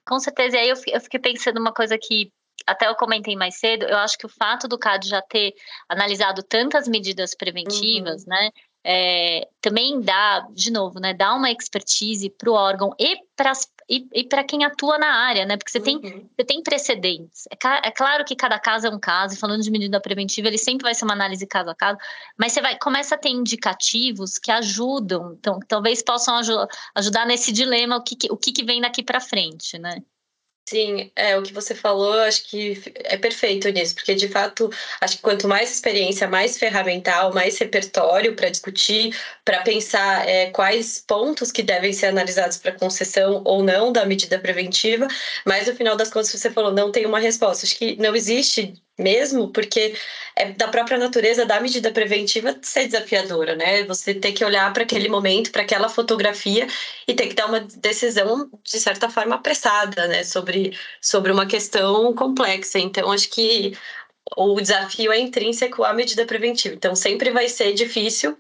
Com 0.07 0.19
certeza. 0.19 0.57
E 0.57 0.61
aí 0.61 0.69
eu 0.69 1.01
fiquei 1.01 1.21
pensando 1.21 1.61
uma 1.61 1.73
coisa 1.73 1.99
que 2.01 2.33
até 2.67 2.87
eu 2.87 2.95
comentei 2.95 3.37
mais 3.37 3.59
cedo, 3.59 3.85
eu 3.85 3.97
acho 3.99 4.19
que 4.19 4.27
o 4.27 4.29
fato 4.29 4.69
do 4.69 4.79
CAD 4.79 5.09
já 5.09 5.23
ter 5.23 5.55
analisado 5.89 6.43
tantas 6.43 6.87
medidas 6.87 7.35
preventivas, 7.35 8.23
uhum. 8.23 8.29
né, 8.29 8.51
é, 8.85 9.49
também 9.61 10.01
dá, 10.01 10.47
de 10.53 10.71
novo, 10.71 11.01
né, 11.01 11.15
dá 11.15 11.35
uma 11.35 11.51
expertise 11.51 12.31
para 12.31 12.51
o 12.51 12.55
órgão 12.55 12.95
e 12.99 13.17
para 13.37 13.53
e, 13.89 14.07
e 14.13 14.25
para 14.25 14.45
quem 14.45 14.65
atua 14.65 14.99
na 14.99 15.09
área, 15.09 15.47
né? 15.47 15.57
Porque 15.57 15.71
você 15.71 15.81
tem, 15.81 15.97
uhum. 15.97 16.29
você 16.37 16.45
tem 16.45 16.63
precedentes. 16.63 17.47
É, 17.51 17.89
é, 17.89 17.91
claro 17.91 18.25
que 18.25 18.37
cada 18.37 18.59
caso 18.59 18.87
é 18.87 18.91
um 18.91 18.99
caso, 18.99 19.35
e 19.35 19.39
falando 19.39 19.63
de 19.63 19.71
medida 19.71 20.01
preventiva, 20.01 20.49
ele 20.49 20.59
sempre 20.59 20.85
vai 20.85 20.95
ser 20.95 21.05
uma 21.05 21.15
análise 21.15 21.47
caso 21.47 21.71
a 21.71 21.75
caso, 21.75 21.99
mas 22.37 22.53
você 22.53 22.61
vai 22.61 22.79
começa 22.79 23.15
a 23.15 23.19
ter 23.19 23.31
indicativos 23.31 24.39
que 24.39 24.51
ajudam, 24.51 25.33
então 25.39 25.59
talvez 25.67 26.03
possam 26.03 26.39
ajudar 26.95 27.27
nesse 27.27 27.51
dilema 27.51 27.97
o 27.97 28.03
que, 28.03 28.17
o 28.31 28.37
que, 28.37 28.53
que 28.53 28.65
vem 28.65 28.81
daqui 28.81 29.03
para 29.03 29.21
frente, 29.21 29.79
né? 29.79 30.03
Sim, 30.71 31.11
é 31.17 31.35
o 31.35 31.43
que 31.43 31.53
você 31.55 31.75
falou, 31.75 32.13
acho 32.21 32.45
que 32.45 32.75
é 32.97 33.17
perfeito 33.17 33.71
nisso, 33.71 33.95
porque 33.95 34.15
de 34.15 34.29
fato, 34.29 34.69
acho 35.01 35.17
que 35.17 35.23
quanto 35.23 35.49
mais 35.49 35.71
experiência, 35.73 36.29
mais 36.29 36.59
ferramental, 36.59 37.33
mais 37.33 37.57
repertório 37.57 38.37
para 38.37 38.51
discutir, 38.51 39.17
para 39.47 39.63
pensar 39.63 40.29
é, 40.29 40.51
quais 40.51 41.03
pontos 41.07 41.51
que 41.51 41.63
devem 41.63 41.91
ser 41.95 42.07
analisados 42.09 42.59
para 42.59 42.73
concessão 42.73 43.43
ou 43.47 43.63
não 43.63 43.91
da 43.91 44.05
medida 44.05 44.39
preventiva, 44.39 45.09
mas 45.47 45.67
no 45.67 45.75
final 45.75 45.97
das 45.97 46.11
contas 46.11 46.31
você 46.31 46.51
falou, 46.51 46.71
não 46.71 46.93
tem 46.93 47.07
uma 47.07 47.19
resposta. 47.19 47.65
Acho 47.65 47.77
que 47.79 47.97
não 47.97 48.15
existe 48.15 48.75
mesmo, 48.99 49.53
porque 49.53 49.95
é 50.37 50.53
da 50.53 50.69
própria 50.69 50.99
natureza 50.99 51.47
da 51.47 51.61
medida 51.61 51.93
preventiva 51.93 52.59
ser 52.63 52.87
desafiadora, 52.87 53.55
né? 53.57 53.85
Você 53.85 54.15
ter 54.15 54.33
que 54.33 54.45
olhar 54.45 54.73
para 54.73 54.83
aquele 54.83 55.09
momento, 55.09 55.53
para 55.53 55.63
aquela 55.63 55.89
fotografia 55.89 56.67
e 57.07 57.15
ter 57.15 57.29
que 57.29 57.35
dar 57.35 57.47
uma 57.47 57.61
decisão 57.61 58.51
de 58.65 58.81
certa 58.81 59.09
forma 59.09 59.37
apressada, 59.37 60.07
né, 60.09 60.25
sobre 60.25 60.77
sobre 61.01 61.33
uma 61.33 61.47
questão 61.47 62.15
complexa. 62.15 62.79
Então, 62.79 63.11
acho 63.13 63.29
que 63.31 63.77
o 64.37 64.61
desafio 64.61 65.13
é 65.13 65.19
intrínseco 65.19 65.85
à 65.85 65.93
medida 65.93 66.27
preventiva. 66.27 66.75
Então, 66.75 66.95
sempre 66.95 67.31
vai 67.31 67.49
ser 67.49 67.73
difícil 67.75 68.37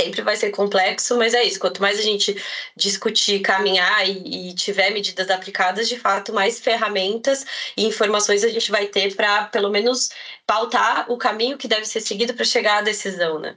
sempre 0.00 0.22
vai 0.22 0.36
ser 0.36 0.50
complexo, 0.50 1.16
mas 1.16 1.34
é 1.34 1.44
isso. 1.44 1.60
Quanto 1.60 1.80
mais 1.80 1.98
a 1.98 2.02
gente 2.02 2.36
discutir, 2.76 3.40
caminhar 3.40 4.08
e, 4.08 4.50
e, 4.50 4.54
tiver 4.54 4.90
medidas 4.90 5.30
aplicadas, 5.30 5.88
de 5.88 5.98
fato, 5.98 6.32
mais 6.32 6.58
ferramentas 6.60 7.44
e 7.76 7.86
informações 7.86 8.44
a 8.44 8.48
gente 8.48 8.70
vai 8.70 8.86
ter 8.86 9.14
para, 9.14 9.44
pelo 9.46 9.70
menos, 9.70 10.10
pautar 10.46 11.10
o 11.10 11.16
caminho 11.18 11.58
que 11.58 11.68
deve 11.68 11.84
ser 11.86 12.00
seguido 12.00 12.34
para 12.34 12.44
chegar 12.44 12.78
à 12.78 12.82
decisão, 12.82 13.38
né? 13.38 13.56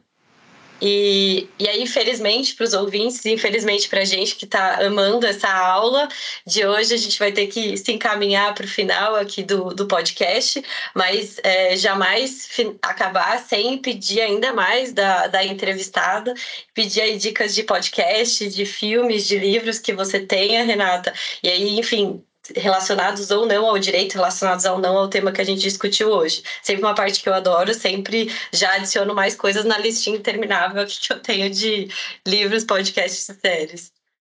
E, 0.86 1.48
e 1.58 1.70
aí, 1.70 1.82
infelizmente, 1.82 2.56
para 2.56 2.66
os 2.66 2.74
ouvintes, 2.74 3.26
infelizmente 3.26 3.88
para 3.88 4.02
a 4.02 4.06
gente 4.06 4.36
que 4.36 4.44
está 4.44 4.86
amando 4.86 5.26
essa 5.26 5.48
aula 5.50 6.10
de 6.46 6.66
hoje, 6.66 6.94
a 6.94 6.98
gente 6.98 7.18
vai 7.18 7.32
ter 7.32 7.48
que 7.48 7.78
se 7.78 7.94
encaminhar 7.94 8.54
para 8.54 8.66
o 8.66 8.68
final 8.68 9.16
aqui 9.16 9.44
do, 9.44 9.74
do 9.74 9.88
podcast, 9.88 10.62
mas 10.94 11.40
é, 11.42 11.78
jamais 11.78 12.50
acabar 12.82 13.40
sem 13.40 13.78
pedir 13.78 14.20
ainda 14.20 14.52
mais 14.52 14.92
da, 14.92 15.28
da 15.28 15.42
entrevistada, 15.46 16.34
pedir 16.74 17.00
aí 17.00 17.18
dicas 17.18 17.56
de 17.56 17.64
podcast, 17.64 18.50
de 18.50 18.66
filmes, 18.66 19.26
de 19.26 19.40
livros 19.40 19.80
que 19.80 19.94
você 19.94 20.20
tenha, 20.20 20.66
Renata. 20.66 21.14
E 21.42 21.48
aí, 21.48 21.80
enfim, 21.80 22.22
relacionados 22.56 23.32
ou 23.32 23.46
não 23.46 23.66
ao 23.66 23.80
direito, 23.80 24.14
relacionados 24.14 24.66
ou 24.66 24.78
não 24.78 24.98
ao 24.98 25.08
tema 25.08 25.32
que 25.32 25.42
a 25.42 25.46
gente 25.46 25.62
discutiu 25.62 26.10
hoje. 26.10 26.44
Sempre 26.62 26.84
uma 26.84 26.96
parte 26.96 27.22
que 27.22 27.30
eu 27.30 27.34
adoro, 27.34 27.74
sempre 27.74 28.32
já 28.52 28.76
adiciono 28.76 29.14
mais 29.14 29.36
coisas 29.36 29.66
na 29.66 29.78
listinha 29.78 30.18
interminável 30.18 30.86
que 30.86 31.14
eu 31.14 31.20
tenho 31.20 31.50
de 31.50 31.88
livros, 32.26 32.64
podcasts 32.64 33.30
e 33.30 33.34
séries. 33.34 33.92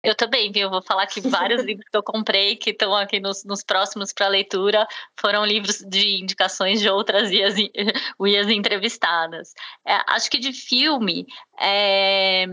Eu 0.05 0.13
também, 0.13 0.51
viu? 0.51 0.69
Vou 0.69 0.83
falar 0.83 1.07
que 1.07 1.19
vários 1.19 1.63
livros 1.65 1.89
que 1.89 1.97
eu 1.97 2.03
comprei, 2.03 2.55
que 2.55 2.69
estão 2.69 2.95
aqui 2.95 3.19
nos, 3.19 3.43
nos 3.43 3.63
próximos 3.63 4.13
para 4.13 4.27
leitura, 4.27 4.87
foram 5.19 5.43
livros 5.43 5.79
de 5.79 6.21
indicações 6.21 6.79
de 6.79 6.87
outras 6.87 7.31
IAs, 7.31 7.55
IAs 8.21 8.47
entrevistadas. 8.49 9.53
É, 9.85 9.99
acho 10.07 10.29
que 10.29 10.37
de 10.37 10.53
filme, 10.53 11.25
é, 11.59 12.45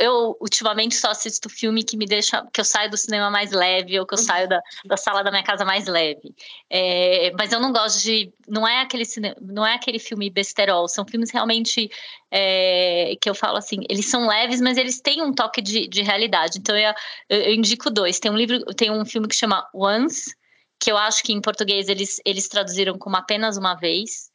eu 0.00 0.34
ultimamente 0.40 0.94
só 0.96 1.10
assisto 1.10 1.50
filme 1.50 1.84
que 1.84 1.94
me 1.94 2.06
deixa, 2.06 2.42
que 2.52 2.60
eu 2.60 2.64
saio 2.64 2.90
do 2.90 2.96
cinema 2.96 3.30
mais 3.30 3.52
leve 3.52 4.00
ou 4.00 4.06
que 4.06 4.14
eu 4.14 4.18
saio 4.18 4.48
da, 4.48 4.60
da 4.86 4.96
sala 4.96 5.22
da 5.22 5.30
minha 5.30 5.42
casa 5.42 5.62
mais 5.62 5.86
leve. 5.86 6.34
É, 6.70 7.30
mas 7.36 7.52
eu 7.52 7.60
não 7.60 7.70
gosto 7.70 8.02
de, 8.02 8.32
não 8.48 8.66
é 8.66 8.80
aquele 8.80 9.04
cinema, 9.04 9.36
não 9.40 9.66
é 9.66 9.74
aquele 9.74 9.98
filme 9.98 10.30
besterol, 10.30 10.88
são 10.88 11.04
filmes 11.04 11.30
realmente 11.30 11.90
é, 12.30 13.14
que 13.20 13.28
eu 13.28 13.34
falo 13.34 13.58
assim, 13.58 13.84
eles 13.90 14.06
são 14.06 14.26
leves, 14.26 14.60
mas 14.60 14.78
eles 14.78 15.00
têm 15.00 15.22
um 15.22 15.34
toque 15.34 15.60
de, 15.60 15.86
de 15.86 16.02
realidade. 16.02 16.58
Então 16.58 16.74
eu, 16.74 16.94
eu, 17.28 17.52
indico 17.52 17.90
dois. 17.90 18.18
Tem 18.18 18.30
um 18.30 18.36
livro, 18.36 18.64
tem 18.74 18.90
um 18.90 19.04
filme 19.04 19.28
que 19.28 19.36
chama 19.36 19.68
Once, 19.74 20.34
que 20.80 20.90
eu 20.90 20.96
acho 20.96 21.22
que 21.22 21.32
em 21.34 21.42
português 21.42 21.90
eles, 21.90 22.20
eles 22.24 22.48
traduziram 22.48 22.96
como 22.98 23.16
apenas 23.16 23.58
uma 23.58 23.74
vez 23.74 24.30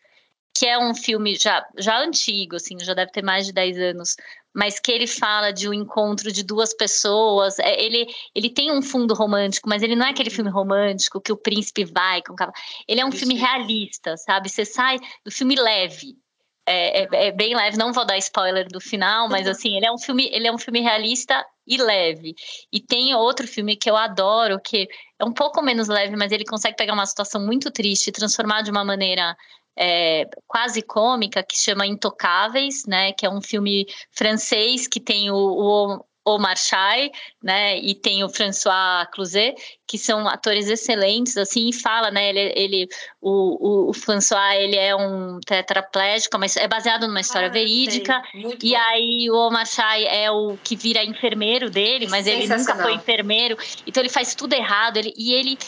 que 0.58 0.66
é 0.66 0.80
um 0.80 0.96
filme 0.96 1.36
já, 1.36 1.66
já 1.78 2.00
antigo, 2.00 2.56
assim, 2.56 2.80
já 2.80 2.94
deve 2.94 3.12
ter 3.12 3.22
mais 3.22 3.46
de 3.46 3.52
10 3.52 3.78
anos, 3.78 4.16
mas 4.56 4.80
que 4.80 4.90
ele 4.90 5.06
fala 5.06 5.52
de 5.52 5.68
um 5.68 5.74
encontro 5.74 6.32
de 6.32 6.42
duas 6.42 6.74
pessoas. 6.74 7.60
É, 7.60 7.84
ele, 7.84 8.08
ele 8.34 8.50
tem 8.50 8.72
um 8.72 8.82
fundo 8.82 9.14
romântico, 9.14 9.68
mas 9.68 9.84
ele 9.84 9.98
não 9.98 10.06
é 10.06 10.12
aquele 10.12 10.30
filme 10.30 10.50
romântico 10.50 11.20
que 11.20 11.34
o 11.34 11.38
príncipe 11.38 11.84
vai 11.84 12.22
com 12.22 12.32
o 12.32 12.36
cavalo. 12.38 12.56
Ele 12.88 13.02
é 13.02 13.06
um 13.06 13.12
filme 13.12 13.36
realista, 13.36 14.16
sabe? 14.16 14.48
Você 14.48 14.64
sai 14.64 14.98
do 15.26 15.32
filme 15.32 15.56
leve. 15.56 16.16
É, 16.68 17.04
é, 17.04 17.28
é, 17.28 17.32
bem 17.32 17.54
leve, 17.54 17.78
não 17.78 17.94
vou 17.94 18.06
dar 18.06 18.18
spoiler 18.18 18.68
do 18.68 18.82
final, 18.82 19.30
mas 19.30 19.46
assim, 19.46 19.76
ele 19.76 19.86
é 19.86 19.92
um 19.92 20.00
filme, 20.00 20.28
ele 20.32 20.48
é 20.48 20.52
um 20.52 20.58
filme 20.58 20.80
realista 20.80 21.46
e 21.68 21.78
leve. 21.78 22.34
E 22.72 22.80
tem 22.80 23.14
outro 23.14 23.48
filme 23.48 23.76
que 23.76 23.88
eu 23.88 23.96
adoro, 23.96 24.60
que 24.60 24.88
é 25.20 25.26
um 25.26 25.34
pouco 25.34 25.62
menos 25.62 25.88
leve, 25.88 26.16
mas 26.16 26.32
ele 26.32 26.46
consegue 26.46 26.76
pegar 26.76 26.94
uma 26.94 27.06
situação 27.06 27.46
muito 27.46 27.70
triste 27.70 28.08
e 28.08 28.12
transformar 28.12 28.64
de 28.64 28.72
uma 28.72 28.84
maneira 28.84 29.36
é, 29.78 30.28
quase 30.48 30.82
cômica 30.82 31.44
que 31.44 31.58
chama 31.58 31.86
Intocáveis, 31.86 32.86
né? 32.86 33.12
Que 33.14 33.26
é 33.26 33.30
um 33.30 33.42
filme 33.42 33.86
francês 34.12 34.88
que 34.88 35.00
tem 35.00 35.30
o, 35.30 35.36
o 35.36 36.06
Omar 36.26 36.58
Sy, 36.58 37.12
né, 37.42 37.78
e 37.78 37.94
tem 37.94 38.24
o 38.24 38.30
François 38.30 39.08
Cluzet, 39.14 39.56
que 39.86 39.96
são 39.96 40.28
atores 40.28 40.68
excelentes, 40.68 41.38
assim, 41.38 41.70
e 41.70 41.74
fala, 41.74 42.10
né, 42.10 42.30
ele, 42.30 42.54
ele 42.56 42.88
o, 43.22 43.86
o, 43.86 43.90
o 43.92 43.94
François, 43.94 44.56
ele 44.60 44.76
é 44.76 44.96
um 44.96 45.40
tetraplégico, 45.46 46.40
mas 46.40 46.58
é 46.58 46.68
baseado 46.68 47.06
numa 47.08 47.22
história 47.22 47.48
ah, 47.48 47.52
verídica, 47.52 48.24
e 48.34 48.72
bom. 48.72 48.78
aí 48.80 49.30
o 49.30 49.36
Omar 49.36 49.68
Sy 49.68 50.06
é 50.08 50.32
o 50.32 50.58
que 50.64 50.76
vira 50.76 51.04
enfermeiro 51.04 51.70
dele, 51.70 52.08
mas 52.08 52.26
ele 52.26 52.48
nunca 52.48 52.76
foi 52.76 52.94
enfermeiro, 52.94 53.56
então 53.86 54.02
ele 54.02 54.10
faz 54.10 54.34
tudo 54.34 54.54
errado, 54.54 54.98
ele, 54.98 55.14
e 55.16 55.32
ele 55.32 55.60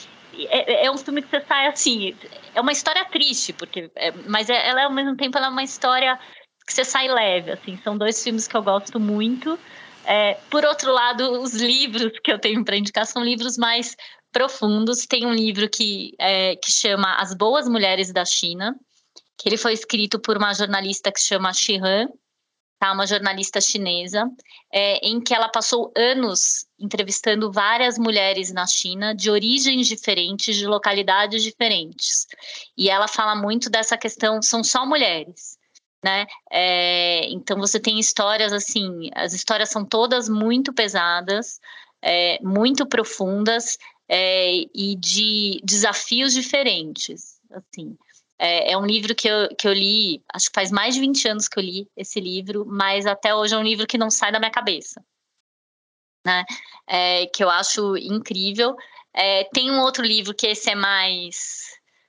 é, 0.46 0.86
é, 0.86 0.92
um 0.92 0.98
filme 0.98 1.22
que 1.22 1.30
você 1.30 1.42
sai 1.42 1.68
assim. 1.68 2.16
É 2.54 2.62
uma 2.62 2.72
história 2.72 3.04
triste, 3.06 3.54
porque, 3.54 3.90
é, 3.96 4.12
mas 4.28 4.50
é, 4.50 4.68
ela 4.68 4.86
ao 4.86 4.92
mesmo 4.92 5.16
tempo 5.16 5.38
ela 5.38 5.48
é 5.48 5.50
uma 5.50 5.64
história 5.64 6.20
que 6.66 6.74
você 6.74 6.84
sai 6.84 7.08
leve. 7.08 7.52
Assim, 7.52 7.78
são 7.84 7.98
dois 7.98 8.24
filmes 8.24 8.48
que 8.48 8.56
eu 8.56 8.64
gosto 8.64 9.00
muito. 9.00 9.58
É, 10.06 10.36
por 10.50 10.64
outro 10.64 10.94
lado, 10.94 11.42
os 11.42 11.54
livros 11.54 12.12
que 12.24 12.32
eu 12.32 12.40
tenho 12.40 12.64
para 12.64 12.78
indicar 12.78 13.06
são 13.06 13.24
livros 13.24 13.58
mais 13.58 13.96
profundos. 14.32 15.06
Tem 15.06 15.26
um 15.26 15.34
livro 15.34 15.70
que, 15.70 16.14
é, 16.20 16.56
que 16.56 16.72
chama 16.72 17.16
As 17.16 17.34
Boas 17.34 17.68
Mulheres 17.68 18.12
da 18.14 18.24
China, 18.24 18.76
que 19.38 19.50
ele 19.50 19.58
foi 19.58 19.74
escrito 19.74 20.20
por 20.20 20.38
uma 20.38 20.54
jornalista 20.54 21.12
que 21.12 21.20
chama 21.20 21.54
Shi 21.54 21.78
Han, 21.78 22.08
tá? 22.80 22.92
uma 22.92 23.08
jornalista 23.08 23.60
chinesa, 23.60 24.30
é, 24.72 24.98
em 25.08 25.22
que 25.22 25.34
ela 25.34 25.50
passou 25.50 25.92
anos 25.96 26.66
entrevistando 26.80 27.52
várias 27.52 27.98
mulheres 27.98 28.52
na 28.52 28.66
China 28.66 29.16
de 29.16 29.30
origens 29.30 29.88
diferentes, 29.88 30.56
de 30.56 30.68
localidades 30.68 31.44
diferentes. 31.44 32.28
E 32.78 32.90
ela 32.90 33.08
fala 33.08 33.36
muito 33.36 33.70
dessa 33.70 33.98
questão, 33.98 34.42
são 34.42 34.64
só 34.64 34.86
mulheres. 34.86 35.58
Né? 36.04 36.26
É, 36.52 37.28
então 37.30 37.58
você 37.58 37.80
tem 37.80 38.00
histórias 38.00 38.54
assim, 38.54 39.10
as 39.16 39.34
histórias 39.34 39.70
são 39.70 39.84
todas 39.84 40.30
muito 40.30 40.72
pesadas, 40.72 41.60
é, 42.02 42.38
muito 42.44 42.86
profundas 42.86 43.78
é, 44.08 44.62
e 44.74 44.96
de 44.96 45.60
desafios 45.64 46.34
diferentes. 46.34 47.38
Assim, 47.52 47.98
é, 48.40 48.72
é, 48.72 48.78
um 48.78 48.86
livro 48.86 49.16
que 49.16 49.28
eu, 49.28 49.50
que 49.56 49.68
eu 49.68 49.74
li, 49.74 50.24
acho 50.34 50.48
que 50.48 50.56
faz 50.56 50.72
mais 50.72 50.94
de 50.94 51.02
20 51.02 51.28
anos 51.28 51.48
que 51.48 51.58
eu 51.58 51.64
li 51.64 51.90
esse 51.96 52.20
livro, 52.20 52.66
mas 52.68 53.06
até 53.06 53.34
hoje 53.34 53.56
é 53.56 53.58
um 53.58 53.64
livro 53.64 53.88
que 53.88 53.98
não 53.98 54.12
sai 54.12 54.32
da 54.32 54.40
minha 54.40 54.52
cabeça. 54.52 55.04
né? 56.26 56.44
É, 56.88 57.26
que 57.28 57.44
eu 57.44 57.50
acho 57.50 57.98
incrível. 57.98 58.76
É, 59.14 59.46
tem 59.46 59.72
um 59.72 59.82
outro 59.82 60.04
livro 60.04 60.34
que 60.34 60.48
esse 60.48 60.70
é 60.70 60.76
mais 60.76 61.66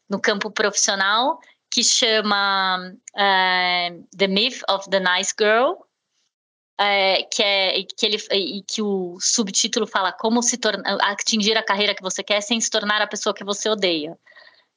no 0.09 0.20
campo 0.20 0.51
profissional, 0.51 1.41
que 1.70 1.83
chama 1.85 2.93
uh, 3.14 4.07
The 4.16 4.26
Myth 4.26 4.62
of 4.68 4.89
the 4.91 5.01
Nice 5.01 5.35
Girl, 5.39 5.74
é, 6.79 7.22
que 7.24 7.43
é 7.43 7.83
que 7.83 8.07
ele 8.07 8.16
e 8.33 8.62
que 8.62 8.81
o 8.81 9.18
subtítulo 9.20 9.87
fala 9.87 10.12
como 10.12 10.43
se 10.43 10.57
tornar 10.57 10.97
atingir 11.03 11.57
a 11.57 11.62
carreira 11.62 11.95
que 11.95 12.03
você 12.03 12.22
quer 12.22 12.41
sem 12.41 12.61
se 12.61 12.70
tornar 12.70 13.03
a 13.03 13.07
pessoa 13.07 13.35
que 13.35 13.45
você 13.45 13.68
odeia 13.68 14.16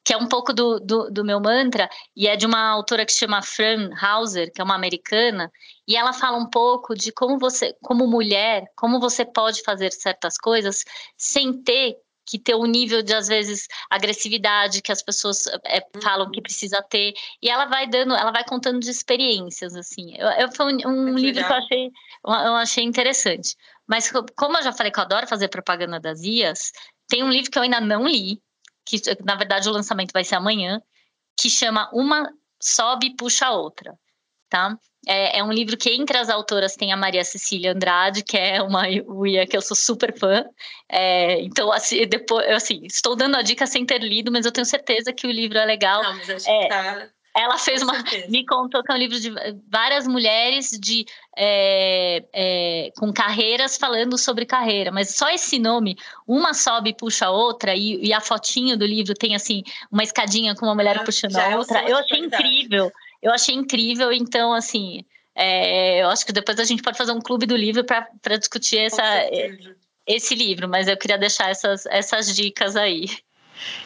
que 0.03 0.13
é 0.13 0.17
um 0.17 0.27
pouco 0.27 0.51
do, 0.53 0.79
do, 0.79 1.11
do, 1.11 1.23
meu 1.23 1.39
mantra, 1.39 1.89
e 2.15 2.27
é 2.27 2.35
de 2.35 2.45
uma 2.45 2.69
autora 2.69 3.05
que 3.05 3.11
se 3.11 3.19
chama 3.19 3.41
Fran 3.41 3.89
Hauser, 4.01 4.51
que 4.51 4.59
é 4.59 4.63
uma 4.63 4.75
americana, 4.75 5.51
e 5.87 5.95
ela 5.95 6.13
fala 6.13 6.37
um 6.37 6.49
pouco 6.49 6.95
de 6.95 7.11
como 7.11 7.37
você, 7.37 7.75
como 7.83 8.07
mulher, 8.07 8.63
como 8.75 8.99
você 8.99 9.23
pode 9.25 9.61
fazer 9.61 9.91
certas 9.91 10.37
coisas 10.37 10.83
sem 11.17 11.61
ter 11.61 11.97
que 12.25 12.39
ter 12.39 12.55
o 12.55 12.63
um 12.63 12.65
nível 12.65 13.01
de, 13.01 13.13
às 13.13 13.27
vezes, 13.27 13.67
agressividade 13.89 14.81
que 14.81 14.91
as 14.91 15.03
pessoas 15.03 15.45
é, 15.65 15.81
falam 16.01 16.31
que 16.31 16.41
precisa 16.41 16.81
ter. 16.81 17.13
E 17.41 17.49
ela 17.49 17.65
vai 17.65 17.87
dando, 17.87 18.15
ela 18.15 18.31
vai 18.31 18.45
contando 18.45 18.79
de 18.79 18.89
experiências, 18.89 19.75
assim. 19.75 20.15
Eu, 20.17 20.27
eu 20.29 20.51
foi 20.51 20.73
um, 20.73 20.87
um 20.87 21.15
livro 21.15 21.43
que 21.43 21.51
eu 21.51 21.57
achei, 21.57 21.91
eu 22.25 22.55
achei 22.55 22.83
interessante. 22.83 23.55
Mas 23.87 24.09
como 24.37 24.57
eu 24.57 24.63
já 24.63 24.71
falei 24.71 24.91
que 24.91 24.99
eu 24.99 25.03
adoro 25.03 25.27
fazer 25.27 25.49
propaganda 25.49 25.99
das 25.99 26.21
IAS, 26.21 26.71
tem 27.09 27.23
um 27.23 27.29
livro 27.29 27.51
que 27.51 27.57
eu 27.57 27.63
ainda 27.63 27.81
não 27.81 28.07
li, 28.07 28.41
que 28.99 29.23
na 29.23 29.35
verdade 29.35 29.69
o 29.69 29.71
lançamento 29.71 30.11
vai 30.11 30.23
ser 30.23 30.35
amanhã, 30.35 30.81
que 31.39 31.49
chama 31.49 31.89
Uma 31.93 32.31
Sobe 32.61 33.07
e 33.07 33.15
Puxa 33.15 33.47
a 33.47 33.51
Outra. 33.51 33.97
Tá? 34.49 34.77
É, 35.07 35.39
é, 35.39 35.43
um 35.43 35.51
livro 35.51 35.77
que 35.77 35.89
entre 35.89 36.17
as 36.17 36.29
autoras 36.29 36.75
tem 36.75 36.91
a 36.91 36.97
Maria 36.97 37.23
Cecília 37.23 37.71
Andrade, 37.71 38.21
que 38.21 38.37
é 38.37 38.61
uma 38.61 38.83
uia 39.07 39.47
que 39.47 39.55
eu 39.57 39.61
sou 39.61 39.75
super 39.75 40.17
fã. 40.17 40.45
É, 40.89 41.39
então, 41.41 41.71
assim, 41.71 42.05
depois, 42.05 42.47
assim, 42.51 42.81
estou 42.85 43.15
dando 43.15 43.37
a 43.37 43.41
dica 43.41 43.65
sem 43.65 43.85
ter 43.85 43.99
lido, 43.99 44.31
mas 44.31 44.45
eu 44.45 44.51
tenho 44.51 44.65
certeza 44.65 45.13
que 45.13 45.25
o 45.25 45.31
livro 45.31 45.57
é 45.57 45.65
legal. 45.65 46.03
Não, 46.03 46.17
mas 46.17 46.29
acho 46.29 46.49
é, 46.49 46.63
que 46.63 46.69
tá 46.69 47.09
ela 47.35 47.57
fez 47.57 47.81
uma. 47.81 47.93
Me 48.29 48.45
contou 48.45 48.83
que 48.83 48.91
é 48.91 48.95
um 48.95 48.97
livro 48.97 49.19
de 49.19 49.31
várias 49.69 50.07
mulheres 50.07 50.71
de, 50.71 51.05
é, 51.37 52.23
é, 52.33 52.91
com 52.97 53.11
carreiras 53.13 53.77
falando 53.77 54.17
sobre 54.17 54.45
carreira, 54.45 54.91
mas 54.91 55.15
só 55.15 55.29
esse 55.29 55.57
nome, 55.57 55.97
uma 56.27 56.53
sobe 56.53 56.89
e 56.89 56.93
puxa 56.93 57.27
a 57.27 57.31
outra, 57.31 57.75
e, 57.75 58.05
e 58.05 58.13
a 58.13 58.19
fotinho 58.19 58.77
do 58.77 58.85
livro 58.85 59.13
tem 59.13 59.35
assim, 59.35 59.63
uma 59.91 60.03
escadinha 60.03 60.55
com 60.55 60.65
uma 60.65 60.75
mulher 60.75 60.97
ah, 60.97 61.03
puxando 61.03 61.37
a 61.37 61.51
é 61.51 61.57
outra. 61.57 61.89
eu 61.89 61.97
achei 61.97 62.19
incrível. 62.19 62.91
Eu 63.21 63.31
achei 63.31 63.55
incrível, 63.55 64.11
então, 64.11 64.51
assim, 64.51 65.05
é, 65.35 66.01
eu 66.01 66.09
acho 66.09 66.25
que 66.25 66.33
depois 66.33 66.59
a 66.59 66.63
gente 66.63 66.81
pode 66.81 66.97
fazer 66.97 67.11
um 67.11 67.21
clube 67.21 67.45
do 67.45 67.55
livro 67.55 67.83
para 67.83 68.37
discutir 68.37 68.79
essa, 68.79 69.03
esse 70.05 70.35
livro, 70.35 70.67
mas 70.67 70.87
eu 70.87 70.97
queria 70.97 71.17
deixar 71.17 71.49
essas, 71.49 71.85
essas 71.85 72.35
dicas 72.35 72.75
aí. 72.75 73.05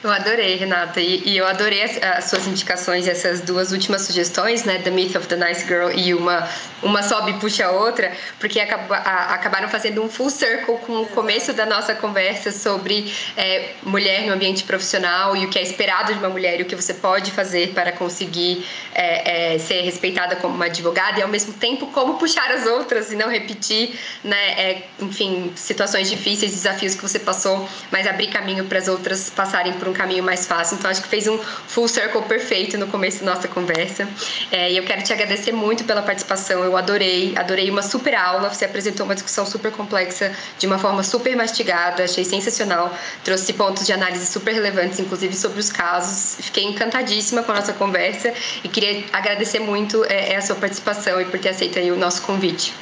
Eu 0.03 0.11
adorei, 0.11 0.55
Renata, 0.55 1.01
e, 1.01 1.23
e 1.25 1.37
eu 1.37 1.47
adorei 1.47 1.81
as, 1.81 1.97
as, 2.03 2.25
suas 2.25 2.45
indicações, 2.45 3.07
essas 3.07 3.41
duas 3.41 3.71
últimas 3.71 4.03
sugestões, 4.03 4.63
né, 4.63 4.77
The 4.77 4.91
Myth 4.91 5.15
of 5.15 5.27
the 5.27 5.35
Nice 5.35 5.65
Girl 5.65 5.89
e 5.89 6.13
uma, 6.13 6.47
uma 6.83 7.01
sobe 7.01 7.31
e 7.31 7.33
puxa 7.39 7.65
a 7.65 7.71
outra, 7.71 8.11
porque 8.39 8.59
a, 8.59 9.33
acabaram 9.33 9.67
fazendo 9.67 10.03
um 10.03 10.09
full 10.09 10.29
circle 10.29 10.77
com 10.85 11.01
o 11.01 11.07
começo 11.07 11.53
da 11.53 11.65
nossa 11.65 11.95
conversa 11.95 12.51
sobre 12.51 13.11
é, 13.35 13.71
mulher 13.81 14.27
no 14.27 14.33
ambiente 14.33 14.63
profissional 14.63 15.35
e 15.35 15.45
o 15.45 15.49
que 15.49 15.57
é 15.57 15.63
esperado 15.63 16.13
de 16.13 16.19
uma 16.19 16.29
mulher 16.29 16.59
e 16.59 16.63
o 16.63 16.65
que 16.65 16.75
você 16.75 16.93
pode 16.93 17.31
fazer 17.31 17.69
para 17.69 17.91
conseguir 17.91 18.63
é, 18.93 19.55
é, 19.55 19.57
ser 19.59 19.81
respeitada 19.81 20.35
como 20.35 20.53
uma 20.53 20.65
advogada 20.65 21.19
e 21.19 21.23
ao 21.23 21.29
mesmo 21.29 21.53
tempo 21.53 21.87
como 21.87 22.19
puxar 22.19 22.51
as 22.51 22.67
outras 22.67 23.11
e 23.11 23.15
não 23.15 23.27
repetir, 23.27 23.99
né, 24.23 24.51
é, 24.51 24.83
enfim, 24.99 25.51
situações 25.55 26.09
difíceis, 26.11 26.51
desafios 26.51 26.93
que 26.93 27.01
você 27.01 27.17
passou, 27.17 27.67
mas 27.91 28.05
abrir 28.05 28.27
caminho 28.27 28.65
para 28.65 28.77
as 28.77 28.87
outras 28.87 29.31
passarem 29.31 29.64
passarem 29.65 29.73
por 29.73 29.87
um 29.87 29.93
caminho 29.93 30.23
mais 30.23 30.45
fácil. 30.45 30.77
Então, 30.77 30.89
acho 30.89 31.01
que 31.01 31.07
fez 31.07 31.27
um 31.27 31.37
full 31.37 31.87
circle 31.87 32.21
perfeito 32.23 32.77
no 32.77 32.87
começo 32.87 33.23
da 33.23 33.33
nossa 33.33 33.47
conversa. 33.47 34.07
É, 34.51 34.71
e 34.71 34.77
eu 34.77 34.83
quero 34.83 35.03
te 35.03 35.11
agradecer 35.11 35.51
muito 35.51 35.83
pela 35.83 36.01
participação. 36.01 36.63
Eu 36.63 36.77
adorei, 36.77 37.33
adorei 37.35 37.69
uma 37.69 37.81
super 37.81 38.13
aula. 38.15 38.49
Você 38.49 38.65
apresentou 38.65 39.05
uma 39.05 39.15
discussão 39.15 39.45
super 39.45 39.71
complexa 39.71 40.31
de 40.59 40.67
uma 40.67 40.77
forma 40.77 41.03
super 41.03 41.35
mastigada. 41.35 42.03
Achei 42.03 42.23
sensacional. 42.23 42.95
Trouxe 43.23 43.53
pontos 43.53 43.85
de 43.85 43.93
análise 43.93 44.25
super 44.25 44.53
relevantes, 44.53 44.99
inclusive 44.99 45.35
sobre 45.35 45.59
os 45.59 45.71
casos. 45.71 46.35
Fiquei 46.45 46.63
encantadíssima 46.63 47.43
com 47.43 47.51
a 47.51 47.55
nossa 47.55 47.73
conversa 47.73 48.33
e 48.63 48.69
queria 48.69 49.03
agradecer 49.11 49.59
muito 49.59 50.03
é, 50.05 50.35
a 50.35 50.41
sua 50.41 50.55
participação 50.55 51.19
e 51.19 51.25
por 51.25 51.39
ter 51.39 51.49
aceito 51.49 51.79
o 51.79 51.97
nosso 51.97 52.21
convite. 52.21 52.73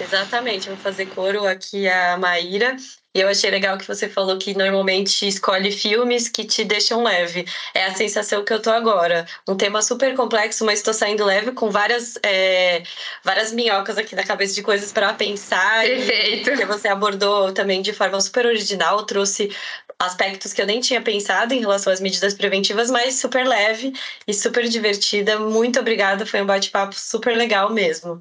Exatamente, 0.00 0.68
vou 0.68 0.76
fazer 0.76 1.06
coro 1.06 1.46
aqui 1.46 1.88
a 1.88 2.18
Maíra. 2.18 2.76
E 3.14 3.20
eu 3.20 3.28
achei 3.28 3.48
legal 3.48 3.78
que 3.78 3.86
você 3.86 4.08
falou 4.08 4.36
que 4.38 4.56
normalmente 4.56 5.26
escolhe 5.28 5.70
filmes 5.70 6.28
que 6.28 6.44
te 6.44 6.64
deixam 6.64 7.04
leve. 7.04 7.46
É 7.72 7.84
a 7.84 7.94
sensação 7.94 8.44
que 8.44 8.52
eu 8.52 8.60
tô 8.60 8.70
agora. 8.70 9.24
Um 9.46 9.56
tema 9.56 9.80
super 9.82 10.16
complexo, 10.16 10.64
mas 10.64 10.80
estou 10.80 10.92
saindo 10.92 11.24
leve 11.24 11.52
com 11.52 11.70
várias, 11.70 12.18
é, 12.24 12.82
várias 13.22 13.52
minhocas 13.52 13.98
aqui 13.98 14.16
na 14.16 14.24
cabeça 14.24 14.54
de 14.54 14.62
coisas 14.62 14.92
para 14.92 15.12
pensar. 15.14 15.84
Perfeito. 15.84 16.50
E 16.50 16.56
que 16.56 16.64
você 16.66 16.88
abordou 16.88 17.52
também 17.52 17.82
de 17.82 17.92
forma 17.92 18.20
super 18.20 18.46
original, 18.46 19.04
trouxe 19.06 19.54
aspectos 19.98 20.52
que 20.52 20.60
eu 20.60 20.66
nem 20.66 20.80
tinha 20.80 21.00
pensado 21.00 21.54
em 21.54 21.60
relação 21.60 21.92
às 21.92 22.00
medidas 22.00 22.34
preventivas, 22.34 22.90
mas 22.90 23.14
super 23.14 23.46
leve 23.46 23.92
e 24.26 24.34
super 24.34 24.68
divertida. 24.68 25.38
Muito 25.38 25.78
obrigada, 25.78 26.26
foi 26.26 26.42
um 26.42 26.46
bate-papo 26.46 26.94
super 26.98 27.36
legal 27.36 27.72
mesmo. 27.72 28.20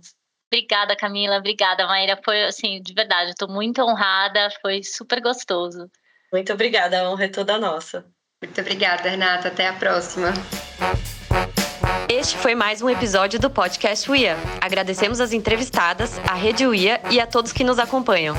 Obrigada, 0.53 0.95
Camila. 0.95 1.37
Obrigada, 1.37 1.87
Maíra. 1.87 2.19
Foi 2.23 2.43
assim, 2.43 2.79
de 2.79 2.93
verdade, 2.93 3.31
estou 3.31 3.49
muito 3.49 3.81
honrada. 3.81 4.51
Foi 4.61 4.83
super 4.83 5.19
gostoso. 5.19 5.89
Muito 6.31 6.53
obrigada, 6.53 7.01
a 7.01 7.09
honra 7.09 7.25
é 7.25 7.27
toda 7.27 7.57
nossa. 7.57 8.05
Muito 8.39 8.61
obrigada, 8.61 9.09
Renata. 9.09 9.47
Até 9.47 9.67
a 9.67 9.73
próxima. 9.73 10.31
Este 12.15 12.37
foi 12.37 12.53
mais 12.53 12.79
um 12.79 12.87
episódio 12.91 13.39
do 13.39 13.49
podcast 13.49 14.09
UIA. 14.09 14.37
Agradecemos 14.61 15.19
as 15.19 15.33
entrevistadas, 15.33 16.21
a 16.29 16.35
Rede 16.35 16.67
UIA 16.67 17.01
e 17.09 17.19
a 17.19 17.25
todos 17.25 17.51
que 17.51 17.63
nos 17.63 17.79
acompanham. 17.79 18.35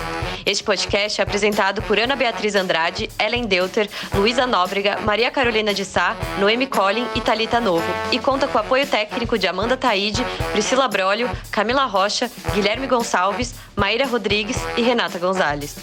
Este 0.47 0.63
podcast 0.63 1.21
é 1.21 1.25
apresentado 1.25 1.83
por 1.83 1.99
Ana 1.99 2.15
Beatriz 2.15 2.55
Andrade, 2.55 3.11
Ellen 3.19 3.47
Deuter, 3.47 3.91
Luísa 4.15 4.47
Nóbrega, 4.47 5.01
Maria 5.01 5.29
Carolina 5.29 5.75
de 5.75 5.85
Sá, 5.85 6.17
Noemi 6.39 6.69
Collin 6.69 7.05
e 7.17 7.21
Talita 7.21 7.59
Novo, 7.59 7.85
e 8.13 8.21
conta 8.21 8.47
com 8.47 8.59
o 8.59 8.61
apoio 8.61 8.87
técnico 8.87 9.37
de 9.37 9.49
Amanda 9.49 9.77
Taide, 9.77 10.25
Priscila 10.53 10.87
Brolio, 10.87 11.29
Camila 11.51 11.85
Rocha, 11.85 12.31
Guilherme 12.55 12.87
Gonçalves, 12.87 13.57
Maíra 13.75 14.07
Rodrigues 14.07 14.57
e 14.77 14.83
Renata 14.83 15.19
Gonzalez. 15.19 15.75